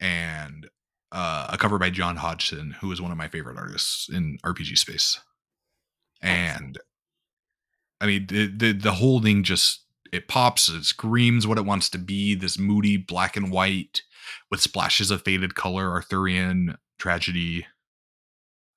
and 0.01 0.69
uh, 1.13 1.47
a 1.51 1.57
cover 1.59 1.79
by 1.79 1.89
John 1.89 2.17
Hodgson, 2.17 2.73
who 2.81 2.93
is 2.93 3.01
one 3.01 3.11
of 3.13 3.17
my 3.17 3.29
favorite 3.29 3.57
artists 3.57 4.09
in 4.11 4.39
RPG 4.45 4.77
space. 4.77 5.19
And 6.21 6.79
I 8.01 8.07
mean, 8.07 8.27
the, 8.29 8.47
the 8.47 8.73
the 8.73 8.93
whole 8.93 9.21
thing 9.21 9.43
just 9.43 9.85
it 10.13 10.29
pops, 10.29 10.69
it 10.69 10.85
screams 10.85 11.47
what 11.47 11.59
it 11.59 11.65
wants 11.65 11.91
to 11.91 11.99
be. 11.99 12.35
This 12.35 12.59
moody 12.59 12.97
black 12.97 13.37
and 13.37 13.51
white 13.51 14.03
with 14.51 14.61
splashes 14.61 15.11
of 15.11 15.23
faded 15.23 15.55
color, 15.55 15.91
Arthurian 15.91 16.77
tragedy. 16.99 17.67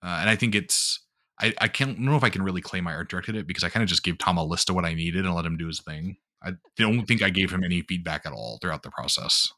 Uh, 0.04 0.18
and 0.22 0.30
I 0.30 0.36
think 0.36 0.56
it's 0.56 1.00
I 1.40 1.54
I 1.60 1.68
can't 1.68 1.98
I 1.98 2.02
know 2.02 2.16
if 2.16 2.24
I 2.24 2.30
can 2.30 2.44
really 2.44 2.62
claim 2.62 2.88
I 2.88 2.96
art 2.96 3.10
directed 3.10 3.36
it 3.36 3.48
because 3.48 3.64
I 3.64 3.70
kind 3.70 3.84
of 3.84 3.90
just 3.90 4.04
gave 4.04 4.18
Tom 4.18 4.38
a 4.38 4.44
list 4.44 4.70
of 4.70 4.76
what 4.76 4.86
I 4.86 4.94
needed 4.94 5.26
and 5.26 5.36
let 5.36 5.46
him 5.46 5.58
do 5.58 5.68
his 5.68 5.82
thing. 5.82 6.18
I 6.44 6.54
don't 6.76 7.06
think 7.06 7.22
I 7.22 7.30
gave 7.30 7.52
him 7.52 7.64
any 7.64 7.82
feedback 7.82 8.26
at 8.26 8.34
all 8.34 8.58
throughout 8.60 8.82
the 8.82 8.90
process. 8.90 9.54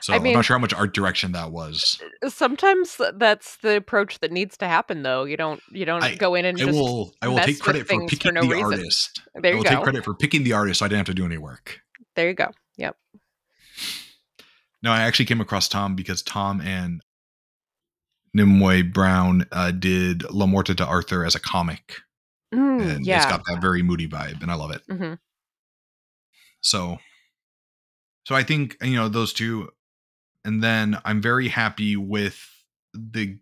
So 0.00 0.12
I 0.12 0.16
am 0.16 0.22
mean- 0.22 0.34
not 0.34 0.44
sure 0.44 0.56
how 0.56 0.60
much 0.60 0.74
art 0.74 0.94
direction 0.94 1.32
that 1.32 1.50
was. 1.50 2.00
Sometimes 2.28 3.00
that's 3.14 3.56
the 3.58 3.76
approach 3.76 4.20
that 4.20 4.30
needs 4.30 4.56
to 4.58 4.68
happen, 4.68 5.02
though. 5.02 5.24
You 5.24 5.36
don't 5.36 5.60
you 5.72 5.84
don't 5.84 6.02
I- 6.02 6.14
go 6.16 6.34
in 6.34 6.44
and 6.44 6.56
I 6.60 6.64
just 6.64 6.72
will 6.78 7.12
I 7.22 7.28
will 7.28 7.38
take 7.38 7.58
credit 7.60 7.82
for 7.82 7.88
things 7.88 8.10
for 8.12 8.16
picking 8.16 8.34
no 8.34 8.42
the 8.42 8.48
reason. 8.48 8.64
artist. 8.64 9.20
There 9.34 9.50
you 9.52 9.54
I 9.54 9.56
will 9.56 9.64
go. 9.64 9.70
take 9.70 9.82
credit 9.82 10.04
for 10.04 10.14
picking 10.14 10.44
the 10.44 10.52
artist 10.52 10.78
so 10.80 10.84
I 10.84 10.88
didn't 10.88 10.98
have 10.98 11.06
to 11.06 11.14
do 11.14 11.24
any 11.24 11.38
work. 11.38 11.80
There 12.14 12.28
you 12.28 12.34
go. 12.34 12.50
Yep. 12.76 12.96
No, 14.82 14.92
I 14.92 15.00
actually 15.02 15.24
came 15.26 15.40
across 15.40 15.68
Tom 15.68 15.94
because 15.96 16.22
Tom 16.22 16.60
and 16.60 17.00
Nimue 18.34 18.84
Brown 18.84 19.46
uh, 19.50 19.70
did 19.70 20.22
Le 20.30 20.46
Morte 20.46 20.74
d'Arthur 20.74 21.24
as 21.24 21.34
a 21.34 21.40
comic, 21.40 21.96
Mm, 22.54 22.80
and 22.82 22.90
it's 23.00 23.06
yeah. 23.08 23.28
got 23.28 23.42
that 23.46 23.60
very 23.60 23.82
moody 23.82 24.06
vibe, 24.06 24.42
and 24.42 24.50
I 24.50 24.54
love 24.54 24.70
it. 24.70 24.82
hmm 24.88 25.14
So, 26.60 26.98
so 28.24 28.34
I 28.34 28.42
think 28.42 28.76
you 28.82 28.94
know 28.94 29.08
those 29.08 29.32
two, 29.32 29.70
and 30.46 30.62
then 30.62 30.98
I'm 31.04 31.20
very 31.20 31.48
happy 31.48 31.96
with 31.96 32.38
the 32.94 33.38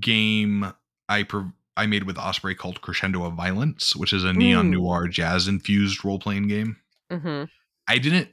game 0.00 0.72
I 1.08 1.22
prov- 1.22 1.52
I 1.76 1.86
made 1.86 2.02
with 2.04 2.18
Osprey 2.18 2.54
called 2.54 2.80
Crescendo 2.82 3.24
of 3.24 3.34
Violence, 3.34 3.94
which 3.96 4.12
is 4.12 4.24
a 4.24 4.32
neon 4.32 4.66
Mm. 4.70 4.74
noir 4.74 5.08
jazz 5.08 5.46
infused 5.48 6.04
role 6.04 6.18
playing 6.18 6.48
game. 6.48 6.76
hmm 7.10 7.44
I 7.86 7.96
didn't 7.98 8.28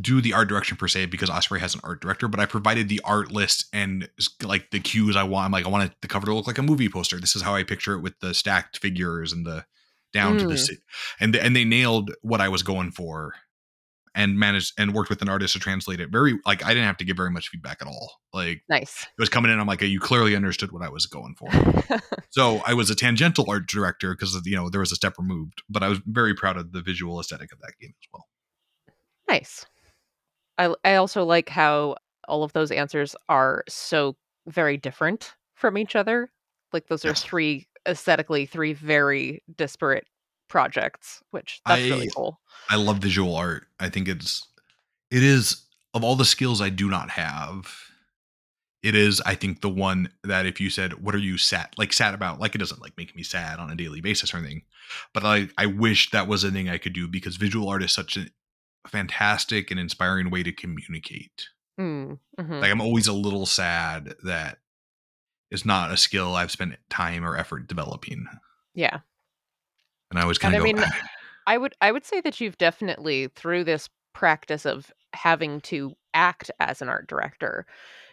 do 0.00 0.20
the 0.20 0.32
art 0.32 0.48
direction 0.48 0.76
per 0.76 0.88
se 0.88 1.06
because 1.06 1.30
Osprey 1.30 1.60
has 1.60 1.74
an 1.74 1.80
art 1.84 2.00
director, 2.00 2.26
but 2.28 2.40
I 2.40 2.46
provided 2.46 2.88
the 2.88 3.00
art 3.04 3.30
list 3.30 3.66
and 3.72 4.08
like 4.42 4.70
the 4.70 4.80
cues 4.80 5.14
I 5.16 5.22
want. 5.22 5.46
I'm 5.46 5.52
like, 5.52 5.66
I 5.66 5.68
want 5.68 5.92
the 6.00 6.08
cover 6.08 6.26
to 6.26 6.34
look 6.34 6.46
like 6.48 6.58
a 6.58 6.62
movie 6.62 6.88
poster. 6.88 7.20
This 7.20 7.36
is 7.36 7.42
how 7.42 7.54
I 7.54 7.62
picture 7.62 7.94
it 7.94 8.00
with 8.00 8.18
the 8.20 8.34
stacked 8.34 8.78
figures 8.78 9.32
and 9.32 9.46
the 9.46 9.66
down 10.12 10.38
to 10.38 10.46
the 10.46 10.54
Mm. 10.54 10.78
and 11.20 11.36
and 11.36 11.54
they 11.54 11.64
nailed 11.64 12.12
what 12.22 12.40
I 12.40 12.48
was 12.48 12.62
going 12.62 12.90
for 12.90 13.34
and 14.18 14.36
managed 14.36 14.74
and 14.76 14.92
worked 14.92 15.08
with 15.08 15.22
an 15.22 15.28
artist 15.28 15.52
to 15.54 15.60
translate 15.60 16.00
it 16.00 16.10
very 16.10 16.38
like 16.44 16.64
I 16.64 16.70
didn't 16.70 16.86
have 16.86 16.96
to 16.98 17.04
give 17.04 17.16
very 17.16 17.30
much 17.30 17.48
feedback 17.48 17.78
at 17.80 17.86
all. 17.86 18.20
Like 18.34 18.62
Nice. 18.68 19.04
it 19.04 19.20
was 19.20 19.28
coming 19.28 19.50
in, 19.52 19.60
I'm 19.60 19.66
like, 19.66 19.80
you 19.80 20.00
clearly 20.00 20.34
understood 20.34 20.72
what 20.72 20.82
I 20.82 20.88
was 20.88 21.06
going 21.06 21.36
for. 21.36 21.48
so 22.30 22.60
I 22.66 22.74
was 22.74 22.90
a 22.90 22.96
tangential 22.96 23.46
art 23.48 23.68
director 23.68 24.12
because 24.14 24.38
you 24.44 24.56
know 24.56 24.68
there 24.68 24.80
was 24.80 24.92
a 24.92 24.96
step 24.96 25.14
removed, 25.18 25.62
but 25.70 25.82
I 25.84 25.88
was 25.88 26.00
very 26.04 26.34
proud 26.34 26.56
of 26.56 26.72
the 26.72 26.82
visual 26.82 27.20
aesthetic 27.20 27.52
of 27.52 27.60
that 27.60 27.74
game 27.80 27.94
as 28.02 28.08
well. 28.12 28.26
nice. 29.28 29.64
I 30.58 30.74
I 30.84 30.94
also 30.96 31.24
like 31.24 31.48
how 31.48 31.96
all 32.26 32.42
of 32.42 32.52
those 32.52 32.70
answers 32.72 33.14
are 33.28 33.62
so 33.68 34.16
very 34.48 34.76
different 34.76 35.34
from 35.54 35.78
each 35.78 35.94
other. 35.96 36.30
Like 36.72 36.88
those 36.88 37.04
are 37.04 37.08
Yes. 37.08 37.22
three 37.22 37.68
aesthetically 37.86 38.46
three 38.46 38.72
very 38.74 39.42
disparate 39.56 40.06
projects, 40.48 41.22
which 41.30 41.60
that's 41.66 41.82
really 41.82 42.10
cool. 42.14 42.40
I 42.68 42.76
love 42.76 42.98
visual 42.98 43.36
art. 43.36 43.66
I 43.78 43.88
think 43.88 44.08
it's 44.08 44.46
it 45.10 45.22
is 45.22 45.64
of 45.94 46.04
all 46.04 46.16
the 46.16 46.24
skills 46.24 46.60
I 46.60 46.68
do 46.68 46.88
not 46.88 47.10
have, 47.10 47.72
it 48.82 48.94
is 48.94 49.20
I 49.24 49.34
think 49.34 49.60
the 49.60 49.68
one 49.68 50.10
that 50.24 50.46
if 50.46 50.60
you 50.60 50.70
said 50.70 51.02
what 51.02 51.14
are 51.14 51.18
you 51.18 51.38
sad 51.38 51.68
like 51.78 51.92
sad 51.92 52.14
about 52.14 52.40
like 52.40 52.54
it 52.54 52.58
doesn't 52.58 52.82
like 52.82 52.96
make 52.96 53.14
me 53.16 53.22
sad 53.22 53.58
on 53.58 53.70
a 53.70 53.76
daily 53.76 54.00
basis 54.00 54.32
or 54.32 54.38
anything, 54.38 54.62
but 55.14 55.24
I 55.24 55.48
I 55.56 55.66
wish 55.66 56.10
that 56.10 56.28
was 56.28 56.44
a 56.44 56.50
thing 56.50 56.68
I 56.68 56.78
could 56.78 56.92
do 56.92 57.08
because 57.08 57.36
visual 57.36 57.68
art 57.68 57.82
is 57.82 57.92
such 57.92 58.16
a 58.16 58.26
fantastic 58.86 59.70
and 59.70 59.78
inspiring 59.80 60.30
way 60.30 60.42
to 60.42 60.52
communicate. 60.52 61.48
Mm, 61.78 62.18
mhm. 62.38 62.60
Like 62.60 62.70
I'm 62.70 62.80
always 62.80 63.06
a 63.06 63.12
little 63.12 63.46
sad 63.46 64.14
that 64.24 64.58
it's 65.50 65.64
not 65.64 65.90
a 65.92 65.96
skill 65.96 66.34
I've 66.34 66.50
spent 66.50 66.76
time 66.90 67.24
or 67.24 67.36
effort 67.36 67.66
developing, 67.66 68.26
Yeah. 68.74 69.00
And 70.10 70.18
I 70.18 70.26
And 70.26 70.38
kind 70.38 70.54
of 70.54 70.58
go. 70.58 70.64
mean, 70.64 70.78
"Ah." 70.78 70.90
I 71.46 71.58
would 71.58 71.74
I 71.80 71.92
would 71.92 72.04
say 72.04 72.20
that 72.22 72.40
you've 72.40 72.58
definitely 72.58 73.28
through 73.36 73.64
this 73.64 73.88
practice 74.14 74.66
of 74.66 74.92
having 75.14 75.60
to 75.62 75.94
act 76.14 76.50
as 76.60 76.82
an 76.82 76.88
art 76.88 77.06
director, 77.08 77.66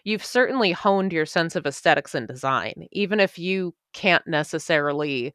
you've 0.04 0.26
certainly 0.26 0.72
honed 0.72 1.14
your 1.14 1.26
sense 1.26 1.56
of 1.56 1.66
aesthetics 1.66 2.16
and 2.16 2.28
design, 2.28 2.88
even 2.92 3.20
if 3.20 3.40
you 3.40 3.76
can't 3.94 4.26
necessarily 4.28 5.34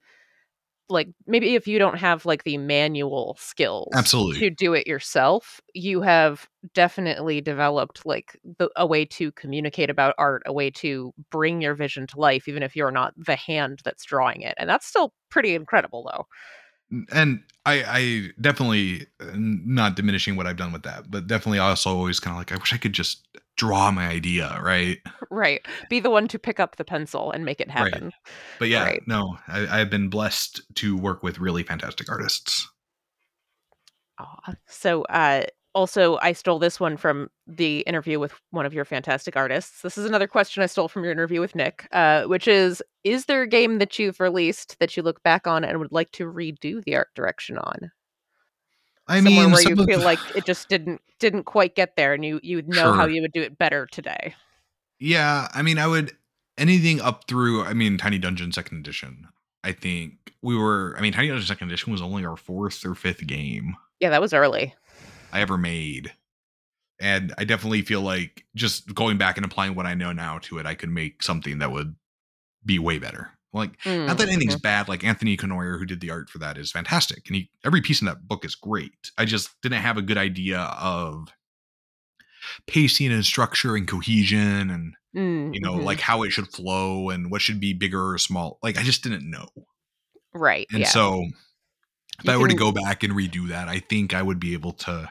like 0.90 1.08
maybe 1.26 1.54
if 1.54 1.66
you 1.66 1.78
don't 1.78 1.98
have 1.98 2.26
like 2.26 2.44
the 2.44 2.58
manual 2.58 3.36
skills 3.40 3.88
Absolutely. 3.94 4.40
to 4.40 4.50
do 4.50 4.74
it 4.74 4.86
yourself, 4.86 5.60
you 5.74 6.02
have 6.02 6.48
definitely 6.74 7.40
developed 7.40 8.04
like 8.04 8.38
the, 8.58 8.68
a 8.76 8.86
way 8.86 9.04
to 9.04 9.32
communicate 9.32 9.90
about 9.90 10.14
art, 10.18 10.42
a 10.46 10.52
way 10.52 10.70
to 10.70 11.12
bring 11.30 11.60
your 11.60 11.74
vision 11.74 12.06
to 12.08 12.18
life, 12.18 12.48
even 12.48 12.62
if 12.62 12.74
you're 12.76 12.90
not 12.90 13.14
the 13.16 13.36
hand 13.36 13.80
that's 13.84 14.04
drawing 14.04 14.42
it. 14.42 14.54
And 14.58 14.68
that's 14.68 14.86
still 14.86 15.12
pretty 15.30 15.54
incredible 15.54 16.10
though. 16.10 16.26
and 17.12 17.42
I, 17.66 17.84
I 17.86 18.28
definitely 18.40 19.06
uh, 19.20 19.26
not 19.34 19.96
diminishing 19.96 20.36
what 20.36 20.46
I've 20.46 20.56
done 20.56 20.72
with 20.72 20.82
that, 20.82 21.10
but 21.10 21.26
definitely 21.26 21.58
also 21.58 21.90
always 21.90 22.18
kind 22.18 22.34
of 22.34 22.38
like 22.38 22.52
I 22.52 22.56
wish 22.56 22.72
I 22.72 22.78
could 22.78 22.92
just 22.92 23.26
draw 23.56 23.90
my 23.90 24.06
idea, 24.06 24.58
right? 24.62 24.98
Right. 25.30 25.64
Be 25.88 26.00
the 26.00 26.10
one 26.10 26.26
to 26.28 26.38
pick 26.38 26.58
up 26.58 26.76
the 26.76 26.84
pencil 26.84 27.30
and 27.30 27.44
make 27.44 27.60
it 27.60 27.68
Right. 27.68 27.92
happen. 27.92 28.12
But 28.58 28.68
yeah, 28.68 28.84
Right. 28.84 29.02
no, 29.06 29.38
I, 29.48 29.80
I've 29.80 29.90
been 29.90 30.08
blessed 30.08 30.60
to 30.76 30.96
work 30.96 31.22
with 31.22 31.38
really 31.38 31.62
fantastic 31.62 32.10
artists. 32.10 32.68
Aw. 34.18 34.54
So, 34.66 35.02
uh, 35.04 35.44
also, 35.72 36.18
I 36.20 36.32
stole 36.32 36.58
this 36.58 36.80
one 36.80 36.96
from 36.96 37.30
the 37.46 37.80
interview 37.82 38.18
with 38.18 38.34
one 38.50 38.66
of 38.66 38.74
your 38.74 38.84
fantastic 38.84 39.36
artists. 39.36 39.82
This 39.82 39.96
is 39.96 40.04
another 40.04 40.26
question 40.26 40.64
I 40.64 40.66
stole 40.66 40.88
from 40.88 41.04
your 41.04 41.12
interview 41.12 41.40
with 41.40 41.54
Nick, 41.54 41.86
uh, 41.92 42.24
which 42.24 42.48
is 42.48 42.82
Is 43.04 43.26
there 43.26 43.42
a 43.42 43.46
game 43.46 43.78
that 43.78 43.96
you've 43.98 44.18
released 44.18 44.76
that 44.80 44.96
you 44.96 45.02
look 45.04 45.22
back 45.22 45.46
on 45.46 45.64
and 45.64 45.78
would 45.78 45.92
like 45.92 46.10
to 46.12 46.24
redo 46.24 46.82
the 46.84 46.96
art 46.96 47.08
direction 47.14 47.56
on? 47.56 47.92
I 49.06 49.20
Somewhere 49.20 49.44
mean, 49.44 49.52
where 49.52 49.62
you 49.62 49.76
feel 49.86 50.02
like 50.02 50.20
it 50.34 50.44
just 50.44 50.68
didn't 50.68 51.00
didn't 51.20 51.44
quite 51.44 51.74
get 51.76 51.94
there 51.96 52.14
and 52.14 52.24
you 52.24 52.40
you 52.42 52.56
would 52.56 52.68
know 52.68 52.92
how 52.92 53.06
you 53.06 53.22
would 53.22 53.32
do 53.32 53.42
it 53.42 53.56
better 53.58 53.86
today. 53.86 54.34
Yeah, 55.00 55.48
I 55.54 55.62
mean, 55.62 55.78
I 55.78 55.86
would 55.86 56.12
anything 56.58 57.00
up 57.00 57.26
through. 57.26 57.64
I 57.64 57.72
mean, 57.72 57.96
Tiny 57.98 58.18
Dungeon 58.18 58.52
Second 58.52 58.78
Edition. 58.78 59.26
I 59.64 59.72
think 59.72 60.12
we 60.42 60.56
were. 60.56 60.94
I 60.96 61.00
mean, 61.00 61.12
Tiny 61.12 61.28
Dungeon 61.28 61.46
Second 61.46 61.68
Edition 61.68 61.90
was 61.92 62.02
only 62.02 62.24
our 62.24 62.36
fourth 62.36 62.84
or 62.84 62.94
fifth 62.94 63.26
game. 63.26 63.76
Yeah, 63.98 64.10
that 64.10 64.20
was 64.20 64.32
early. 64.32 64.74
I 65.32 65.40
ever 65.40 65.58
made. 65.58 66.12
And 67.00 67.32
I 67.38 67.44
definitely 67.44 67.80
feel 67.82 68.02
like 68.02 68.44
just 68.54 68.94
going 68.94 69.16
back 69.16 69.36
and 69.38 69.44
applying 69.46 69.74
what 69.74 69.86
I 69.86 69.94
know 69.94 70.12
now 70.12 70.38
to 70.42 70.58
it, 70.58 70.66
I 70.66 70.74
could 70.74 70.90
make 70.90 71.22
something 71.22 71.58
that 71.58 71.72
would 71.72 71.94
be 72.64 72.78
way 72.78 72.98
better. 72.98 73.30
Like, 73.54 73.70
not 73.86 74.18
that 74.18 74.28
Mm, 74.28 74.32
anything's 74.32 74.56
mhm. 74.56 74.62
bad. 74.62 74.88
Like 74.88 75.02
Anthony 75.02 75.36
Cournoyer, 75.36 75.78
who 75.78 75.86
did 75.86 76.00
the 76.00 76.10
art 76.10 76.28
for 76.28 76.38
that, 76.38 76.58
is 76.58 76.70
fantastic, 76.70 77.26
and 77.26 77.34
he 77.36 77.50
every 77.64 77.80
piece 77.80 78.00
in 78.00 78.06
that 78.06 78.28
book 78.28 78.44
is 78.44 78.54
great. 78.54 79.10
I 79.18 79.24
just 79.24 79.48
didn't 79.62 79.80
have 79.80 79.96
a 79.96 80.02
good 80.02 80.18
idea 80.18 80.60
of 80.60 81.28
pacing 82.66 83.12
and 83.12 83.24
structure 83.24 83.76
and 83.76 83.86
cohesion, 83.88 84.70
and 84.70 84.94
Mm, 85.14 85.52
you 85.52 85.60
know, 85.60 85.74
mhm. 85.74 85.84
like 85.84 85.98
how 85.98 86.22
it 86.22 86.30
should 86.30 86.46
flow 86.46 87.10
and 87.10 87.32
what 87.32 87.42
should 87.42 87.58
be 87.58 87.72
bigger 87.72 88.12
or 88.12 88.16
small. 88.16 88.60
Like, 88.62 88.78
I 88.78 88.84
just 88.84 89.02
didn't 89.02 89.28
know. 89.28 89.48
Right. 90.32 90.68
And 90.70 90.82
yeah. 90.82 90.86
so 90.86 91.24
if 92.20 92.26
You 92.26 92.32
I 92.32 92.36
were 92.36 92.46
to 92.46 92.54
go 92.54 92.70
back 92.70 93.02
and 93.02 93.12
redo 93.12 93.48
that, 93.48 93.66
I 93.66 93.80
think 93.80 94.14
I 94.14 94.22
would 94.22 94.38
be 94.38 94.52
able 94.52 94.72
to 94.74 95.10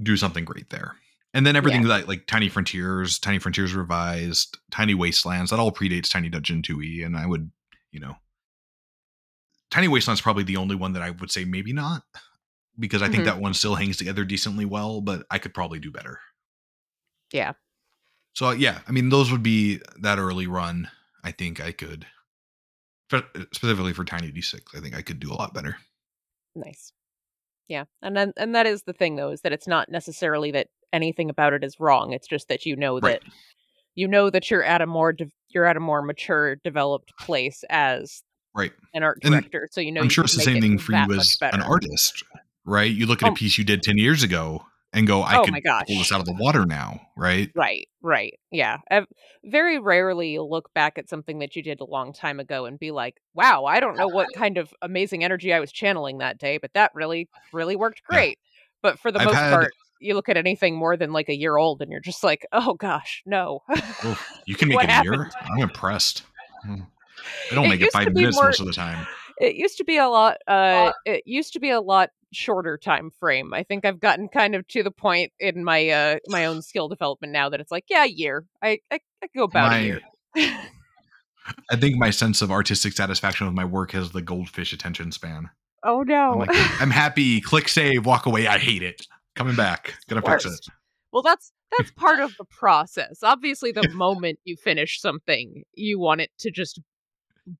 do 0.00 0.16
something 0.16 0.44
great 0.44 0.70
there. 0.70 0.94
And 1.34 1.44
then 1.44 1.56
everything 1.56 1.82
that 1.88 2.06
like 2.06 2.28
Tiny 2.28 2.48
Frontiers, 2.48 3.18
Tiny 3.18 3.40
Frontiers 3.40 3.74
Revised, 3.74 4.56
Tiny 4.70 4.94
Wastelands, 4.94 5.50
that 5.50 5.58
all 5.58 5.72
predates 5.72 6.08
Tiny 6.08 6.28
Dungeon 6.28 6.62
2e. 6.62 7.04
And 7.04 7.16
I 7.16 7.26
would, 7.26 7.50
you 7.90 7.98
know, 7.98 8.14
Tiny 9.72 9.88
Wastelands 9.88 10.20
probably 10.20 10.44
the 10.44 10.58
only 10.58 10.76
one 10.76 10.92
that 10.92 11.02
I 11.02 11.10
would 11.10 11.32
say 11.32 11.44
maybe 11.44 11.72
not, 11.72 12.04
because 12.78 13.02
I 13.02 13.08
think 13.08 13.22
Mhm. 13.22 13.26
that 13.26 13.40
one 13.40 13.54
still 13.54 13.74
hangs 13.74 13.96
together 13.96 14.24
decently 14.24 14.64
well, 14.64 15.00
but 15.00 15.26
I 15.28 15.38
could 15.38 15.54
probably 15.54 15.80
do 15.80 15.90
better. 15.90 16.20
Yeah. 17.32 17.52
So 18.34 18.50
yeah, 18.50 18.80
I 18.88 18.92
mean, 18.92 19.08
those 19.10 19.30
would 19.30 19.42
be 19.42 19.80
that 20.00 20.18
early 20.18 20.46
run. 20.46 20.88
I 21.24 21.30
think 21.32 21.60
I 21.60 21.72
could, 21.72 22.06
spe- 23.10 23.36
uh, 23.36 23.44
specifically 23.52 23.92
for 23.92 24.04
Tiny 24.04 24.32
D6, 24.32 24.60
I 24.76 24.80
think 24.80 24.96
I 24.96 25.02
could 25.02 25.20
do 25.20 25.30
a 25.32 25.34
lot 25.36 25.54
better. 25.54 25.76
Nice. 26.56 26.92
Yeah. 27.68 27.84
And 28.02 28.16
then 28.16 28.32
and 28.36 28.54
that 28.54 28.66
is 28.66 28.82
the 28.82 28.92
thing 28.92 29.16
though, 29.16 29.30
is 29.30 29.40
that 29.42 29.52
it's 29.52 29.68
not 29.68 29.88
necessarily 29.90 30.50
that 30.52 30.68
anything 30.92 31.30
about 31.30 31.52
it 31.52 31.62
is 31.64 31.78
wrong. 31.80 32.12
It's 32.12 32.26
just 32.28 32.48
that 32.48 32.66
you 32.66 32.76
know 32.76 32.94
Right. 32.98 33.20
that 33.22 33.32
you 33.94 34.08
know 34.08 34.30
that 34.30 34.50
you're 34.50 34.64
at 34.64 34.80
a 34.82 34.86
more 34.86 35.12
de- 35.12 35.30
you're 35.48 35.66
at 35.66 35.76
a 35.76 35.80
more 35.80 36.02
mature, 36.02 36.56
developed 36.56 37.12
place 37.18 37.62
as 37.70 38.22
Right. 38.54 38.72
an 38.94 39.02
art 39.02 39.18
And 39.22 39.32
director. 39.32 39.68
So 39.72 39.80
you 39.80 39.92
know 39.92 40.00
I'm 40.00 40.06
you 40.06 40.10
sure 40.10 40.24
it's 40.24 40.34
the 40.34 40.42
same 40.42 40.60
thing 40.60 40.78
for 40.78 40.92
you 40.92 41.14
as 41.14 41.38
an 41.40 41.62
artist, 41.62 42.22
right? 42.64 42.90
You 42.90 43.06
look 43.06 43.22
at 43.22 43.28
Oh. 43.30 43.32
a 43.32 43.34
piece 43.34 43.56
you 43.56 43.64
did 43.64 43.82
10 43.82 43.96
years 43.98 44.22
ago 44.22 44.66
and 44.92 45.06
go, 45.06 45.22
I 45.22 45.38
Oh 45.38 45.44
gosh. 45.64 45.86
pull 45.86 45.98
this 45.98 46.12
out 46.12 46.20
of 46.20 46.26
the 46.26 46.34
water 46.38 46.66
now, 46.66 47.00
right? 47.16 47.50
Right, 47.54 47.88
right. 48.02 48.34
Yeah. 48.50 48.78
I've, 48.90 49.06
very 49.44 49.78
rarely 49.78 50.38
look 50.38 50.72
back 50.74 50.98
at 50.98 51.08
something 51.08 51.38
that 51.40 51.56
you 51.56 51.62
did 51.62 51.80
a 51.80 51.84
long 51.84 52.12
time 52.12 52.38
ago 52.40 52.66
and 52.66 52.78
be 52.78 52.90
like, 52.90 53.16
wow, 53.34 53.64
I 53.64 53.80
don't 53.80 53.96
know 53.96 54.08
what 54.08 54.28
kind 54.36 54.58
of 54.58 54.72
amazing 54.82 55.24
energy 55.24 55.52
I 55.52 55.60
was 55.60 55.72
channeling 55.72 56.18
that 56.18 56.38
day, 56.38 56.58
but 56.58 56.72
that 56.74 56.90
really, 56.94 57.28
really 57.52 57.76
worked 57.76 58.02
Yeah. 58.10 58.16
great. 58.16 58.38
But 58.82 58.98
for 58.98 59.10
the 59.10 59.20
I've 59.20 59.26
most 59.26 59.34
had- 59.36 59.52
part, 59.52 59.72
you 60.00 60.14
look 60.14 60.28
at 60.28 60.36
anything 60.36 60.74
more 60.76 60.96
than 60.96 61.12
like 61.12 61.28
a 61.28 61.36
year 61.36 61.56
old 61.56 61.80
and 61.80 61.90
you're 61.90 62.00
just 62.00 62.24
like, 62.24 62.44
oh 62.52 62.74
gosh, 62.74 63.22
no. 63.24 63.62
Oof, 64.04 64.28
you 64.46 64.56
can 64.56 64.68
make 64.68 64.76
What 64.76 64.90
a 64.90 65.00
year? 65.04 65.30
I'm 65.42 65.62
impressed. 65.62 66.24
Hmm. 66.64 66.82
I 67.50 67.54
don't 67.54 67.66
It 67.66 67.68
make 67.68 67.80
it 67.82 67.92
five 67.92 68.12
minutes 68.12 68.36
more- 68.36 68.46
most 68.46 68.58
of 68.60 68.66
the 68.66 68.72
time. 68.72 69.06
It 69.42 69.56
used 69.56 69.76
to 69.78 69.84
be 69.84 69.96
a 69.98 70.08
lot 70.08 70.36
uh 70.46 70.92
it 71.04 71.22
used 71.26 71.52
to 71.54 71.60
be 71.60 71.70
a 71.70 71.80
lot 71.80 72.10
shorter 72.32 72.78
time 72.78 73.10
frame. 73.20 73.52
I 73.52 73.62
think 73.62 73.84
I've 73.84 74.00
gotten 74.00 74.28
kind 74.28 74.54
of 74.54 74.66
to 74.68 74.82
the 74.82 74.90
point 74.90 75.32
in 75.38 75.64
my 75.64 75.88
uh 75.88 76.16
my 76.28 76.46
own 76.46 76.62
skill 76.62 76.88
development 76.88 77.32
now 77.32 77.48
that 77.50 77.60
it's 77.60 77.70
like, 77.70 77.84
yeah, 77.90 78.04
a 78.04 78.08
year. 78.08 78.44
I 78.62 78.78
I, 78.90 79.00
I 79.22 79.26
go 79.36 79.44
about 79.44 79.70
My- 79.70 79.78
a 79.78 79.82
year. 79.82 80.00
I 81.70 81.76
think 81.76 81.96
my 81.96 82.10
sense 82.10 82.40
of 82.40 82.52
artistic 82.52 82.92
satisfaction 82.92 83.46
with 83.48 83.54
my 83.56 83.64
work 83.64 83.90
has 83.92 84.12
the 84.12 84.22
goldfish 84.22 84.72
attention 84.72 85.10
span. 85.10 85.50
oh 85.82 86.02
no. 86.02 86.32
I'm 86.32 86.38
like, 86.38 86.80
I'm 86.80 86.90
happy, 87.04 87.40
click 87.40 87.68
save, 87.68 88.06
walk 88.06 88.26
away. 88.26 88.46
I 88.46 88.58
hate 88.58 88.82
it. 88.84 89.06
Coming 89.34 89.56
back. 89.56 89.94
Gonna 90.08 90.22
fix 90.22 90.44
it. 90.46 90.60
Well, 91.12 91.22
that's 91.22 91.52
that's 91.76 91.90
part 91.92 92.20
of 92.20 92.32
the 92.38 92.44
process. 92.44 93.22
Obviously, 93.22 93.72
the 93.72 93.88
moment 93.94 94.38
you 94.44 94.56
finish 94.56 95.00
something, 95.00 95.64
you 95.74 95.98
want 95.98 96.20
it 96.20 96.30
to 96.38 96.50
just 96.50 96.80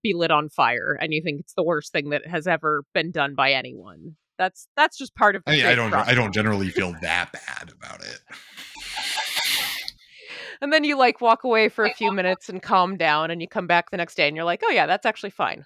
be 0.02 0.14
lit 0.14 0.30
on 0.30 0.48
fire, 0.48 0.98
and 1.00 1.12
you 1.12 1.22
think 1.22 1.40
it's 1.40 1.54
the 1.54 1.62
worst 1.62 1.92
thing 1.92 2.10
that 2.10 2.26
has 2.26 2.46
ever 2.46 2.84
been 2.94 3.10
done 3.10 3.34
by 3.34 3.52
anyone. 3.52 4.16
That's 4.38 4.66
that's 4.76 4.96
just 4.96 5.14
part 5.14 5.36
of. 5.36 5.44
The 5.44 5.52
I 5.52 5.56
mean, 5.56 5.66
I 5.66 5.74
don't 5.74 5.94
I 5.94 6.14
don't 6.14 6.32
generally 6.32 6.68
feel 6.68 6.94
that 7.02 7.32
bad 7.32 7.72
about 7.72 8.00
it. 8.04 8.20
And 10.60 10.72
then 10.72 10.84
you 10.84 10.96
like 10.96 11.20
walk 11.20 11.42
away 11.42 11.68
for 11.68 11.84
a 11.84 11.92
few 11.92 12.12
minutes 12.14 12.48
and 12.48 12.62
calm 12.62 12.96
down, 12.96 13.30
and 13.30 13.40
you 13.40 13.48
come 13.48 13.66
back 13.66 13.90
the 13.90 13.96
next 13.96 14.14
day, 14.14 14.28
and 14.28 14.36
you're 14.36 14.44
like, 14.44 14.62
oh 14.64 14.70
yeah, 14.70 14.86
that's 14.86 15.04
actually 15.04 15.30
fine. 15.30 15.64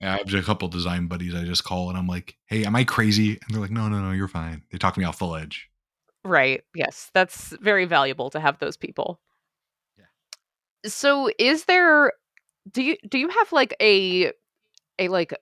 Yeah, 0.00 0.14
I 0.14 0.18
have 0.18 0.34
a 0.34 0.42
couple 0.42 0.68
design 0.68 1.06
buddies 1.06 1.34
I 1.34 1.44
just 1.44 1.64
call 1.64 1.88
and 1.88 1.96
I'm 1.96 2.06
like, 2.06 2.36
hey, 2.46 2.66
am 2.66 2.76
I 2.76 2.84
crazy? 2.84 3.30
And 3.30 3.40
they're 3.50 3.60
like, 3.60 3.70
no, 3.70 3.88
no, 3.88 4.00
no, 4.00 4.10
you're 4.10 4.28
fine. 4.28 4.62
They 4.70 4.76
talk 4.76 4.98
me 4.98 5.04
off 5.04 5.18
the 5.18 5.26
ledge. 5.26 5.70
Right. 6.24 6.62
Yes, 6.74 7.10
that's 7.14 7.54
very 7.60 7.86
valuable 7.86 8.28
to 8.30 8.40
have 8.40 8.58
those 8.58 8.76
people. 8.76 9.20
Yeah. 9.96 10.04
So, 10.90 11.30
is 11.38 11.64
there 11.64 12.12
do 12.70 12.82
you 12.82 12.96
do 13.08 13.18
you 13.18 13.28
have 13.28 13.52
like 13.52 13.74
a 13.80 14.32
a 14.98 15.08
like 15.08 15.34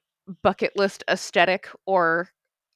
bucket 0.43 0.73
list 0.77 1.05
aesthetic 1.09 1.69
or 1.87 2.29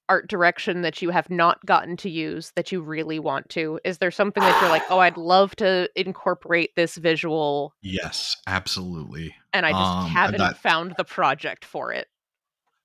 art 0.09 0.28
direction 0.28 0.82
that 0.82 1.03
you 1.03 1.11
have 1.11 1.28
not 1.30 1.64
gotten 1.66 1.97
to 1.97 2.09
use 2.09 2.53
that 2.55 2.70
you 2.70 2.80
really 2.80 3.18
want 3.18 3.49
to? 3.49 3.80
Is 3.84 3.99
there 3.99 4.11
something 4.12 4.40
that 4.42 4.61
you're 4.61 4.70
like, 4.70 4.84
"Oh, 4.88 4.99
I'd 5.01 5.16
love 5.16 5.57
to 5.57 5.88
incorporate 5.97 6.76
this 6.76 6.97
visual 6.97 7.74
Yes, 7.82 8.36
absolutely. 8.47 9.34
and 9.53 9.66
I 9.66 9.72
just 9.72 9.82
Um, 9.82 10.07
haven't 10.09 10.38
got- 10.38 10.59
found 10.59 10.94
the 10.97 11.05
project 11.05 11.64
for 11.64 11.92
it." 11.92 12.09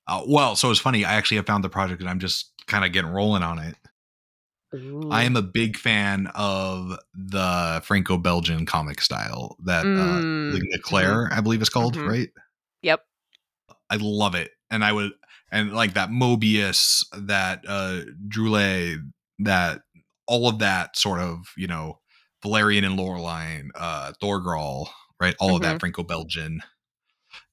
Uh, 0.08 0.22
well, 0.26 0.56
so 0.56 0.70
it's 0.70 0.80
funny. 0.80 1.04
I 1.04 1.12
actually 1.14 1.36
have 1.36 1.46
found 1.46 1.62
the 1.62 1.68
project 1.68 2.00
and 2.00 2.10
I'm 2.10 2.18
just 2.18 2.50
kind 2.66 2.84
of 2.84 2.90
getting 2.92 3.10
rolling 3.12 3.44
on 3.44 3.60
it. 3.60 3.76
I 5.10 5.24
am 5.24 5.36
a 5.36 5.42
big 5.42 5.76
fan 5.76 6.28
of 6.34 6.98
the 7.14 7.82
Franco-Belgian 7.84 8.64
comic 8.66 9.00
style 9.00 9.56
that 9.64 9.84
uh, 9.84 10.20
Mm, 10.22 10.52
Ligne 10.52 10.80
Claire, 10.82 11.28
I 11.32 11.40
believe 11.40 11.60
it's 11.60 11.68
called, 11.70 11.96
Mhm. 11.96 12.06
right? 12.06 12.28
Yep. 12.82 13.04
I 13.90 13.96
love 14.00 14.34
it, 14.34 14.52
and 14.70 14.84
I 14.84 14.92
would 14.92 15.12
and 15.50 15.72
like 15.74 15.94
that 15.94 16.08
Moebius, 16.10 17.04
that 17.12 17.62
uh 17.68 18.00
Druillet, 18.28 18.98
that 19.40 19.82
all 20.26 20.48
of 20.48 20.58
that 20.60 20.96
sort 20.96 21.20
of 21.20 21.46
you 21.56 21.66
know 21.66 22.00
Valerian 22.42 22.84
and 22.84 22.98
Laureline, 22.98 23.68
uh 23.74 24.12
Thorgal, 24.22 24.88
right? 25.20 25.34
All 25.38 25.56
of 25.56 25.62
that 25.62 25.80
Franco-Belgian. 25.80 26.62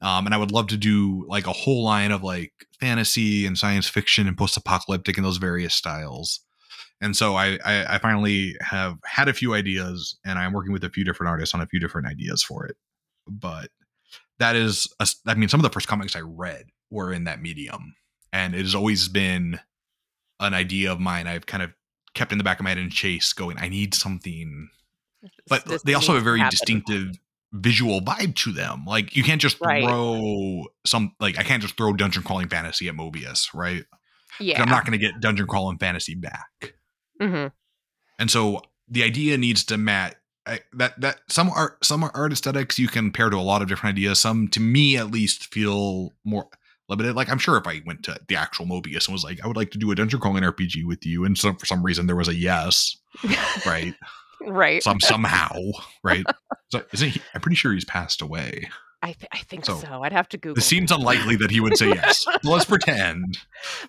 Um, 0.01 0.25
and 0.25 0.33
I 0.33 0.37
would 0.37 0.51
love 0.51 0.67
to 0.67 0.77
do 0.77 1.25
like 1.27 1.47
a 1.47 1.53
whole 1.53 1.83
line 1.83 2.11
of 2.11 2.23
like 2.23 2.53
fantasy 2.79 3.45
and 3.45 3.57
science 3.57 3.87
fiction 3.89 4.27
and 4.27 4.37
post-apocalyptic 4.37 5.17
in 5.17 5.23
those 5.23 5.37
various 5.37 5.73
styles. 5.75 6.41
And 7.01 7.15
so 7.15 7.35
I, 7.35 7.57
I 7.65 7.95
I 7.95 7.97
finally 7.99 8.55
have 8.61 8.97
had 9.05 9.27
a 9.29 9.33
few 9.33 9.53
ideas, 9.53 10.17
and 10.25 10.37
I'm 10.37 10.53
working 10.53 10.73
with 10.73 10.83
a 10.83 10.89
few 10.89 11.03
different 11.05 11.29
artists 11.29 11.55
on 11.55 11.61
a 11.61 11.67
few 11.67 11.79
different 11.79 12.07
ideas 12.07 12.43
for 12.43 12.65
it. 12.65 12.75
But 13.27 13.69
that 14.39 14.55
is, 14.55 14.87
a, 14.99 15.07
I 15.27 15.33
mean, 15.35 15.49
some 15.49 15.59
of 15.59 15.63
the 15.63 15.69
first 15.69 15.87
comics 15.87 16.15
I 16.15 16.21
read 16.21 16.65
were 16.89 17.13
in 17.13 17.23
that 17.25 17.41
medium, 17.41 17.95
and 18.33 18.53
it 18.55 18.61
has 18.61 18.75
always 18.75 19.07
been 19.07 19.59
an 20.39 20.53
idea 20.53 20.91
of 20.91 20.99
mine. 20.99 21.27
I've 21.27 21.45
kind 21.45 21.63
of 21.63 21.71
kept 22.15 22.31
in 22.31 22.37
the 22.37 22.43
back 22.43 22.59
of 22.59 22.63
my 22.63 22.69
head 22.71 22.77
and 22.79 22.91
chase, 22.91 23.31
going, 23.33 23.57
I 23.59 23.69
need 23.69 23.93
something 23.93 24.69
but 25.49 25.65
This 25.65 25.83
they 25.83 25.93
also 25.93 26.13
have 26.13 26.21
a 26.21 26.23
very 26.23 26.39
happen. 26.39 26.51
distinctive 26.51 27.15
visual 27.51 27.99
vibe 28.01 28.35
to 28.35 28.51
them. 28.53 28.85
Like 28.87 29.15
you 29.15 29.23
can't 29.23 29.41
just 29.41 29.59
Right. 29.61 29.83
throw 29.83 30.65
some 30.85 31.13
like 31.19 31.37
I 31.37 31.43
can't 31.43 31.61
just 31.61 31.75
throw 31.75 31.91
dungeon 31.93 32.23
crawling 32.23 32.47
fantasy 32.47 32.87
at 32.87 32.95
Moebius, 32.95 33.53
right? 33.53 33.83
Yeah. 34.39 34.61
I'm 34.61 34.69
not 34.69 34.85
going 34.85 34.97
to 34.97 35.05
get 35.05 35.19
dungeon 35.19 35.47
crawling 35.47 35.77
fantasy 35.77 36.15
back. 36.15 36.73
Hmm 37.19 37.47
And 38.17 38.31
so 38.31 38.61
the 38.87 39.03
idea 39.03 39.37
needs 39.37 39.63
to 39.65 39.77
match 39.77 40.15
I, 40.45 40.61
that 40.73 40.99
that 41.01 41.19
some 41.27 41.49
art 41.49 41.83
some 41.85 42.03
art 42.03 42.31
aesthetics 42.31 42.79
you 42.79 42.87
can 42.87 43.11
pair 43.11 43.29
to 43.29 43.37
a 43.37 43.41
lot 43.41 43.61
of 43.61 43.67
different 43.67 43.95
ideas. 43.95 44.19
Some 44.19 44.47
to 44.49 44.59
me 44.59 44.97
at 44.97 45.11
least 45.11 45.53
feel 45.53 46.13
more 46.23 46.47
limited. 46.87 47.15
Like 47.15 47.29
I'm 47.29 47.37
sure 47.37 47.57
if 47.57 47.67
I 47.67 47.81
went 47.85 48.03
to 48.03 48.19
the 48.27 48.35
actual 48.35 48.65
Moebius 48.65 49.07
and 49.07 49.13
was 49.13 49.23
like, 49.23 49.43
I 49.43 49.47
would 49.47 49.57
like 49.57 49.71
to 49.71 49.77
do 49.77 49.91
a 49.91 49.95
dungeon 49.95 50.19
crawling 50.19 50.43
RPG 50.43 50.85
with 50.85 51.05
you, 51.05 51.23
and 51.23 51.37
some 51.37 51.55
for 51.55 51.65
some 51.65 51.83
reason 51.83 52.07
there 52.07 52.15
was 52.15 52.27
a 52.27 52.35
yes, 52.35 52.97
right? 53.65 53.93
right. 54.41 54.81
some 54.81 54.99
somehow, 54.99 55.53
right? 56.03 56.25
So 56.69 56.83
isn't 56.93 57.09
he, 57.09 57.21
I'm 57.35 57.41
pretty 57.41 57.55
sure 57.55 57.71
he's 57.73 57.85
passed 57.85 58.21
away. 58.21 58.69
I, 59.01 59.13
th- 59.13 59.29
I 59.31 59.37
think 59.39 59.65
So, 59.65 59.77
so. 59.77 60.03
I'd 60.03 60.11
have 60.11 60.27
to 60.29 60.37
Google. 60.37 60.57
It 60.59 60.65
seems 60.65 60.91
unlikely 60.91 61.37
that 61.37 61.51
he 61.51 61.59
would 61.59 61.77
say 61.77 61.87
yes. 61.89 62.25
Let's 62.43 62.65
pretend 62.65 63.37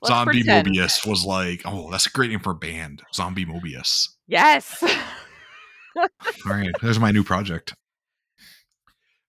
Let's 0.01 0.09
Zombie 0.09 0.43
pretend. 0.43 0.69
Moebius 0.69 1.07
was 1.07 1.25
like, 1.25 1.63
oh, 1.65 1.91
that's 1.91 2.07
a 2.07 2.11
great 2.11 2.31
name 2.31 2.41
for 2.41 2.51
a 2.53 2.55
band, 2.55 3.03
Zombie 3.13 3.45
Moebius. 3.45 4.09
Yes. 4.29 4.83
All 5.97 6.07
right, 6.47 6.71
there's 6.81 7.01
my 7.01 7.11
new 7.11 7.25
project. 7.25 7.75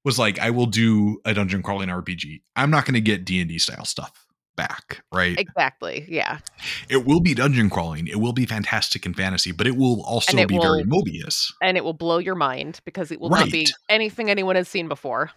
Was 0.03 0.17
like, 0.19 0.39
I 0.39 0.49
will 0.51 0.65
do 0.67 1.19
a 1.25 1.33
dungeon 1.33 1.61
crawling 1.61 1.89
RPG. 1.89 2.41
I'm 2.55 2.71
not 2.71 2.85
going 2.85 2.95
to 2.95 3.01
get 3.01 3.25
D 3.25 3.39
and 3.39 3.49
D 3.49 3.57
style 3.57 3.85
stuff 3.85 4.25
back, 4.55 5.03
right? 5.11 5.39
exactly. 5.39 6.05
Yeah. 6.07 6.39
It 6.89 7.05
will 7.05 7.19
be 7.19 7.33
dungeon 7.33 7.69
crawling. 7.69 8.07
It 8.07 8.19
will 8.19 8.33
be 8.33 8.45
fantastic 8.45 9.05
and 9.05 9.15
fantasy, 9.15 9.51
but 9.51 9.65
it 9.65 9.75
will 9.75 10.03
also 10.03 10.37
it 10.37 10.47
be 10.47 10.59
very 10.59 10.83
Moebius. 10.83 11.53
And 11.61 11.77
it 11.77 11.83
will 11.83 11.93
blow 11.93 12.17
your 12.19 12.35
mind 12.35 12.79
because 12.85 13.11
it 13.11 13.19
will 13.19 13.29
not 13.29 13.51
be 13.51 13.67
anything 13.89 14.29
anyone 14.29 14.55
has 14.55 14.67
seen 14.67 14.87
before. 14.87 15.31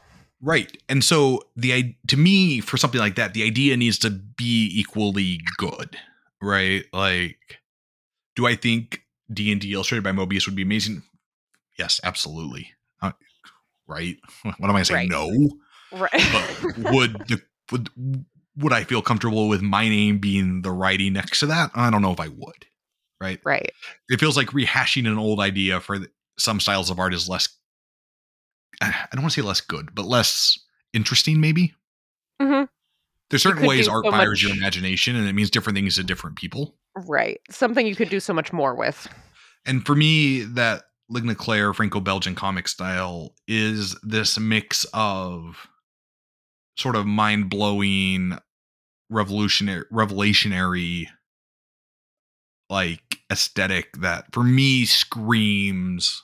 Right. 0.45 0.77
And 0.91 1.03
so 1.03 1.41
the 1.57 1.73
i- 1.75 1.97
to 2.09 2.17
me 2.19 2.61
for 2.61 2.77
something 2.77 3.01
like 3.01 3.15
that, 3.17 3.33
the 3.33 3.43
idea 3.45 3.77
needs 3.77 3.99
to 4.01 4.11
be 4.11 4.71
equally 4.75 5.41
good, 5.57 5.97
right? 6.43 6.85
Like 6.93 7.39
do 8.37 8.47
I 8.47 8.55
think 8.57 9.01
D&D 9.33 9.73
illustrated 9.73 10.03
by 10.05 10.13
Moebius 10.13 10.47
would 10.47 10.57
be 10.57 10.63
amazing? 10.63 11.03
Yes, 11.79 12.01
absolutely. 12.05 12.73
Uh, 13.01 13.13
right? 13.87 14.17
What 14.59 14.69
am 14.69 14.77
I 14.77 14.83
saying? 14.83 15.09
Right. 15.11 15.31
No. 15.33 15.51
Right. 15.99 16.11
But 16.13 16.79
would 16.93 17.13
the 17.29 17.43
would 17.73 17.89
would 18.57 18.73
I 18.73 18.85
feel 18.85 19.03
comfortable 19.03 19.49
with 19.49 19.63
my 19.63 19.89
name 19.89 20.19
being 20.19 20.63
the 20.63 20.71
writing 20.71 21.15
next 21.15 21.41
to 21.41 21.47
that? 21.47 21.71
I 21.75 21.91
don't 21.91 22.03
know 22.03 22.13
if 22.13 22.21
I 22.21 22.29
would. 22.29 22.67
Right? 23.21 23.41
right. 23.45 23.71
It 24.11 24.21
feels 24.21 24.37
like 24.37 24.49
rehashing 24.49 25.07
an 25.07 25.17
old 25.19 25.41
idea 25.41 25.81
for 25.81 25.99
some 26.39 26.61
styles 26.61 26.91
of 26.91 26.99
art 26.99 27.15
is 27.15 27.29
less 27.29 27.49
I 28.81 29.07
don't 29.12 29.22
want 29.22 29.33
to 29.33 29.41
say 29.41 29.47
less 29.47 29.61
good, 29.61 29.95
but 29.95 30.05
less 30.05 30.59
interesting 30.93 31.41
maybe. 31.41 31.75
hmm 32.41 32.64
there's 33.31 33.43
certain 33.43 33.66
ways 33.66 33.89
art 33.89 34.05
so 34.05 34.11
fires 34.11 34.43
your 34.43 34.53
imagination 34.53 35.16
and 35.16 35.27
it 35.27 35.33
means 35.33 35.51
different 35.51 35.77
things 35.77 35.97
to 35.97 36.05
different 36.05 36.37
people. 36.37 36.77
Right. 36.95 37.41
Something 37.51 37.87
you 37.87 37.97
could 37.97 38.11
do 38.11 38.20
so 38.20 38.33
much 38.33 38.53
more 38.53 38.75
with. 38.75 39.09
And 39.64 39.85
for 39.85 39.97
me, 39.97 40.43
that 40.43 40.85
Ligne 41.09 41.35
Claire 41.35 41.72
Franco-Belgian 41.72 42.35
comic 42.35 42.68
style 42.68 43.35
is 43.49 43.99
this 44.03 44.39
mix 44.39 44.87
of 44.93 45.68
sort 46.77 46.97
of 46.97 47.07
mind-blowing, 47.07 48.39
revolutionary, 49.11 49.85
revelationary, 49.93 51.07
like 52.70 53.18
aesthetic 53.33 53.97
that 53.99 54.33
for 54.33 54.45
me 54.45 54.85
screams 54.85 56.22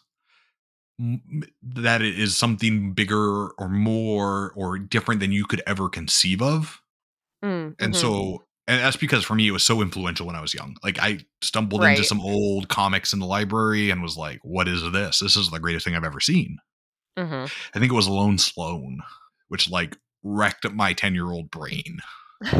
that 1.62 2.02
it 2.02 2.18
is 2.18 2.36
something 2.36 2.92
bigger 2.92 3.48
or 3.50 3.68
more 3.68 4.52
or 4.54 4.78
different 4.78 5.20
than 5.20 5.32
you 5.32 5.44
could 5.44 5.62
ever 5.66 5.88
conceive 5.88 6.42
of. 6.42 6.80
Mm, 7.44 7.74
And 7.78 7.94
mhm. 7.94 7.96
so, 7.96 8.44
and 8.68 8.80
that's 8.80 8.96
because 8.96 9.24
for 9.24 9.34
me, 9.34 9.48
it 9.48 9.52
was 9.52 9.64
so 9.64 9.80
influential 9.82 10.26
when 10.26 10.36
I 10.36 10.40
was 10.40 10.54
young. 10.54 10.76
Like, 10.84 10.98
I 10.98 11.20
stumbled 11.42 11.82
into 11.82 12.04
some 12.04 12.20
old 12.20 12.68
comics 12.68 13.12
in 13.12 13.18
the 13.18 13.26
library 13.26 13.90
and 13.90 14.02
was 14.02 14.16
like, 14.16 14.40
what 14.42 14.68
is 14.68 14.82
this? 14.92 15.20
This 15.20 15.36
is 15.36 15.50
the 15.50 15.58
greatest 15.58 15.84
thing 15.84 15.96
I've 15.96 16.04
ever 16.04 16.20
seen. 16.20 16.58
Mhm. 17.18 17.50
I 17.74 17.78
think 17.78 17.90
it 17.90 17.96
was 17.96 18.08
Lone 18.08 18.38
Sloane, 18.38 19.00
which 19.48 19.70
like 19.70 19.96
wrecked 20.22 20.70
my 20.72 20.92
10 20.92 21.14
year 21.14 21.30
old 21.30 21.50
brain. 21.50 21.98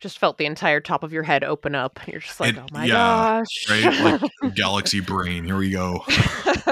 just 0.00 0.18
felt 0.18 0.38
the 0.38 0.46
entire 0.46 0.80
top 0.80 1.02
of 1.02 1.12
your 1.12 1.22
head 1.22 1.44
open 1.44 1.74
up. 1.74 2.00
You're 2.06 2.20
just 2.20 2.40
like, 2.40 2.56
oh 2.56 2.66
my 2.72 2.84
yeah, 2.84 2.92
gosh. 2.92 3.70
Right? 3.70 4.20
Like, 4.42 4.54
galaxy 4.54 5.00
brain. 5.00 5.44
Here 5.44 5.56
we 5.56 5.70
go. 5.70 6.04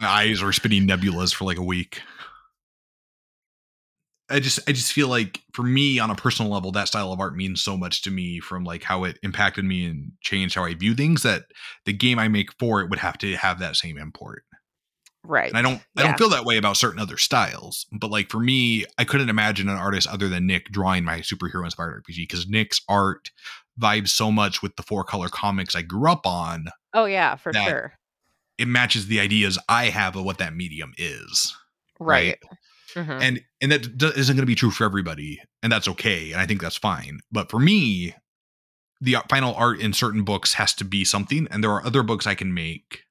My 0.00 0.08
eyes 0.08 0.42
were 0.42 0.52
spinning 0.52 0.86
nebulas 0.86 1.34
for 1.34 1.44
like 1.44 1.58
a 1.58 1.62
week. 1.62 2.00
I 4.30 4.40
just 4.40 4.60
I 4.68 4.72
just 4.72 4.92
feel 4.92 5.08
like 5.08 5.40
for 5.52 5.62
me 5.62 5.98
on 5.98 6.10
a 6.10 6.14
personal 6.14 6.50
level 6.50 6.72
that 6.72 6.88
style 6.88 7.12
of 7.12 7.20
art 7.20 7.36
means 7.36 7.62
so 7.62 7.76
much 7.76 8.02
to 8.02 8.10
me 8.10 8.40
from 8.40 8.64
like 8.64 8.82
how 8.82 9.04
it 9.04 9.18
impacted 9.22 9.64
me 9.64 9.84
and 9.84 10.12
changed 10.22 10.54
how 10.54 10.64
I 10.64 10.74
view 10.74 10.94
things 10.94 11.22
that 11.22 11.42
the 11.84 11.92
game 11.92 12.18
I 12.18 12.28
make 12.28 12.50
for 12.58 12.80
it 12.80 12.88
would 12.88 13.00
have 13.00 13.18
to 13.18 13.36
have 13.36 13.58
that 13.58 13.76
same 13.76 13.98
import. 13.98 14.44
Right. 15.24 15.48
And 15.48 15.56
I 15.58 15.62
don't 15.62 15.76
I 15.96 16.02
Yeah. 16.02 16.08
don't 16.08 16.18
feel 16.18 16.28
that 16.30 16.44
way 16.44 16.56
about 16.56 16.76
certain 16.76 17.00
other 17.00 17.16
styles, 17.18 17.86
but 17.92 18.10
like 18.10 18.30
for 18.30 18.38
me 18.40 18.84
I 18.98 19.04
couldn't 19.04 19.28
imagine 19.28 19.68
an 19.68 19.76
artist 19.76 20.08
other 20.08 20.28
than 20.28 20.46
Nick 20.46 20.66
drawing 20.72 21.04
my 21.04 21.18
superhero 21.20 21.64
inspired 21.64 22.02
RPG 22.04 22.16
because 22.28 22.48
Nick's 22.48 22.80
art 22.88 23.30
vibes 23.80 24.08
so 24.08 24.30
much 24.30 24.62
with 24.62 24.76
the 24.76 24.82
four 24.82 25.04
color 25.04 25.28
comics 25.28 25.74
I 25.74 25.82
grew 25.82 26.10
up 26.10 26.26
on. 26.26 26.66
Oh 26.94 27.04
yeah, 27.06 27.36
for 27.36 27.52
sure. 27.52 27.94
It 28.58 28.68
matches 28.68 29.06
the 29.06 29.18
ideas 29.20 29.58
I 29.68 29.86
have 29.86 30.14
of 30.16 30.24
what 30.24 30.38
that 30.38 30.54
medium 30.54 30.92
is. 30.98 31.56
Right. 31.98 32.38
Mhm. 32.94 33.22
and 33.22 33.40
and 33.62 33.72
that 33.72 33.96
d- 33.96 34.12
isn't 34.14 34.36
going 34.36 34.42
to 34.42 34.46
be 34.46 34.54
true 34.54 34.70
for 34.70 34.84
everybody 34.84 35.40
and 35.62 35.72
that's 35.72 35.88
okay 35.88 36.30
and 36.32 36.38
i 36.42 36.44
think 36.44 36.60
that's 36.60 36.76
fine 36.76 37.20
but 37.30 37.50
for 37.50 37.58
me 37.58 38.14
the 39.00 39.16
final 39.30 39.54
art 39.54 39.80
in 39.80 39.94
certain 39.94 40.24
books 40.24 40.52
has 40.54 40.74
to 40.74 40.84
be 40.84 41.02
something 41.02 41.48
and 41.50 41.64
there 41.64 41.70
are 41.70 41.82
other 41.86 42.02
books 42.02 42.26
i 42.26 42.34
can 42.34 42.52
make 42.52 43.04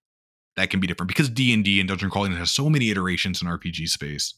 that 0.62 0.70
can 0.70 0.80
be 0.80 0.88
different 0.88 1.07
because 1.07 1.30
d&d 1.30 1.80
and 1.80 1.89
dungeon 1.89 2.09
crawling 2.09 2.32
has 2.34 2.51
so 2.51 2.70
many 2.70 2.89
iterations 2.91 3.41
in 3.41 3.47
rpg 3.47 3.88
space 3.88 4.34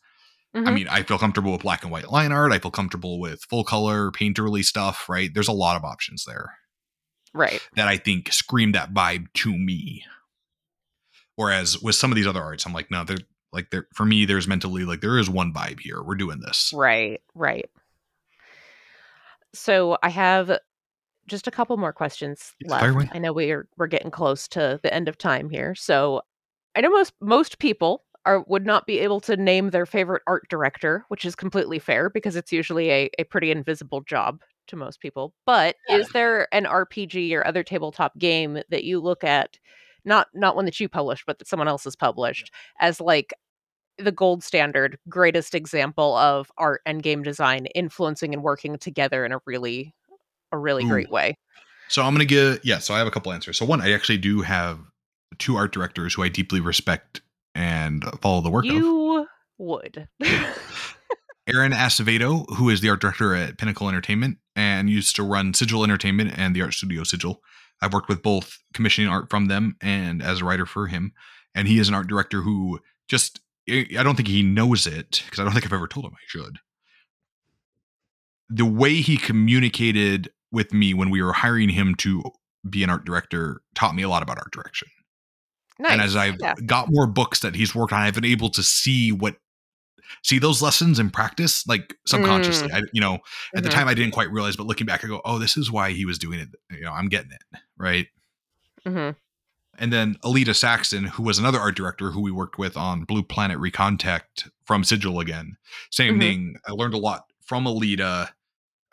i 0.55 0.59
Mhm. 0.59 0.73
mean 0.73 0.87
i 0.87 1.03
feel 1.03 1.17
comfortable 1.17 1.51
with 1.51 1.61
black 1.61 1.83
and 1.83 1.91
white 1.91 2.09
line 2.11 2.31
art 2.31 2.51
i 2.51 2.59
feel 2.59 2.71
comfortable 2.71 3.19
with 3.19 3.43
full 3.49 3.63
color 3.63 4.09
painterly 4.11 4.63
stuff 4.63 5.07
right 5.09 5.31
there's 5.33 5.47
a 5.47 5.51
lot 5.53 5.75
of 5.75 5.83
options 5.83 6.25
there 6.25 6.53
right. 7.33 7.61
that 7.75 7.87
i 7.87 7.97
think 7.97 8.31
scream 8.31 8.71
that 8.71 8.93
vibe 8.93 9.25
to 9.33 9.51
me 9.51 10.03
whereas 11.35 11.81
with 11.81 11.95
some 11.95 12.11
of 12.11 12.15
these 12.15 12.27
other 12.27 12.41
arts 12.41 12.65
i'm 12.65 12.73
like 12.73 12.89
no 12.91 13.03
they're 13.03 13.17
like 13.51 13.69
there 13.71 13.87
for 13.93 14.05
me 14.05 14.25
there's 14.25 14.47
mentally 14.47 14.85
like 14.85 15.01
there 15.01 15.17
is 15.19 15.29
one 15.29 15.53
vibe 15.53 15.79
here 15.79 16.01
we're 16.01 16.15
doing 16.15 16.39
this 16.39 16.71
Right. 16.73 17.21
Right. 17.35 17.69
So 19.53 19.97
I 20.01 20.09
have 20.09 20.57
just 21.27 21.47
a 21.47 21.51
couple 21.51 21.75
more 21.77 21.93
questions 21.93 22.53
left. 22.65 22.83
I 23.13 23.19
know 23.19 23.33
we're 23.33 23.67
we're 23.77 23.87
getting 23.87 24.11
close 24.11 24.47
to 24.49 24.79
the 24.83 24.93
end 24.93 25.07
of 25.07 25.17
time 25.17 25.49
here. 25.49 25.75
So 25.75 26.21
I 26.75 26.81
know 26.81 26.89
most 26.89 27.13
most 27.21 27.59
people 27.59 28.03
are 28.25 28.43
would 28.47 28.65
not 28.65 28.87
be 28.87 28.99
able 28.99 29.19
to 29.21 29.37
name 29.37 29.69
their 29.69 29.85
favorite 29.85 30.23
art 30.27 30.43
director, 30.49 31.05
which 31.09 31.25
is 31.25 31.35
completely 31.35 31.79
fair 31.79 32.09
because 32.09 32.35
it's 32.35 32.51
usually 32.51 32.89
a, 32.89 33.09
a 33.19 33.23
pretty 33.25 33.51
invisible 33.51 34.01
job 34.01 34.41
to 34.67 34.75
most 34.75 35.01
people. 35.01 35.33
But 35.45 35.75
is 35.89 36.09
there 36.09 36.53
an 36.53 36.65
RPG 36.65 37.33
or 37.33 37.45
other 37.45 37.63
tabletop 37.63 38.17
game 38.17 38.61
that 38.69 38.83
you 38.83 38.99
look 38.99 39.23
at, 39.23 39.57
not 40.05 40.27
not 40.33 40.55
one 40.55 40.65
that 40.65 40.79
you 40.79 40.87
published, 40.89 41.25
but 41.25 41.39
that 41.39 41.47
someone 41.47 41.67
else 41.67 41.83
has 41.83 41.95
published, 41.95 42.51
as 42.79 43.01
like 43.01 43.33
the 43.97 44.11
gold 44.11 44.43
standard, 44.43 44.97
greatest 45.07 45.53
example 45.53 46.15
of 46.15 46.51
art 46.57 46.81
and 46.85 47.03
game 47.03 47.23
design 47.23 47.67
influencing 47.67 48.33
and 48.33 48.43
working 48.43 48.77
together 48.77 49.25
in 49.25 49.31
a 49.31 49.39
really 49.45 49.93
a 50.53 50.57
really 50.57 50.85
Ooh. 50.85 50.89
great 50.89 51.11
way. 51.11 51.35
So 51.89 52.01
I'm 52.01 52.13
gonna 52.13 52.25
give 52.25 52.59
yeah. 52.63 52.79
So 52.79 52.93
I 52.93 52.99
have 52.99 53.07
a 53.07 53.11
couple 53.11 53.33
answers. 53.33 53.57
So 53.57 53.65
one, 53.65 53.81
I 53.81 53.91
actually 53.91 54.17
do 54.17 54.41
have 54.41 54.79
two 55.39 55.57
art 55.57 55.73
directors 55.73 56.13
who 56.13 56.23
I 56.23 56.29
deeply 56.29 56.61
respect 56.61 57.21
and 57.53 58.03
follow 58.21 58.41
the 58.41 58.49
work 58.49 58.65
of. 58.65 58.71
You 58.71 59.27
would. 59.57 60.07
Aaron 61.47 61.73
Acevedo, 61.73 62.45
who 62.55 62.69
is 62.69 62.79
the 62.79 62.89
art 62.89 63.01
director 63.01 63.35
at 63.35 63.57
Pinnacle 63.57 63.89
Entertainment 63.89 64.37
and 64.55 64.89
used 64.89 65.15
to 65.17 65.23
run 65.23 65.53
Sigil 65.53 65.83
Entertainment 65.83 66.33
and 66.37 66.55
the 66.55 66.61
art 66.61 66.73
studio 66.73 67.03
Sigil. 67.03 67.41
I've 67.81 67.91
worked 67.91 68.07
with 68.07 68.23
both 68.23 68.59
commissioning 68.73 69.09
art 69.09 69.29
from 69.29 69.47
them 69.47 69.75
and 69.81 70.23
as 70.23 70.39
a 70.39 70.45
writer 70.45 70.65
for 70.65 70.87
him. 70.87 71.11
And 71.53 71.67
he 71.67 71.79
is 71.79 71.89
an 71.89 71.93
art 71.93 72.07
director 72.07 72.41
who 72.41 72.79
just 73.09 73.41
I 73.69 73.87
I 73.97 74.03
don't 74.03 74.15
think 74.15 74.29
he 74.29 74.41
knows 74.41 74.87
it 74.87 75.21
because 75.25 75.39
I 75.39 75.43
don't 75.43 75.53
think 75.53 75.65
I've 75.65 75.73
ever 75.73 75.87
told 75.87 76.05
him 76.05 76.13
I 76.13 76.25
should. 76.27 76.59
The 78.49 78.65
way 78.65 78.95
he 78.95 79.17
communicated 79.17 80.31
with 80.53 80.71
me 80.73 80.93
when 80.93 81.09
we 81.09 81.21
were 81.21 81.33
hiring 81.33 81.67
him 81.69 81.95
to 81.95 82.23
be 82.69 82.83
an 82.83 82.89
art 82.89 83.03
director 83.03 83.61
taught 83.75 83.93
me 83.95 84.03
a 84.03 84.07
lot 84.09 84.23
about 84.23 84.37
art 84.37 84.51
direction. 84.53 84.87
nice. 85.79 85.91
And 85.91 86.01
as 86.01 86.15
I've 86.15 86.37
yeah. 86.39 86.53
got 86.65 86.87
more 86.91 87.07
books 87.07 87.39
that 87.41 87.55
he's 87.55 87.75
worked 87.75 87.91
on, 87.91 88.01
I've 88.01 88.13
been 88.13 88.23
able 88.23 88.49
to 88.51 88.63
see 88.63 89.11
what 89.11 89.35
see 90.21 90.37
those 90.37 90.61
lessons 90.61 90.99
in 90.99 91.09
practice, 91.09 91.65
like 91.67 91.95
subconsciously. 92.05 92.71
I, 92.71 92.83
you 92.93 93.01
know, 93.01 93.17
at 93.55 93.63
the 93.63 93.69
Mhm. 93.69 93.73
time 93.73 93.87
I 93.87 93.95
didn't 93.95 94.11
quite 94.13 94.31
realize, 94.31 94.55
but 94.55 94.67
looking 94.67 94.85
back, 94.85 95.03
I 95.03 95.07
go, 95.07 95.21
"Oh, 95.25 95.39
this 95.39 95.57
is 95.57 95.71
why 95.71 95.91
he 95.91 96.05
was 96.05 96.19
doing 96.19 96.39
it." 96.39 96.49
You 96.69 96.81
know, 96.81 96.91
I'm 96.93 97.09
getting 97.09 97.31
it 97.31 97.41
right. 97.77 98.07
Mhm. 98.85 99.15
And 99.79 99.91
then 99.91 100.15
Alita 100.23 100.55
Saxton, 100.55 101.05
who 101.05 101.23
was 101.23 101.39
another 101.39 101.59
art 101.59 101.75
director 101.75 102.11
who 102.11 102.21
we 102.21 102.31
worked 102.31 102.59
with 102.59 102.77
on 102.77 103.05
Blue 103.05 103.23
Planet 103.23 103.57
Recontact 103.57 104.51
from 104.65 104.83
Sigil 104.83 105.19
again. 105.19 105.57
Same 105.89 106.15
Mhm. 106.17 106.19
thing. 106.19 106.55
I 106.67 106.73
learned 106.73 106.93
a 106.93 106.97
lot 106.99 107.25
from 107.41 107.63
Alita, 107.65 108.29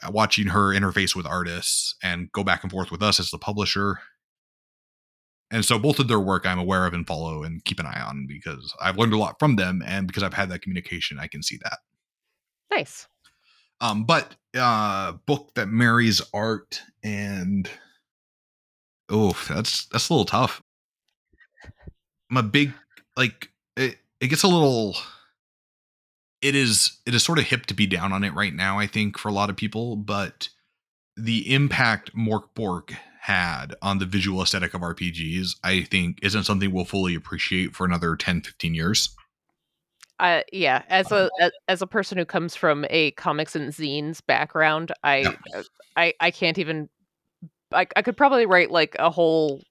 watching 0.08 0.48
her 0.48 0.74
interface 0.74 1.14
with 1.14 1.26
artists 1.26 1.94
and 2.02 2.30
go 2.32 2.44
back 2.44 2.62
and 2.62 2.70
forth 2.70 2.90
with 2.90 3.02
us 3.02 3.20
as 3.20 3.30
the 3.30 3.38
publisher. 3.38 4.00
And 5.50 5.64
so 5.64 5.78
both 5.78 5.98
of 5.98 6.08
their 6.08 6.20
work 6.20 6.46
I'm 6.46 6.58
aware 6.58 6.86
of 6.86 6.94
and 6.94 7.06
follow 7.06 7.42
and 7.42 7.64
keep 7.64 7.80
an 7.80 7.86
eye 7.86 8.00
on 8.00 8.26
because 8.28 8.74
I've 8.80 8.96
learned 8.96 9.12
a 9.12 9.18
lot 9.18 9.38
from 9.38 9.56
them 9.56 9.82
and 9.84 10.06
because 10.06 10.22
I've 10.22 10.34
had 10.34 10.48
that 10.50 10.62
communication, 10.62 11.18
I 11.18 11.26
can 11.26 11.42
see 11.42 11.58
that. 11.64 11.78
Nice. 12.70 13.08
Um, 13.80 14.04
but 14.04 14.36
uh 14.56 15.12
book 15.26 15.52
that 15.54 15.68
marries 15.68 16.20
art 16.34 16.82
and 17.02 17.68
oh, 19.08 19.36
that's 19.48 19.86
that's 19.86 20.08
a 20.08 20.12
little 20.12 20.26
tough. 20.26 20.62
I'm 22.30 22.36
a 22.36 22.42
big 22.42 22.72
like 23.16 23.50
it, 23.76 23.98
it 24.20 24.28
gets 24.28 24.44
a 24.44 24.48
little 24.48 24.96
it 26.42 26.54
is 26.54 26.98
it 27.06 27.14
is 27.14 27.22
sort 27.22 27.38
of 27.38 27.44
hip 27.46 27.66
to 27.66 27.74
be 27.74 27.86
down 27.86 28.12
on 28.12 28.24
it 28.24 28.34
right 28.34 28.54
now, 28.54 28.78
I 28.78 28.86
think, 28.86 29.18
for 29.18 29.28
a 29.28 29.32
lot 29.32 29.50
of 29.50 29.56
people, 29.56 29.96
but 29.96 30.48
the 31.16 31.52
impact 31.52 32.14
Mörk 32.16 32.44
Borg 32.54 32.94
had 33.20 33.74
on 33.82 33.98
the 33.98 34.06
visual 34.06 34.40
aesthetic 34.42 34.72
of 34.72 34.80
RPGs, 34.80 35.56
I 35.62 35.82
think, 35.82 36.18
isn't 36.22 36.44
something 36.44 36.72
we'll 36.72 36.86
fully 36.86 37.14
appreciate 37.14 37.74
for 37.76 37.84
another 37.84 38.16
10, 38.16 38.40
15 38.40 38.74
years. 38.74 39.14
Uh, 40.18 40.42
yeah, 40.52 40.82
as 40.88 41.10
a 41.12 41.30
a- 41.40 41.50
as 41.68 41.80
a 41.82 41.86
person 41.86 42.18
who 42.18 42.24
comes 42.24 42.54
from 42.54 42.84
a 42.90 43.10
comics 43.12 43.56
and 43.56 43.72
zines 43.72 44.20
background, 44.26 44.92
I 45.02 45.16
Yeah. 45.18 45.34
uh, 45.54 45.62
I 45.96 46.14
I 46.20 46.30
can't 46.30 46.58
even. 46.58 46.88
I, 47.72 47.86
I 47.94 48.02
could 48.02 48.16
probably 48.16 48.46
write 48.46 48.70
like 48.70 48.96
a 48.98 49.10
whole 49.10 49.62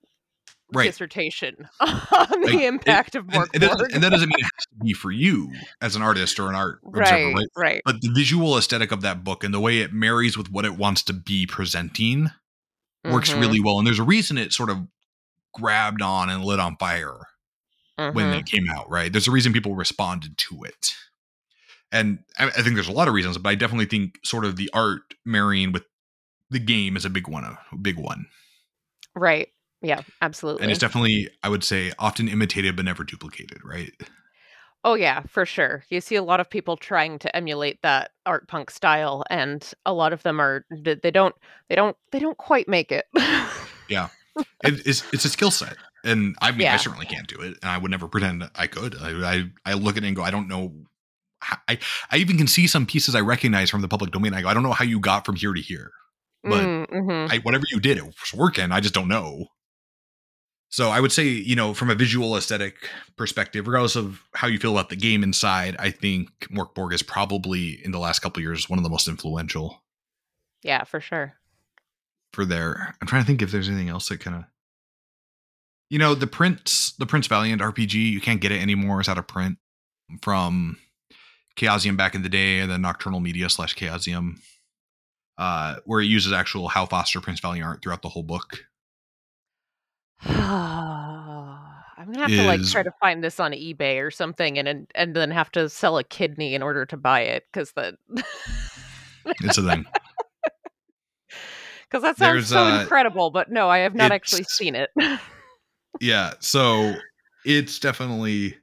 Right. 0.71 0.85
dissertation 0.85 1.67
on 1.79 1.87
the 2.09 2.37
Like, 2.43 2.53
it- 2.53 2.61
impact 2.63 3.15
of 3.15 3.27
And, 3.29 3.47
and, 3.53 3.63
that, 3.63 3.89
and 3.93 4.03
that 4.03 4.09
doesn't 4.11 4.29
mean 4.29 4.39
it 4.39 4.43
has 4.43 4.65
to 4.67 4.75
be 4.83 4.93
for 4.93 5.11
you 5.11 5.51
as 5.81 5.95
an 5.95 6.01
artist 6.01 6.39
or 6.39 6.49
an 6.49 6.55
art 6.55 6.79
observer, 6.85 7.05
right, 7.05 7.33
right? 7.35 7.47
right. 7.57 7.81
But 7.85 8.01
the 8.01 8.09
visual 8.13 8.57
aesthetic 8.57 8.91
of 8.91 9.01
that 9.01 9.23
book 9.23 9.43
and 9.43 9.53
the 9.53 9.59
way 9.59 9.79
it 9.79 9.93
marries 9.93 10.37
with 10.37 10.51
what 10.51 10.65
it 10.65 10.77
wants 10.77 11.01
to 11.03 11.13
be 11.13 11.45
presenting 11.47 12.29
works 13.03 13.31
Mhm, 13.31 13.39
really 13.41 13.59
well. 13.59 13.77
And 13.79 13.87
there's 13.87 13.99
a 13.99 14.03
reason 14.03 14.37
it 14.37 14.53
sort 14.53 14.69
of 14.69 14.85
grabbed 15.53 16.01
on 16.01 16.29
and 16.29 16.43
lit 16.45 16.59
on 16.59 16.75
fire 16.77 17.17
when 17.97 18.13
mhm. 18.13 18.39
it 18.39 18.45
came 18.45 18.69
out, 18.69 18.89
right? 18.89 19.11
There's 19.11 19.27
a 19.27 19.31
reason 19.31 19.51
people 19.51 19.75
responded 19.75 20.37
to 20.37 20.63
it. 20.63 20.93
And 21.91 22.19
I, 22.37 22.45
I 22.45 22.61
think 22.61 22.75
there's 22.75 22.87
a 22.87 22.91
lot 22.93 23.07
of 23.07 23.13
reasons, 23.15 23.37
but 23.39 23.49
I 23.49 23.55
definitely 23.55 23.87
think 23.87 24.19
sort 24.23 24.45
of 24.45 24.55
the 24.55 24.69
art 24.73 25.15
marrying 25.25 25.71
with 25.71 25.83
the 26.51 26.59
game 26.59 26.95
is 26.95 27.03
a 27.05 27.09
big 27.09 27.27
one, 27.27 27.43
a 27.43 27.57
big 27.81 27.97
one. 27.97 28.27
right. 29.15 29.49
Yeah, 29.81 30.01
absolutely. 30.21 30.63
And 30.63 30.71
it's 30.71 30.79
definitely, 30.79 31.29
I 31.43 31.49
would 31.49 31.63
say, 31.63 31.91
often 31.99 32.27
imitated 32.27 32.75
but 32.75 32.85
never 32.85 33.03
duplicated, 33.03 33.59
right? 33.63 33.91
Oh 34.83 34.93
yeah, 34.93 35.23
for 35.27 35.45
sure. 35.45 35.83
You 35.89 35.99
see 36.01 36.15
a 36.15 36.23
lot 36.23 36.39
of 36.39 36.49
people 36.49 36.77
trying 36.77 37.19
to 37.19 37.35
emulate 37.35 37.81
that 37.81 38.11
art 38.25 38.47
punk 38.47 38.71
style 38.71 39.23
and 39.29 39.69
a 39.85 39.93
lot 39.93 40.13
of 40.13 40.23
them 40.23 40.39
are 40.39 40.65
they 40.83 41.11
don't 41.11 41.35
they 41.67 41.75
don't 41.75 41.97
they 42.11 42.19
don't 42.19 42.37
quite 42.37 42.67
make 42.67 42.91
it. 42.91 43.05
yeah. 43.89 44.09
It, 44.63 44.85
it's 44.87 45.03
it's 45.11 45.25
a 45.25 45.29
skill 45.29 45.51
set. 45.51 45.75
And 46.05 46.33
I 46.41 46.51
mean, 46.51 46.61
Yeah. 46.61 46.73
I 46.73 46.77
certainly 46.77 47.05
can't 47.05 47.27
do 47.27 47.41
it, 47.41 47.57
and 47.61 47.69
I 47.69 47.77
would 47.77 47.91
never 47.91 48.07
pretend 48.07 48.49
I 48.55 48.67
could. 48.67 48.95
I, 48.95 49.33
I 49.33 49.43
I 49.65 49.73
look 49.73 49.97
at 49.97 50.03
it 50.03 50.07
and 50.07 50.15
go, 50.15 50.21
I 50.23 50.31
don't 50.31 50.47
know. 50.47 50.71
How, 51.41 51.57
I 51.67 51.77
I 52.09 52.17
even 52.17 52.37
can 52.37 52.47
see 52.47 52.65
some 52.67 52.85
pieces 52.85 53.15
I 53.15 53.19
recognize 53.21 53.69
from 53.69 53.81
the 53.81 53.89
public 53.89 54.11
domain. 54.11 54.33
I 54.33 54.41
go, 54.43 54.47
I 54.47 54.53
don't 54.53 54.63
know 54.63 54.71
how 54.71 54.85
you 54.85 55.01
got 55.01 55.25
from 55.25 55.35
here 55.35 55.51
to 55.53 55.61
here. 55.61 55.91
But 56.43 56.63
Mm, 56.63 56.87
mhm. 56.89 57.31
I, 57.33 57.39
whatever 57.39 57.65
you 57.69 57.81
did, 57.81 57.97
it 57.97 58.05
was 58.05 58.33
working. 58.33 58.71
I 58.71 58.79
just 58.79 58.93
don't 58.93 59.09
know. 59.09 59.47
So 60.71 60.89
I 60.89 60.99
would 60.99 61.11
say, 61.11 61.23
you 61.27 61.55
know, 61.55 61.73
from 61.73 61.89
a 61.89 61.95
visual 61.95 62.37
aesthetic 62.37 62.75
perspective, 63.17 63.65
regardless 63.65 63.95
of 63.95 64.21
how 64.35 64.47
you 64.47 64.59
feel 64.59 64.71
about 64.71 64.89
the 64.89 64.95
game 64.95 65.23
inside, 65.23 65.75
I 65.79 65.89
think 65.89 66.29
Mörk 66.51 66.75
Borg 66.75 66.93
is 66.93 67.01
probably 67.01 67.83
in 67.83 67.91
the 67.91 67.97
last 67.97 68.19
couple 68.19 68.39
of 68.39 68.43
years 68.43 68.69
one 68.69 68.77
of 68.77 68.83
the 68.83 68.89
most 68.89 69.07
influential 69.07 69.83
Yeah, 70.61 70.83
for 70.83 71.01
sure. 71.01 71.33
for 72.33 72.45
their. 72.45 72.95
I'm 73.01 73.07
trying 73.07 73.23
to 73.23 73.27
think 73.27 73.41
if 73.41 73.51
there's 73.51 73.67
anything 73.67 73.89
else 73.89 74.09
that 74.09 74.19
kind 74.19 74.35
of, 74.37 74.43
you 75.89 75.97
know, 75.97 76.13
the 76.13 76.27
Prince, 76.27 76.93
the 76.99 77.07
Prince 77.07 77.25
Valiant 77.25 77.63
RPG, 77.63 77.93
you 77.93 78.21
can't 78.21 78.41
get 78.41 78.51
it 78.51 78.61
anymore. 78.61 78.99
It's 78.99 79.09
out 79.09 79.17
of 79.17 79.27
print 79.27 79.57
from 80.21 80.77
Chaosium 81.55 81.97
back 81.97 82.13
in 82.13 82.21
the 82.21 82.29
day, 82.29 82.59
and 82.59 82.69
then 82.69 82.81
Nocturnal 82.81 83.19
Media 83.19 83.49
slash 83.49 83.75
Chaosium, 83.75 84.35
uh, 85.39 85.77
where 85.85 85.99
it 85.99 86.05
uses 86.05 86.31
actual 86.31 86.67
Hal 86.67 86.85
Foster 86.85 87.19
Prince 87.21 87.39
Valiant 87.39 87.65
art 87.65 87.81
throughout 87.81 88.03
the 88.03 88.09
whole 88.09 88.21
book. 88.21 88.65
I'm 90.25 92.05
gonna 92.13 92.19
have 92.19 92.29
to 92.29 92.43
like 92.45 92.61
Is- 92.61 92.71
try 92.71 92.83
to 92.83 92.91
find 92.99 93.23
this 93.23 93.39
on 93.39 93.51
eBay 93.51 94.01
or 94.05 94.11
something, 94.11 94.57
and 94.57 94.67
and, 94.67 94.87
and 94.95 95.15
then 95.15 95.31
have 95.31 95.51
to 95.53 95.69
sell 95.69 95.97
a 95.97 96.03
kidney 96.03 96.53
in 96.55 96.61
order 96.63 96.85
to 96.85 96.97
buy 96.97 97.21
it 97.21 97.45
because 97.51 97.71
that 97.73 97.95
It's 99.41 99.57
a 99.57 99.63
thing. 99.63 99.85
because 101.89 102.01
that 102.03 102.17
sounds 102.17 102.17
There's, 102.17 102.47
so 102.49 102.63
uh, 102.63 102.81
incredible. 102.81 103.29
But 103.31 103.51
no, 103.51 103.69
I 103.69 103.79
have 103.79 103.95
not 103.95 104.11
actually 104.11 104.41
it's- 104.41 104.55
seen 104.57 104.75
it. 104.75 104.89
yeah 105.99 106.33
so 106.39 106.93
it's 107.45 107.79
definitely 107.79 108.55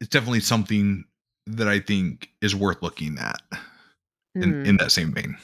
it's 0.00 0.08
definitely 0.10 0.38
something 0.40 1.04
that 1.46 1.66
i 1.66 1.80
think 1.80 2.28
is 2.40 2.54
worth 2.54 2.80
looking 2.82 3.18
at 3.18 3.40
in, 4.36 4.52
Hmm. 4.52 4.64
in 4.64 4.76
that 4.76 4.92
same 4.92 5.12
vein 5.12 5.36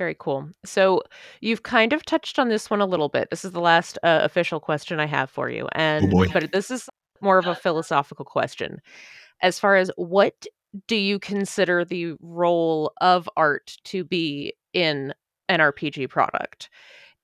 Very 0.00 0.16
cool. 0.18 0.48
So 0.64 1.02
you've 1.42 1.62
kind 1.62 1.92
of 1.92 2.06
touched 2.06 2.38
on 2.38 2.48
this 2.48 2.70
one 2.70 2.80
a 2.80 2.86
little 2.86 3.10
bit. 3.10 3.28
This 3.28 3.44
is 3.44 3.52
the 3.52 3.60
last 3.60 3.98
uh, 4.02 4.20
official 4.22 4.58
question 4.58 4.98
I 4.98 5.04
have 5.04 5.28
for 5.28 5.50
you, 5.50 5.68
and 5.72 6.10
boy. 6.10 6.26
but 6.32 6.52
this 6.52 6.70
is 6.70 6.88
more 7.20 7.36
of 7.36 7.46
a 7.46 7.54
philosophical 7.54 8.24
question. 8.24 8.78
As 9.42 9.58
far 9.58 9.76
as 9.76 9.90
what 9.96 10.46
do 10.86 10.96
you 10.96 11.18
consider 11.18 11.84
the 11.84 12.14
role 12.22 12.92
of 13.02 13.28
art 13.36 13.76
to 13.84 14.02
be 14.02 14.54
in 14.72 15.12
an 15.50 15.60
RPG 15.60 16.08
product? 16.08 16.70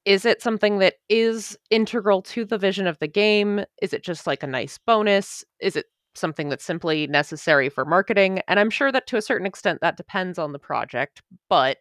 Is 0.04 0.26
it 0.26 0.42
something 0.42 0.78
that 0.80 0.96
is 1.08 1.56
integral 1.70 2.20
to 2.24 2.44
the 2.44 2.58
vision 2.58 2.86
of 2.86 2.98
the 2.98 3.08
game? 3.08 3.64
Is 3.80 3.94
it 3.94 4.04
just 4.04 4.26
like 4.26 4.42
a 4.42 4.46
nice 4.46 4.76
bonus? 4.76 5.46
Is 5.60 5.76
it 5.76 5.86
something 6.14 6.50
that's 6.50 6.64
simply 6.64 7.06
necessary 7.06 7.70
for 7.70 7.86
marketing? 7.86 8.42
And 8.48 8.60
I'm 8.60 8.68
sure 8.68 8.92
that 8.92 9.06
to 9.06 9.16
a 9.16 9.22
certain 9.22 9.46
extent 9.46 9.80
that 9.80 9.96
depends 9.96 10.38
on 10.38 10.52
the 10.52 10.58
project, 10.58 11.22
but 11.48 11.78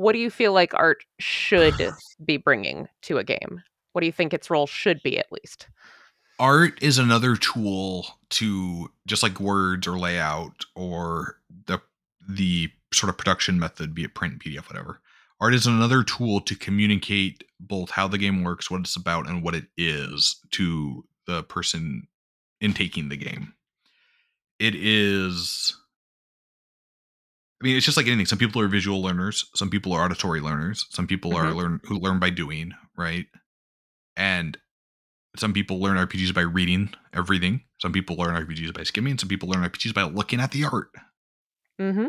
what 0.00 0.12
do 0.12 0.18
you 0.18 0.30
feel 0.30 0.52
like 0.52 0.72
art 0.74 1.04
should 1.18 1.74
be 2.24 2.38
bringing 2.38 2.88
to 3.02 3.18
a 3.18 3.24
game? 3.24 3.62
What 3.92 4.00
do 4.00 4.06
you 4.06 4.12
think 4.12 4.32
its 4.32 4.48
role 4.48 4.66
should 4.66 5.02
be 5.02 5.18
at 5.18 5.30
least? 5.30 5.68
art 6.40 6.82
is 6.82 6.98
another 6.98 7.36
tool 7.36 8.06
to 8.30 8.90
just 9.06 9.22
like 9.22 9.38
words 9.38 9.86
or 9.86 9.98
layout 9.98 10.64
or 10.74 11.36
the 11.66 11.78
the 12.26 12.70
sort 12.92 13.10
of 13.10 13.18
production 13.18 13.60
method 13.60 13.94
be 13.94 14.04
it 14.04 14.14
print 14.14 14.42
pdf 14.42 14.66
whatever 14.68 15.00
art 15.40 15.54
is 15.54 15.66
another 15.66 16.02
tool 16.02 16.40
to 16.40 16.56
communicate 16.56 17.44
both 17.60 17.90
how 17.90 18.08
the 18.08 18.18
game 18.18 18.42
works 18.42 18.70
what 18.70 18.80
it's 18.80 18.96
about 18.96 19.28
and 19.28 19.42
what 19.42 19.54
it 19.54 19.66
is 19.76 20.40
to 20.50 21.04
the 21.26 21.42
person 21.44 22.06
intaking 22.60 23.10
the 23.10 23.16
game 23.16 23.52
it 24.58 24.74
is 24.74 25.76
i 27.60 27.64
mean 27.66 27.76
it's 27.76 27.84
just 27.86 27.96
like 27.96 28.06
anything 28.06 28.26
some 28.26 28.38
people 28.38 28.60
are 28.60 28.68
visual 28.68 29.02
learners 29.02 29.50
some 29.54 29.70
people 29.70 29.92
are 29.92 30.04
auditory 30.04 30.40
learners 30.40 30.86
some 30.90 31.06
people 31.06 31.34
are 31.36 31.46
Mhm. 31.46 31.56
learn 31.56 31.80
who 31.84 31.98
learn 31.98 32.18
by 32.18 32.30
doing 32.30 32.72
right 32.96 33.26
and 34.16 34.58
some 35.36 35.52
people 35.52 35.78
learn 35.80 35.96
RPGs 35.96 36.34
by 36.34 36.40
reading 36.40 36.92
everything. 37.14 37.62
Some 37.78 37.92
people 37.92 38.16
learn 38.16 38.34
RPGs 38.34 38.74
by 38.74 38.82
skimming. 38.82 39.16
Some 39.16 39.28
people 39.28 39.48
learn 39.48 39.62
RPGs 39.62 39.94
by 39.94 40.02
looking 40.02 40.40
at 40.40 40.50
the 40.50 40.64
art. 40.64 40.90
Mm-hmm. 41.80 42.06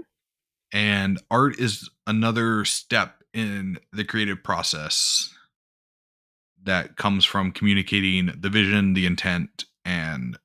And 0.71 1.21
art 1.29 1.59
is 1.59 1.87
another 2.07 2.65
step 2.65 3.23
in 3.31 3.77
the 3.93 4.03
creative 4.03 4.43
process 4.43 5.29
that 6.63 6.95
comes 6.97 7.23
from 7.23 7.51
communicating 7.51 8.33
the 8.35 8.49
vision, 8.49 8.93
the 8.93 9.05
intent, 9.05 9.65
and 9.85 10.39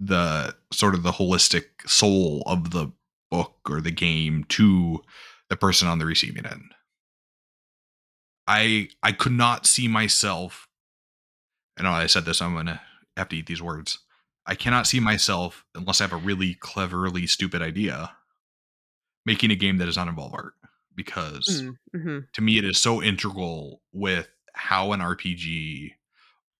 the 0.00 0.56
sort 0.72 0.94
of 0.94 1.02
the 1.02 1.12
holistic 1.12 1.64
soul 1.86 2.42
of 2.46 2.70
the 2.70 2.90
book 3.30 3.56
or 3.68 3.80
the 3.80 3.90
game 3.90 4.44
to 4.50 5.02
the 5.48 5.56
person 5.56 5.88
on 5.88 5.98
the 5.98 6.06
receiving 6.06 6.46
end. 6.46 6.72
I 8.46 8.88
I 9.02 9.12
could 9.12 9.32
not 9.32 9.66
see 9.66 9.88
myself 9.88 10.66
I 11.78 11.82
know 11.82 11.92
I 11.92 12.06
said 12.06 12.24
this, 12.26 12.42
I'm 12.42 12.54
gonna 12.54 12.80
have 13.16 13.28
to 13.30 13.36
eat 13.36 13.46
these 13.46 13.62
words. 13.62 13.98
I 14.46 14.54
cannot 14.54 14.86
see 14.86 15.00
myself 15.00 15.64
unless 15.74 16.00
I 16.00 16.04
have 16.04 16.12
a 16.12 16.16
really 16.16 16.54
cleverly 16.54 17.26
stupid 17.26 17.62
idea 17.62 18.12
making 19.24 19.50
a 19.50 19.54
game 19.54 19.76
that 19.78 19.86
does 19.86 19.96
not 19.96 20.08
involve 20.08 20.34
art 20.34 20.54
because 20.94 21.62
Mm-hmm. 21.94 22.18
to 22.32 22.42
me 22.42 22.58
it 22.58 22.64
is 22.64 22.78
so 22.78 23.02
integral 23.02 23.82
with 23.92 24.28
how 24.54 24.92
an 24.92 25.00
RPG 25.00 25.92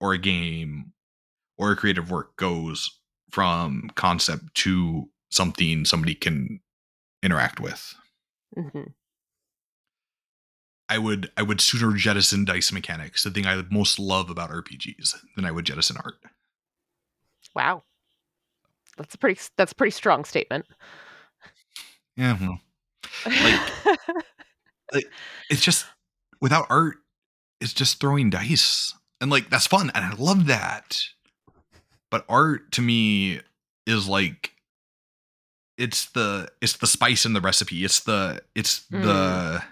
or 0.00 0.12
a 0.12 0.18
game 0.18 0.92
or 1.58 1.72
a 1.72 1.76
creative 1.76 2.10
work 2.10 2.36
goes 2.36 2.98
from 3.30 3.90
concept 3.94 4.54
to 4.56 5.08
something 5.30 5.84
somebody 5.84 6.14
can 6.14 6.60
interact 7.22 7.60
with. 7.60 7.94
Mm-hmm. 8.56 8.90
I 10.88 10.98
would 10.98 11.30
I 11.36 11.42
would 11.42 11.60
sooner 11.60 11.96
jettison 11.96 12.44
dice 12.44 12.72
mechanics, 12.72 13.22
the 13.22 13.30
thing 13.30 13.46
I 13.46 13.62
most 13.70 13.98
love 13.98 14.28
about 14.28 14.50
RPGs, 14.50 15.16
than 15.36 15.44
I 15.44 15.52
would 15.52 15.64
jettison 15.64 15.96
art. 15.96 16.16
Wow. 17.54 17.84
That's 18.96 19.14
a 19.14 19.18
pretty 19.18 19.40
that's 19.56 19.72
a 19.72 19.74
pretty 19.74 19.92
strong 19.92 20.24
statement. 20.24 20.66
Yeah, 22.16 22.36
well, 22.40 22.60
it's 25.48 25.62
just 25.62 25.86
without 26.40 26.66
art, 26.68 26.96
it's 27.60 27.72
just 27.72 28.00
throwing 28.00 28.28
dice. 28.28 28.92
And 29.20 29.30
like 29.30 29.48
that's 29.48 29.68
fun 29.68 29.92
and 29.94 30.04
I 30.04 30.12
love 30.14 30.46
that. 30.46 30.98
But 32.10 32.24
art 32.28 32.72
to 32.72 32.82
me 32.82 33.40
is 33.86 34.08
like 34.08 34.54
it's 35.80 36.10
the 36.10 36.46
it's 36.60 36.76
the 36.76 36.86
spice 36.86 37.24
in 37.24 37.32
the 37.32 37.40
recipe. 37.40 37.84
It's 37.84 38.00
the 38.00 38.42
it's 38.54 38.80
the 38.90 38.98
mm. 38.98 39.64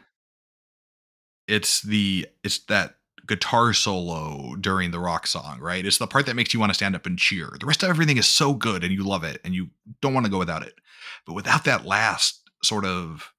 it's 1.46 1.82
the 1.82 2.26
it's 2.42 2.60
that 2.60 2.94
guitar 3.26 3.74
solo 3.74 4.56
during 4.56 4.90
the 4.90 4.98
rock 4.98 5.26
song, 5.26 5.60
right? 5.60 5.84
It's 5.84 5.98
the 5.98 6.06
part 6.06 6.24
that 6.24 6.34
makes 6.34 6.54
you 6.54 6.60
want 6.60 6.70
to 6.70 6.74
stand 6.74 6.96
up 6.96 7.04
and 7.04 7.18
cheer. 7.18 7.50
The 7.60 7.66
rest 7.66 7.82
of 7.82 7.90
everything 7.90 8.16
is 8.16 8.26
so 8.26 8.54
good 8.54 8.82
and 8.82 8.92
you 8.92 9.04
love 9.04 9.22
it 9.22 9.38
and 9.44 9.54
you 9.54 9.68
don't 10.00 10.14
want 10.14 10.24
to 10.24 10.32
go 10.32 10.38
without 10.38 10.62
it. 10.62 10.80
But 11.26 11.34
without 11.34 11.64
that 11.64 11.84
last 11.84 12.40
sort 12.64 12.86
of 12.86 13.30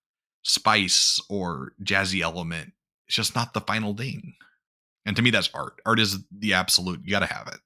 spice 0.44 1.20
or 1.28 1.74
jazzy 1.84 2.22
element, 2.22 2.74
it's 3.08 3.16
just 3.16 3.34
not 3.34 3.56
the 3.56 3.62
final 3.62 3.96
thing. 3.96 4.36
And 5.08 5.16
to 5.16 5.24
me, 5.24 5.32
that's 5.32 5.50
art. 5.56 5.82
Art 5.88 6.00
is 6.00 6.20
the 6.32 6.54
absolute, 6.54 7.02
you 7.04 7.10
got 7.10 7.22
to 7.22 7.34
have 7.34 7.48
it. 7.48 7.60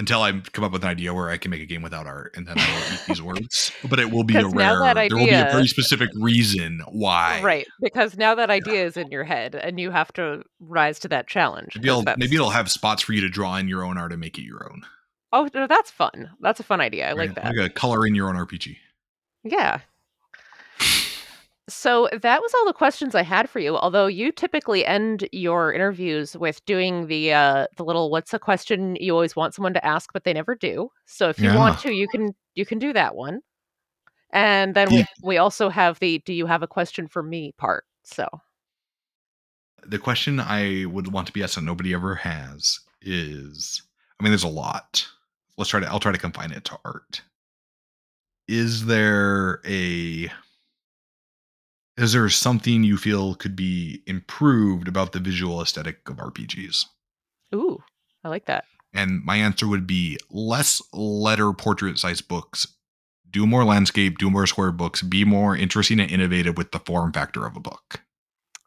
Until 0.00 0.22
I 0.22 0.32
come 0.32 0.64
up 0.64 0.72
with 0.72 0.82
an 0.82 0.88
idea 0.88 1.12
where 1.12 1.28
I 1.28 1.36
can 1.36 1.50
make 1.50 1.60
a 1.60 1.66
game 1.66 1.82
without 1.82 2.06
art, 2.06 2.32
and 2.34 2.46
then 2.46 2.58
I 2.58 2.66
will 2.74 2.94
eat 2.94 3.00
these 3.06 3.22
words. 3.22 3.70
But 3.88 4.00
it 4.00 4.10
will 4.10 4.24
be 4.24 4.34
a 4.34 4.46
rare, 4.46 4.78
that 4.78 4.94
there 4.94 5.18
will 5.18 5.26
be 5.26 5.32
a 5.32 5.50
very 5.50 5.66
specific 5.66 6.08
reason 6.14 6.80
why. 6.88 7.40
right, 7.42 7.66
because 7.82 8.16
now 8.16 8.34
that 8.34 8.48
idea 8.48 8.84
is 8.84 8.96
in 8.96 9.10
your 9.10 9.24
head 9.24 9.54
and 9.54 9.78
you 9.78 9.90
have 9.90 10.12
to 10.14 10.42
rise 10.58 10.98
to 11.00 11.08
that 11.08 11.26
challenge. 11.26 11.76
Maybe 11.76 11.88
it'll, 11.88 12.04
maybe 12.16 12.36
it'll 12.36 12.50
have 12.50 12.70
spots 12.70 13.02
for 13.02 13.12
you 13.12 13.20
to 13.20 13.28
draw 13.28 13.56
in 13.56 13.68
your 13.68 13.84
own 13.84 13.98
art 13.98 14.12
and 14.12 14.20
make 14.20 14.38
it 14.38 14.42
your 14.42 14.70
own. 14.70 14.82
Oh, 15.32 15.48
no, 15.54 15.66
that's 15.66 15.90
fun. 15.90 16.30
That's 16.40 16.60
a 16.60 16.64
fun 16.64 16.80
idea. 16.80 17.08
I 17.08 17.12
like 17.12 17.30
right? 17.30 17.34
that. 17.36 17.56
Like 17.56 17.70
a 17.70 17.70
color 17.70 18.06
in 18.06 18.14
your 18.14 18.28
own 18.28 18.36
RPG. 18.36 18.76
Yeah. 19.44 19.80
So 21.72 22.08
that 22.12 22.40
was 22.42 22.52
all 22.54 22.66
the 22.66 22.72
questions 22.72 23.14
I 23.14 23.22
had 23.22 23.48
for 23.48 23.60
you. 23.60 23.76
Although 23.76 24.06
you 24.06 24.32
typically 24.32 24.84
end 24.84 25.28
your 25.32 25.72
interviews 25.72 26.36
with 26.36 26.64
doing 26.66 27.06
the 27.06 27.32
uh 27.32 27.66
the 27.76 27.84
little 27.84 28.10
what's 28.10 28.34
a 28.34 28.38
question 28.38 28.96
you 29.00 29.12
always 29.14 29.36
want 29.36 29.54
someone 29.54 29.74
to 29.74 29.86
ask 29.86 30.10
but 30.12 30.24
they 30.24 30.32
never 30.32 30.54
do. 30.54 30.90
So 31.06 31.28
if 31.28 31.40
you 31.40 31.52
want 31.54 31.78
to, 31.80 31.92
you 31.92 32.08
can 32.08 32.34
you 32.54 32.66
can 32.66 32.78
do 32.78 32.92
that 32.92 33.14
one. 33.14 33.40
And 34.32 34.74
then 34.74 34.90
we 34.90 35.04
we 35.22 35.38
also 35.38 35.68
have 35.70 35.98
the 36.00 36.18
do 36.26 36.32
you 36.32 36.46
have 36.46 36.62
a 36.62 36.66
question 36.68 37.06
for 37.08 37.22
me 37.22 37.52
part. 37.58 37.84
So 38.04 38.26
The 39.86 39.98
question 39.98 40.40
I 40.40 40.84
would 40.86 41.12
want 41.12 41.26
to 41.28 41.32
be 41.32 41.42
asked 41.42 41.54
that 41.56 41.62
nobody 41.62 41.94
ever 41.94 42.14
has 42.16 42.80
is 43.02 43.82
I 44.18 44.22
mean, 44.22 44.30
there's 44.32 44.44
a 44.44 44.48
lot. 44.48 45.06
let's 45.56 45.70
try 45.70 45.80
to 45.80 45.88
I'll 45.90 46.00
try 46.00 46.12
to 46.12 46.18
confine 46.18 46.52
it 46.52 46.64
to 46.64 46.78
art. 46.84 47.22
Is 48.48 48.86
there 48.86 49.60
a 49.64 50.30
is 52.00 52.14
there 52.14 52.28
something 52.30 52.82
you 52.82 52.96
feel 52.96 53.34
could 53.34 53.54
be 53.54 54.02
improved 54.06 54.88
about 54.88 55.12
the 55.12 55.20
visual 55.20 55.60
aesthetic 55.60 56.08
of 56.08 56.16
RPGs? 56.16 56.86
Ooh, 57.54 57.82
I 58.24 58.30
like 58.30 58.46
that. 58.46 58.64
And 58.94 59.22
my 59.22 59.36
answer 59.36 59.68
would 59.68 59.86
be 59.86 60.18
less 60.30 60.80
letter 60.94 61.52
portrait 61.52 61.98
size 61.98 62.22
books. 62.22 62.66
Do 63.30 63.46
more 63.46 63.64
landscape, 63.64 64.18
do 64.18 64.30
more 64.30 64.46
square 64.46 64.72
books, 64.72 65.02
be 65.02 65.24
more 65.24 65.54
interesting 65.54 66.00
and 66.00 66.10
innovative 66.10 66.56
with 66.56 66.72
the 66.72 66.80
form 66.80 67.12
factor 67.12 67.46
of 67.46 67.54
a 67.54 67.60
book. 67.60 68.00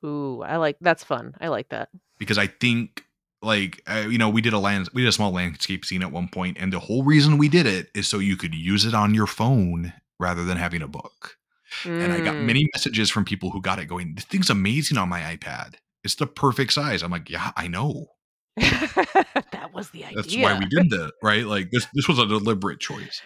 Ooh, 0.06 0.44
I 0.44 0.58
like 0.58 0.78
that's 0.80 1.04
fun. 1.04 1.34
I 1.42 1.48
like 1.48 1.70
that. 1.70 1.90
Because 2.20 2.38
I 2.38 2.48
think 2.48 3.04
like 3.42 3.82
uh, 3.88 4.06
you 4.08 4.18
know 4.18 4.30
we 4.30 4.42
did 4.42 4.54
a 4.54 4.60
land 4.60 4.90
we 4.94 5.02
did 5.02 5.10
a 5.10 5.14
small 5.14 5.32
landscape 5.32 5.86
scene 5.86 6.04
at 6.04 6.12
one 6.12 6.30
point 6.30 6.58
and 6.60 6.72
the 6.72 6.80
whole 6.80 7.04
reason 7.04 7.38
we 7.38 7.50
did 7.50 7.66
it 7.66 7.90
is 7.94 8.08
so 8.08 8.20
you 8.20 8.38
could 8.38 8.56
use 8.56 8.86
it 8.86 8.94
on 8.94 9.14
your 9.14 9.28
phone 9.28 9.92
rather 10.20 10.46
than 10.46 10.58
having 10.58 10.82
a 10.82 10.88
book. 10.88 11.38
Mm. 11.84 12.04
And 12.04 12.14
I 12.14 12.20
got 12.20 12.36
mm. 12.36 12.46
many 12.46 12.70
messages 12.74 13.10
from 13.10 13.26
people 13.26 13.50
who 13.50 13.62
got 13.62 13.80
it 13.80 13.86
going, 13.86 14.16
this 14.16 14.26
thing's 14.26 14.50
amazing 14.50 14.98
on 14.98 15.10
my 15.10 15.20
iPad. 15.22 15.76
It's 16.04 16.16
the 16.16 16.28
perfect 16.28 16.74
size. 16.74 17.02
I'm 17.02 17.12
like, 17.12 17.30
yeah, 17.30 17.52
I 17.56 17.68
know. 17.68 18.08
that 18.58 19.72
was 19.74 19.90
the 19.90 20.06
idea. 20.06 20.16
That's 20.16 20.38
why 20.38 20.58
we 20.60 20.66
did 20.66 20.92
that, 20.92 21.14
right? 21.24 21.46
Like 21.46 21.72
this, 21.72 21.88
this 21.96 22.08
was 22.08 22.20
a 22.20 22.28
deliberate 22.28 22.80
choice. 22.80 23.22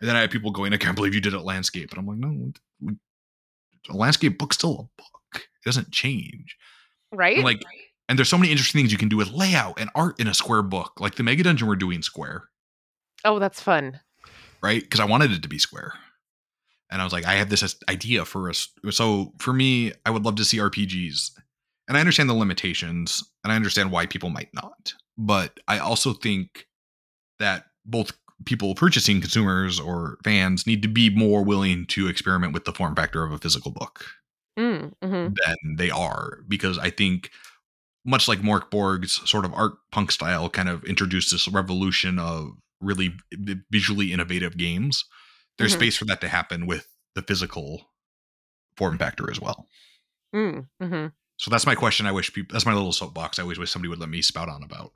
And 0.00 0.08
then 0.08 0.16
I 0.16 0.20
had 0.20 0.30
people 0.30 0.50
going, 0.52 0.72
"I 0.72 0.78
can't 0.78 0.96
believe 0.96 1.14
you 1.14 1.20
did 1.20 1.34
it 1.34 1.40
landscape," 1.40 1.90
and 1.90 1.98
I'm 1.98 2.06
like, 2.06 2.16
"No, 2.16 2.52
we, 2.80 2.94
a 3.90 3.94
landscape 3.94 4.38
book's 4.38 4.56
still 4.56 4.72
a 4.72 5.02
book. 5.02 5.20
It 5.34 5.66
doesn't 5.66 5.90
change, 5.90 6.56
right?" 7.12 7.36
And 7.36 7.44
like, 7.44 7.62
and 8.08 8.18
there's 8.18 8.30
so 8.30 8.38
many 8.38 8.50
interesting 8.50 8.80
things 8.80 8.90
you 8.90 8.96
can 8.96 9.10
do 9.10 9.18
with 9.18 9.32
layout 9.32 9.78
and 9.78 9.90
art 9.94 10.18
in 10.18 10.26
a 10.26 10.34
square 10.34 10.62
book. 10.62 10.98
Like 10.98 11.16
the 11.16 11.22
Mega 11.24 11.42
Dungeon 11.42 11.68
we're 11.68 11.76
doing 11.76 12.00
square. 12.00 12.44
Oh, 13.22 13.38
that's 13.38 13.60
fun, 13.60 14.00
right? 14.62 14.80
Because 14.80 15.00
I 15.00 15.04
wanted 15.04 15.30
it 15.32 15.42
to 15.42 15.48
be 15.48 15.58
square, 15.58 15.92
and 16.90 17.00
I 17.00 17.04
was 17.04 17.12
like, 17.12 17.26
I 17.26 17.34
have 17.34 17.50
this 17.50 17.76
idea 17.88 18.24
for 18.24 18.48
us. 18.48 18.68
So 18.90 19.32
for 19.38 19.52
me, 19.52 19.92
I 20.04 20.10
would 20.10 20.24
love 20.24 20.36
to 20.36 20.44
see 20.44 20.58
RPGs 20.58 21.30
and 21.88 21.96
I 21.96 22.00
understand 22.00 22.28
the 22.28 22.34
limitations 22.34 23.22
and 23.44 23.52
I 23.52 23.56
understand 23.56 23.90
why 23.90 24.06
people 24.06 24.30
might 24.30 24.52
not. 24.54 24.94
But 25.18 25.60
I 25.68 25.78
also 25.78 26.12
think 26.12 26.66
that 27.38 27.66
both 27.84 28.12
people 28.44 28.74
purchasing 28.74 29.20
consumers 29.20 29.78
or 29.78 30.18
fans 30.24 30.66
need 30.66 30.82
to 30.82 30.88
be 30.88 31.10
more 31.10 31.44
willing 31.44 31.86
to 31.86 32.08
experiment 32.08 32.54
with 32.54 32.64
the 32.64 32.72
form 32.72 32.94
factor 32.94 33.22
of 33.22 33.32
a 33.32 33.38
physical 33.38 33.70
book 33.70 34.04
mm, 34.58 34.92
mm-hmm. 35.02 35.34
than 35.34 35.76
they 35.76 35.90
are 35.90 36.38
because 36.48 36.78
I 36.78 36.90
think 36.90 37.30
much 38.04 38.28
like 38.28 38.40
Mörk 38.40 38.70
Borg's 38.70 39.20
sort 39.28 39.44
of 39.44 39.52
art 39.52 39.74
punk 39.92 40.10
style 40.10 40.48
kind 40.48 40.68
of 40.68 40.84
introduced 40.84 41.32
this 41.32 41.48
revolution 41.48 42.18
of 42.18 42.52
really 42.80 43.14
visually 43.70 44.12
innovative 44.12 44.56
games. 44.56 45.04
There's 45.60 45.72
mm-hmm. 45.72 45.80
space 45.80 45.96
for 45.96 46.06
that 46.06 46.20
to 46.22 46.28
happen 46.28 46.66
with 46.66 46.88
the 47.14 47.22
physical 47.22 47.90
form 48.76 48.98
factor 48.98 49.30
as 49.30 49.40
well. 49.40 49.68
Mm, 50.34 50.66
mm-hmm. 50.82 51.06
So 51.36 51.50
that's 51.50 51.66
my 51.66 51.74
question. 51.74 52.06
I 52.06 52.12
wish 52.12 52.32
people. 52.32 52.52
That's 52.54 52.66
my 52.66 52.74
little 52.74 52.92
soapbox. 52.92 53.38
I 53.38 53.42
always 53.42 53.58
wish 53.58 53.70
somebody 53.70 53.90
would 53.90 54.00
let 54.00 54.08
me 54.08 54.22
spout 54.22 54.48
on 54.48 54.62
about. 54.62 54.92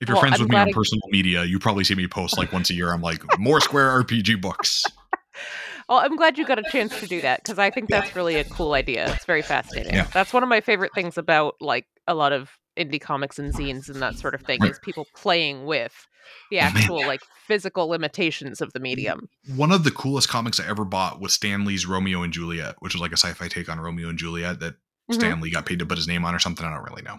If 0.00 0.08
you're 0.08 0.16
well, 0.16 0.22
friends 0.22 0.40
I'm 0.40 0.42
with 0.42 0.50
me 0.50 0.56
on 0.56 0.68
I... 0.68 0.72
personal 0.72 1.02
media, 1.10 1.44
you 1.44 1.58
probably 1.58 1.84
see 1.84 1.94
me 1.94 2.08
post 2.08 2.36
like 2.36 2.52
once 2.52 2.70
a 2.70 2.74
year. 2.74 2.92
I'm 2.92 3.00
like 3.00 3.22
more 3.38 3.60
Square 3.60 4.02
RPG 4.02 4.40
books. 4.40 4.84
Well, 5.88 5.98
I'm 5.98 6.16
glad 6.16 6.38
you 6.38 6.46
got 6.46 6.58
a 6.58 6.62
chance 6.62 6.98
to 7.00 7.06
do 7.06 7.20
that 7.20 7.42
because 7.42 7.58
I 7.58 7.70
think 7.70 7.90
that's 7.90 8.16
really 8.16 8.36
a 8.36 8.44
cool 8.44 8.72
idea. 8.72 9.12
It's 9.12 9.26
very 9.26 9.42
fascinating. 9.42 9.92
Yeah. 9.92 10.08
That's 10.14 10.32
one 10.32 10.42
of 10.42 10.48
my 10.48 10.62
favorite 10.62 10.92
things 10.94 11.18
about 11.18 11.56
like 11.60 11.86
a 12.06 12.14
lot 12.14 12.32
of 12.32 12.52
indie 12.78 13.00
comics 13.00 13.38
and 13.38 13.52
zines 13.52 13.90
and 13.90 14.00
that 14.00 14.16
sort 14.16 14.34
of 14.34 14.40
thing 14.40 14.60
right. 14.62 14.70
is 14.70 14.78
people 14.78 15.06
playing 15.14 15.66
with 15.66 16.06
the 16.50 16.58
actual 16.58 17.06
like 17.06 17.22
physical 17.46 17.88
limitations 17.88 18.60
of 18.60 18.72
the 18.72 18.80
medium. 18.80 19.28
One 19.54 19.72
of 19.72 19.84
the 19.84 19.90
coolest 19.90 20.28
comics 20.28 20.60
I 20.60 20.68
ever 20.68 20.84
bought 20.84 21.20
was 21.20 21.34
Stan 21.34 21.64
Lee's 21.64 21.86
Romeo 21.86 22.22
and 22.22 22.32
Juliet, 22.32 22.76
which 22.80 22.94
was 22.94 23.00
like 23.00 23.12
a 23.12 23.16
sci-fi 23.16 23.48
take 23.48 23.68
on 23.68 23.80
Romeo 23.80 24.08
and 24.08 24.18
Juliet 24.18 24.60
that 24.60 24.74
mm-hmm. 24.74 25.14
Stan 25.14 25.40
Lee 25.40 25.50
got 25.50 25.66
paid 25.66 25.78
to 25.78 25.86
put 25.86 25.98
his 25.98 26.08
name 26.08 26.24
on 26.24 26.34
or 26.34 26.38
something. 26.38 26.66
I 26.66 26.74
don't 26.74 26.84
really 26.84 27.02
know. 27.02 27.18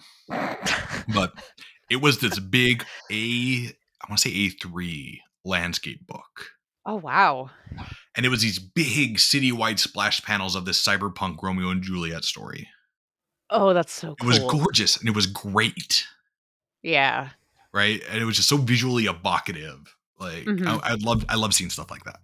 but 1.14 1.34
it 1.90 1.98
was 1.98 2.20
this 2.20 2.40
big 2.40 2.86
A, 3.12 3.16
I 3.16 4.10
want 4.10 4.20
to 4.20 4.30
say 4.30 4.32
A3 4.32 5.20
landscape 5.44 6.06
book. 6.08 6.52
Oh, 6.86 6.96
wow. 6.96 7.50
And 8.16 8.26
it 8.26 8.30
was 8.30 8.42
these 8.42 8.60
big 8.60 9.18
citywide 9.18 9.80
splash 9.80 10.22
panels 10.22 10.56
of 10.56 10.66
this 10.66 10.84
cyberpunk 10.84 11.42
Romeo 11.42 11.70
and 11.70 11.82
Juliet 11.82 12.24
story. 12.24 12.70
Oh, 13.50 13.74
that's 13.74 13.92
so 13.92 14.16
cool. 14.16 14.30
It 14.30 14.42
was 14.42 14.52
gorgeous 14.52 14.98
and 14.98 15.10
it 15.10 15.16
was 15.16 15.26
great. 15.28 16.06
Yeah. 16.84 17.30
Right. 17.76 18.02
And 18.10 18.22
it 18.22 18.26
was 18.26 18.38
just 18.38 18.48
so 18.48 18.56
visually 18.56 19.04
evocative. 19.04 19.94
Like 20.18 20.46
mm-hmm. 20.46 20.66
I, 20.66 20.80
I 20.82 20.94
love 20.94 21.26
I 21.28 21.36
love 21.36 21.54
seeing 21.54 21.70
stuff 21.70 21.92
like 21.92 22.06
that. 22.06 22.22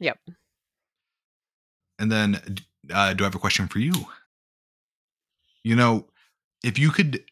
Yep. 0.00 0.18
And 1.98 2.12
then 2.12 2.58
uh, 2.92 3.14
do 3.14 3.24
I 3.24 3.26
have 3.26 3.34
a 3.34 3.38
question 3.38 3.68
for 3.68 3.78
you? 3.78 3.94
You 5.64 5.76
know, 5.76 6.08
if 6.62 6.78
you 6.78 6.90
could, 6.90 7.22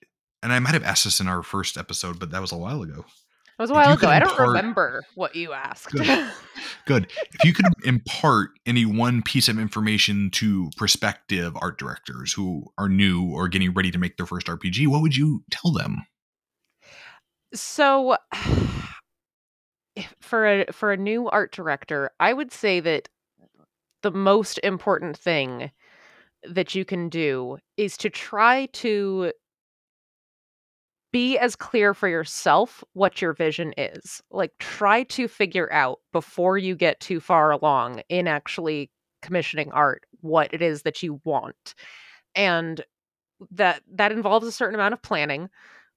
and 0.43 0.55
I 0.55 0.59
might 0.59 0.73
have 0.73 0.85
asked 0.85 1.05
this 1.05 1.21
in 1.21 1.29
our 1.29 1.43
first 1.43 1.77
episode, 1.77 2.19
but 2.19 2.31
that 2.31 2.41
was 2.41 2.51
a 2.51 2.57
while 2.57 2.81
ago. 2.81 3.05
It 3.59 3.63
was 3.63 3.71
a 3.71 3.75
while 3.75 3.93
ago. 3.93 4.09
I 4.09 4.21
don't 4.21 4.39
remember 4.39 5.03
what 5.15 5.37
you 5.37 5.53
asked. 5.53 5.93
Good. 5.93 6.33
Good. 6.87 7.13
If 7.35 7.45
you 7.45 7.53
could 7.53 7.67
impart 7.85 8.53
any 8.65 8.87
one 8.87 9.21
piece 9.21 9.51
of 9.51 9.59
information 9.59 10.31
to 10.31 10.71
prospective 10.79 11.55
art 11.61 11.79
directors 11.79 12.33
who 12.33 12.73
are 12.79 12.89
new 12.89 13.31
or 13.35 13.49
getting 13.49 13.75
ready 13.75 13.91
to 13.91 13.99
make 13.99 14.17
their 14.17 14.25
first 14.25 14.47
RPG, 14.47 14.87
what 14.87 15.03
would 15.03 15.15
you 15.15 15.45
tell 15.51 15.73
them? 15.73 16.07
So, 17.55 18.17
for 20.21 20.47
a 20.47 20.73
for 20.73 20.93
a 20.93 20.97
new 20.97 21.29
art 21.29 21.53
director, 21.53 22.11
I 22.21 22.33
would 22.33 22.53
say 22.53 22.81
that 22.81 23.09
the 24.03 24.11
most 24.11 24.59
important 24.63 25.17
thing 25.17 25.71
that 26.45 26.75
you 26.75 26.85
can 26.85 27.09
do 27.09 27.59
is 27.77 27.97
to 27.99 28.11
try 28.11 28.67
to 28.75 29.33
be 31.13 31.39
as 31.39 31.57
clear 31.57 31.93
for 31.93 32.09
yourself 32.09 32.85
what 32.93 33.21
your 33.21 33.33
vision 33.33 33.73
is. 33.77 34.23
Like 34.31 34.53
try 34.59 35.03
to 35.05 35.27
figure 35.27 35.73
out 35.73 35.99
before 36.13 36.57
you 36.57 36.77
get 36.77 37.01
too 37.01 37.21
far 37.21 37.51
along 37.51 38.03
in 38.09 38.29
actually 38.29 38.91
commissioning 39.23 39.73
art 39.73 40.05
what 40.21 40.53
it 40.55 40.63
is 40.63 40.83
that 40.83 41.03
you 41.03 41.21
want. 41.25 41.75
And 42.35 42.83
that 43.53 43.83
that 43.93 44.13
involves 44.13 44.47
a 44.47 44.53
certain 44.53 44.77
amount 44.77 44.95
of 44.95 45.03
planning, 45.03 45.49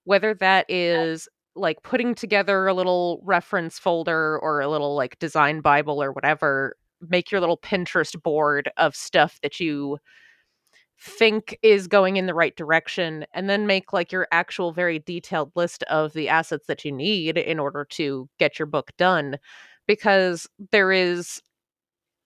whether 0.06 0.34
that 0.36 0.66
is 0.70 1.28
like 1.56 1.84
putting 1.84 2.16
together 2.16 2.68
a 2.68 2.74
little 2.74 3.22
reference 3.24 3.78
folder 3.80 4.40
or 4.40 4.62
a 4.62 4.68
little 4.68 4.96
like 4.96 5.20
design 5.20 5.62
bible 5.62 6.02
or 6.02 6.12
whatever, 6.12 6.76
make 7.10 7.32
your 7.32 7.42
little 7.42 7.58
Pinterest 7.58 8.22
board 8.22 8.72
of 8.78 8.96
stuff 8.96 9.40
that 9.44 9.60
you 9.60 9.98
think 11.00 11.58
is 11.62 11.88
going 11.88 12.16
in 12.16 12.28
the 12.28 12.34
right 12.34 12.56
direction 12.56 13.26
and 13.34 13.50
then 13.50 13.68
make 13.68 13.92
like 13.92 14.12
your 14.12 14.28
actual 14.32 14.72
very 14.72 15.00
detailed 15.00 15.52
list 15.56 15.84
of 15.84 16.14
the 16.14 16.30
assets 16.30 16.68
that 16.68 16.86
you 16.86 16.92
need 16.92 17.38
in 17.38 17.60
order 17.60 17.86
to 17.90 18.30
get 18.40 18.58
your 18.58 18.66
book 18.66 18.92
done 18.98 19.38
because 19.86 20.48
there 20.72 20.92
is 20.92 21.42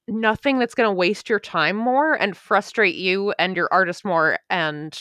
nothing 0.08 0.60
that's 0.60 0.76
going 0.76 0.88
to 0.88 0.94
waste 0.94 1.28
your 1.28 1.40
time 1.40 1.76
more 1.76 2.14
and 2.14 2.38
frustrate 2.38 2.96
you 2.96 3.34
and 3.40 3.56
your 3.56 3.68
artist 3.72 4.06
more 4.06 4.38
and 4.50 5.00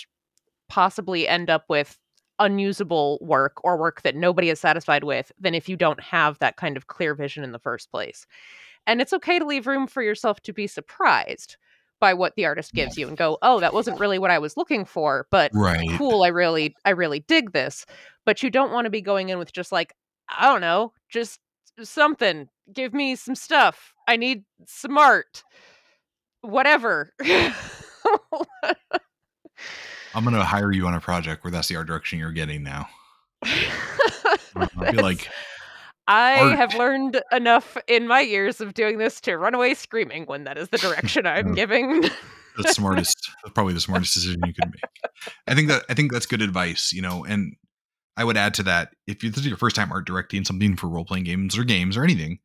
possibly 0.69 1.29
end 1.29 1.51
up 1.51 1.65
with 1.69 1.99
unusable 2.39 3.19
work 3.21 3.65
or 3.65 3.77
work 3.77 4.03
that 4.03 4.17
nobody 4.17 4.51
is 4.51 4.61
satisfied 4.61 5.05
with 5.05 5.33
than 5.39 5.55
if 5.55 5.69
you 5.69 5.77
don't 5.77 6.01
have 6.01 6.39
that 6.39 6.57
kind 6.57 6.77
of 6.77 6.87
clear 6.87 7.15
vision 7.15 7.45
in 7.45 7.53
the 7.53 7.59
first 7.59 7.91
place. 7.91 8.27
And 8.87 9.01
it's 9.01 9.13
okay 9.13 9.39
to 9.39 9.45
leave 9.45 9.67
room 9.67 9.87
for 9.87 10.03
yourself 10.03 10.41
to 10.43 10.53
be 10.53 10.67
surprised 10.67 11.57
by 11.99 12.13
what 12.15 12.35
the 12.37 12.45
artist 12.45 12.75
gives 12.75 12.99
you 12.99 13.09
and 13.09 13.17
go, 13.17 13.39
"Oh, 13.41 13.59
that 13.61 13.73
wasn't 13.73 13.99
really 13.99 14.19
what 14.19 14.31
I 14.31 14.39
was 14.39 14.57
looking 14.57 14.85
for, 14.85 15.27
but 15.31 15.51
right. 15.55 15.89
cool, 15.97 16.25
I 16.25 16.29
really 16.29 16.77
I 16.85 16.91
really 16.91 17.21
dig 17.21 17.53
this." 17.53 17.87
But 18.27 18.43
you 18.43 18.51
don't 18.51 18.73
want 18.73 18.85
to 18.85 18.91
be 18.91 19.01
going 19.01 19.31
in 19.31 19.39
with 19.39 19.53
just 19.53 19.73
like, 19.73 19.95
I 20.29 20.45
don't 20.45 20.61
know, 20.61 20.93
just 21.09 21.41
something. 21.83 22.49
Give 22.73 22.93
me 22.93 23.17
some 23.17 23.35
stuff. 23.35 23.95
I 24.09 24.17
need 24.17 24.45
some 24.67 24.99
art. 24.99 25.43
Whatever. 26.43 27.13
I'm 30.17 30.25
going 30.25 30.35
to 30.35 30.45
hire 30.45 30.73
you 30.73 30.87
on 30.87 30.95
a 30.95 31.01
project 31.01 31.45
where 31.45 31.51
that's 31.51 31.69
the 31.69 31.77
art 31.77 31.87
direction 31.87 32.19
you're 32.19 32.33
getting 32.33 32.63
now. 32.63 32.89
I 33.43 34.91
feel 34.91 35.03
like 35.03 35.29
I 36.09 36.41
art. 36.41 36.57
have 36.57 36.75
learned 36.75 37.21
enough 37.33 37.77
in 37.87 38.09
my 38.09 38.21
years 38.21 38.63
of 38.63 38.73
doing 38.73 38.97
this 38.97 39.21
to 39.23 39.37
run 39.37 39.55
away 39.55 39.75
screaming 39.75 40.25
when 40.25 40.45
that 40.45 40.57
is 40.57 40.71
the 40.71 40.79
direction 40.79 41.27
I'm 41.27 41.55
giving. 41.55 42.01
the 42.57 42.63
smartest, 42.69 43.31
probably 43.55 43.75
the 43.75 43.81
smartest 43.81 44.15
decision 44.15 44.41
you 44.47 44.55
could 44.55 44.71
make. 44.71 45.35
I 45.47 45.55
think 45.55 45.69
that 45.69 45.85
I 45.91 45.95
think 45.95 46.13
that's 46.13 46.25
good 46.25 46.41
advice, 46.41 46.95
you 46.95 47.03
know. 47.03 47.23
And 47.27 47.55
I 48.17 48.25
would 48.25 48.39
add 48.39 48.55
to 48.55 48.63
that, 48.63 48.95
if 49.07 49.21
this 49.21 49.37
is 49.37 49.47
your 49.47 49.59
first 49.59 49.77
time 49.77 49.93
art 49.93 50.07
directing 50.07 50.47
something 50.47 50.77
for 50.77 50.89
role 50.89 51.05
playing 51.05 51.25
games 51.25 51.59
or 51.59 51.65
games 51.65 51.95
or 51.95 52.05
anything, 52.05 52.39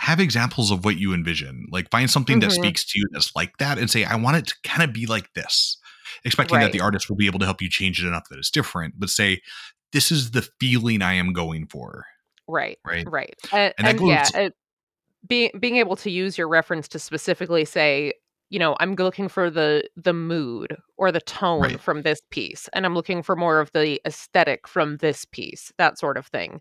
have 0.00 0.18
examples 0.18 0.72
of 0.72 0.84
what 0.84 0.98
you 0.98 1.14
envision. 1.14 1.66
Like 1.70 1.88
find 1.92 2.10
something 2.10 2.40
mm-hmm. 2.40 2.48
that 2.48 2.54
speaks 2.54 2.84
to 2.86 2.98
you 2.98 3.06
that's 3.12 3.36
like 3.36 3.58
that, 3.58 3.78
and 3.78 3.88
say, 3.88 4.02
I 4.02 4.16
want 4.16 4.38
it 4.38 4.48
to 4.48 4.54
kind 4.64 4.82
of 4.82 4.92
be 4.92 5.06
like 5.06 5.32
this. 5.34 5.78
Expecting 6.24 6.56
right. 6.56 6.64
that 6.64 6.72
the 6.72 6.80
artist 6.80 7.08
will 7.08 7.16
be 7.16 7.26
able 7.26 7.38
to 7.38 7.44
help 7.44 7.62
you 7.62 7.68
change 7.68 8.02
it 8.02 8.06
enough 8.06 8.28
that 8.30 8.38
it's 8.38 8.50
different, 8.50 8.94
but 8.98 9.10
say, 9.10 9.40
this 9.92 10.10
is 10.10 10.30
the 10.30 10.48
feeling 10.58 11.02
I 11.02 11.14
am 11.14 11.32
going 11.32 11.66
for 11.66 12.06
Right, 12.48 12.78
right? 12.84 13.06
right. 13.08 13.34
And 13.52 13.74
And 13.78 13.86
that 13.86 13.98
and 13.98 14.08
yeah, 14.08 14.28
it 14.34 14.54
being 15.26 15.50
being 15.58 15.76
able 15.76 15.96
to 15.96 16.10
use 16.10 16.36
your 16.36 16.48
reference 16.48 16.88
to 16.88 16.98
specifically 16.98 17.64
say, 17.64 18.14
you 18.50 18.58
know, 18.58 18.76
I'm 18.80 18.94
looking 18.94 19.28
for 19.28 19.50
the 19.50 19.88
the 19.96 20.12
mood 20.12 20.76
or 20.96 21.12
the 21.12 21.20
tone 21.20 21.62
right. 21.62 21.80
from 21.80 22.02
this 22.02 22.20
piece, 22.30 22.68
and 22.72 22.84
I'm 22.84 22.94
looking 22.94 23.22
for 23.22 23.36
more 23.36 23.60
of 23.60 23.70
the 23.72 24.00
aesthetic 24.06 24.66
from 24.66 24.98
this 24.98 25.24
piece, 25.24 25.72
that 25.78 25.98
sort 25.98 26.16
of 26.16 26.26
thing. 26.26 26.60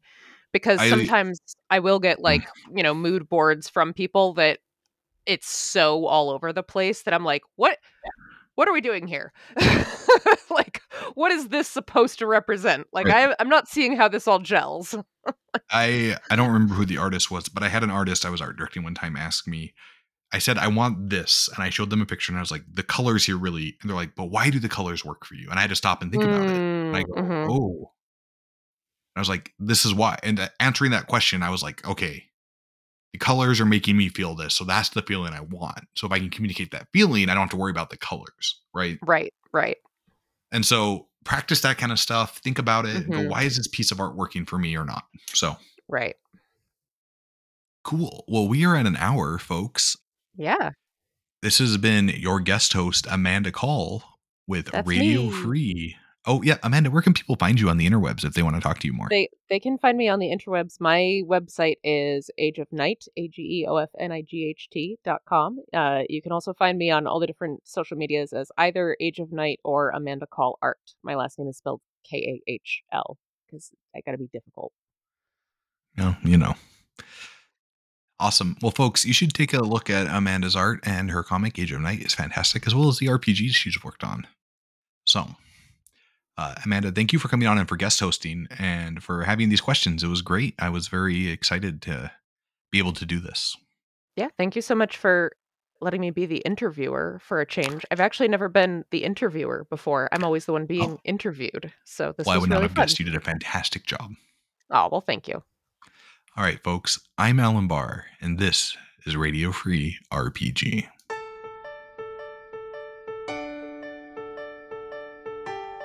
Because 0.53 0.79
I 0.79 0.89
sometimes 0.89 1.39
I 1.69 1.79
will 1.79 1.99
get 1.99 2.19
mm, 2.19 2.23
like, 2.23 2.47
you 2.73 2.83
know, 2.83 2.93
mood 2.93 3.27
boards 3.29 3.69
from 3.69 3.93
people 3.93 4.33
that 4.33 4.59
it's 5.25 5.49
so 5.49 6.05
all 6.05 6.29
over 6.29 6.51
the 6.51 6.63
place 6.63 7.03
that 7.03 7.13
I'm 7.13 7.23
like, 7.23 7.43
"What 7.55 7.77
what 8.61 8.69
are 8.69 8.73
we 8.73 8.81
doing 8.81 9.07
here?" 9.07 9.33
Like, 10.49 10.81
what 11.15 11.31
is 11.31 11.47
this 11.47 11.67
supposed 11.67 12.19
to 12.19 12.27
represent? 12.27 12.85
Like, 12.93 13.07
right. 13.07 13.29
I 13.29 13.35
I'm 13.39 13.49
not 13.49 13.67
seeing 13.67 13.95
how 13.95 14.07
this 14.07 14.27
all 14.27 14.39
gels. 14.39 14.93
I 15.71 16.17
I 16.29 16.35
don't 16.35 16.51
remember 16.51 16.75
who 16.75 16.85
the 16.85 16.97
artist 16.97 17.31
was, 17.31 17.49
but 17.49 17.63
I 17.63 17.69
had 17.69 17.83
an 17.83 17.89
artist 17.91 18.25
I 18.25 18.29
was 18.29 18.41
art 18.41 18.57
directing 18.57 18.83
one 18.83 18.93
time 18.93 19.15
ask 19.15 19.47
me. 19.47 19.73
I 20.33 20.39
said 20.39 20.57
I 20.57 20.67
want 20.67 21.09
this, 21.09 21.49
and 21.55 21.63
I 21.63 21.69
showed 21.69 21.89
them 21.89 22.01
a 22.01 22.05
picture, 22.05 22.31
and 22.31 22.37
I 22.37 22.41
was 22.41 22.51
like, 22.51 22.63
the 22.71 22.83
colors 22.83 23.25
here 23.25 23.37
really. 23.37 23.77
And 23.81 23.89
they're 23.89 23.95
like, 23.97 24.15
but 24.15 24.25
why 24.31 24.49
do 24.49 24.59
the 24.59 24.69
colors 24.69 25.03
work 25.05 25.25
for 25.25 25.35
you? 25.35 25.49
And 25.49 25.57
I 25.57 25.61
had 25.61 25.69
to 25.71 25.75
stop 25.75 26.01
and 26.01 26.11
think 26.11 26.25
about 26.25 26.49
it. 26.49 26.61
And 26.91 26.97
I 26.99 27.03
Mm, 27.03 27.05
go, 27.05 27.15
mhm. 27.17 27.49
oh. 27.49 27.91
I 29.15 29.19
was 29.19 29.29
like, 29.29 29.53
this 29.59 29.85
is 29.85 29.93
why. 29.93 30.17
And 30.23 30.39
uh, 30.39 30.49
answering 30.59 30.91
that 30.91 31.07
question, 31.07 31.43
I 31.43 31.49
was 31.49 31.61
like, 31.63 31.85
okay, 31.87 32.25
the 33.13 33.19
colors 33.19 33.59
are 33.59 33.65
making 33.65 33.97
me 33.97 34.09
feel 34.09 34.35
this, 34.35 34.53
so 34.53 34.63
that's 34.63 34.89
the 34.89 35.01
feeling 35.01 35.33
I 35.33 35.41
want. 35.41 35.81
So 35.95 36.07
if 36.07 36.13
I 36.13 36.19
can 36.19 36.29
communicate 36.29 36.71
that 36.71 36.87
feeling, 36.93 37.29
I 37.29 37.33
don't 37.33 37.41
have 37.43 37.49
to 37.51 37.57
worry 37.57 37.71
about 37.71 37.89
the 37.89 37.97
colors, 37.97 38.61
right? 38.73 38.97
Right, 39.05 39.33
right. 39.51 39.77
And 40.51 40.65
so 40.65 41.07
practice 41.25 41.61
that 41.61 41.77
kind 41.77 41.91
of 41.91 41.99
stuff. 41.99 42.37
Think 42.39 42.57
about 42.59 42.85
it. 42.85 43.09
Go, 43.09 43.17
Mhm. 43.19 43.29
why 43.29 43.43
is 43.43 43.57
this 43.57 43.67
piece 43.67 43.91
of 43.91 43.99
art 43.99 44.15
working 44.15 44.45
for 44.45 44.57
me 44.57 44.75
or 44.77 44.85
not? 44.85 45.03
So 45.33 45.57
Right. 45.87 46.15
cool. 47.83 48.23
Well, 48.27 48.47
we 48.47 48.65
are 48.65 48.75
at 48.75 48.85
an 48.85 48.95
hour, 48.97 49.37
folks. 49.37 49.97
Yeah, 50.35 50.71
This 51.41 51.57
has 51.57 51.75
been 51.77 52.07
your 52.09 52.39
guest 52.39 52.73
host, 52.73 53.07
Amanda 53.09 53.51
Kahl 53.51 54.03
with 54.47 54.67
that's 54.71 54.87
Radio 54.87 55.23
me. 55.23 55.31
Free. 55.31 55.97
Oh, 56.27 56.43
yeah. 56.43 56.57
Amanda, 56.61 56.91
where 56.91 57.01
can 57.01 57.13
people 57.13 57.35
find 57.35 57.59
you 57.59 57.69
on 57.69 57.77
the 57.77 57.89
interwebs 57.89 58.23
if 58.23 58.33
they 58.33 58.43
want 58.43 58.55
to 58.55 58.61
talk 58.61 58.77
to 58.79 58.87
you 58.87 58.93
more? 58.93 59.07
They 59.09 59.29
they 59.49 59.59
can 59.59 59.79
find 59.79 59.97
me 59.97 60.07
on 60.07 60.19
the 60.19 60.27
interwebs. 60.27 60.79
My 60.79 61.21
website 61.25 61.77
is 61.83 62.29
Age 62.37 62.59
of 62.59 62.71
Night, 62.71 63.05
A 63.17 63.27
G 63.27 63.41
E 63.41 63.65
O 63.67 63.77
F 63.77 63.89
N 63.97 64.11
I 64.11 64.21
G 64.21 64.45
H 64.45 64.69
T 64.71 64.99
dot 65.03 65.21
com. 65.27 65.59
Uh, 65.73 66.03
you 66.09 66.21
can 66.21 66.31
also 66.31 66.53
find 66.53 66.77
me 66.77 66.91
on 66.91 67.07
all 67.07 67.19
the 67.19 67.25
different 67.25 67.67
social 67.67 67.97
medias 67.97 68.33
as 68.33 68.51
either 68.59 68.95
Age 68.99 69.17
of 69.17 69.31
Night 69.31 69.59
or 69.63 69.89
Amanda 69.89 70.27
Kahl 70.27 70.59
Art. 70.61 70.79
My 71.01 71.15
last 71.15 71.39
name 71.39 71.47
is 71.47 71.57
spelled 71.57 71.81
K 72.03 72.17
A 72.47 72.51
H 72.51 72.83
L 72.91 73.17
because 73.47 73.71
I 73.95 74.01
got 74.01 74.11
to 74.11 74.19
be 74.19 74.29
difficult. 74.31 74.71
No, 75.97 76.15
you 76.23 76.37
know. 76.37 76.53
Awesome. 78.19 78.55
Well, 78.61 78.71
folks, 78.71 79.03
you 79.03 79.13
should 79.13 79.33
take 79.33 79.51
a 79.51 79.61
look 79.61 79.89
at 79.89 80.05
Amanda's 80.05 80.55
art 80.55 80.79
and 80.83 81.09
her 81.09 81.23
comic, 81.23 81.57
Age 81.57 81.71
of 81.71 81.81
Night, 81.81 82.01
is 82.01 82.13
fantastic, 82.13 82.67
as 82.67 82.75
well 82.75 82.87
as 82.87 82.99
the 82.99 83.07
RPGs 83.07 83.53
she's 83.53 83.83
worked 83.83 84.03
on. 84.03 84.27
So, 85.07 85.27
uh, 86.41 86.55
Amanda, 86.65 86.91
thank 86.91 87.13
you 87.13 87.19
for 87.19 87.27
coming 87.27 87.47
on 87.47 87.57
and 87.59 87.69
for 87.69 87.75
guest 87.75 87.99
hosting 87.99 88.47
and 88.57 89.03
for 89.03 89.23
having 89.23 89.49
these 89.49 89.61
questions. 89.61 90.03
It 90.03 90.07
was 90.07 90.21
great. 90.23 90.55
I 90.57 90.69
was 90.69 90.87
very 90.87 91.27
excited 91.29 91.81
to 91.83 92.11
be 92.71 92.79
able 92.79 92.93
to 92.93 93.05
do 93.05 93.19
this. 93.19 93.55
Yeah, 94.15 94.29
thank 94.37 94.55
you 94.55 94.61
so 94.61 94.73
much 94.73 94.97
for 94.97 95.33
letting 95.81 96.01
me 96.01 96.09
be 96.09 96.25
the 96.25 96.37
interviewer 96.37 97.19
for 97.23 97.41
a 97.41 97.45
change. 97.45 97.85
I've 97.91 97.99
actually 97.99 98.27
never 98.27 98.49
been 98.49 98.85
the 98.91 99.03
interviewer 99.03 99.67
before. 99.69 100.09
I'm 100.11 100.23
always 100.23 100.45
the 100.45 100.53
one 100.53 100.65
being 100.65 100.99
interviewed. 101.03 101.71
So 101.85 102.13
this 102.17 102.25
well, 102.25 102.35
I 102.35 102.39
would 102.39 102.49
not 102.49 102.63
have 102.63 102.71
fun. 102.71 102.83
guessed 102.83 102.99
you 102.99 103.05
did 103.05 103.15
a 103.15 103.21
fantastic 103.21 103.85
job. 103.85 104.13
Oh, 104.71 104.89
well, 104.91 105.01
thank 105.01 105.27
you. 105.27 105.43
All 106.37 106.43
right, 106.43 106.63
folks, 106.63 106.99
I'm 107.17 107.39
Alan 107.39 107.67
Bahr, 107.67 108.05
and 108.19 108.39
this 108.39 108.75
is 109.05 109.15
Radio 109.15 109.51
Free 109.51 109.97
RPG. 110.11 110.87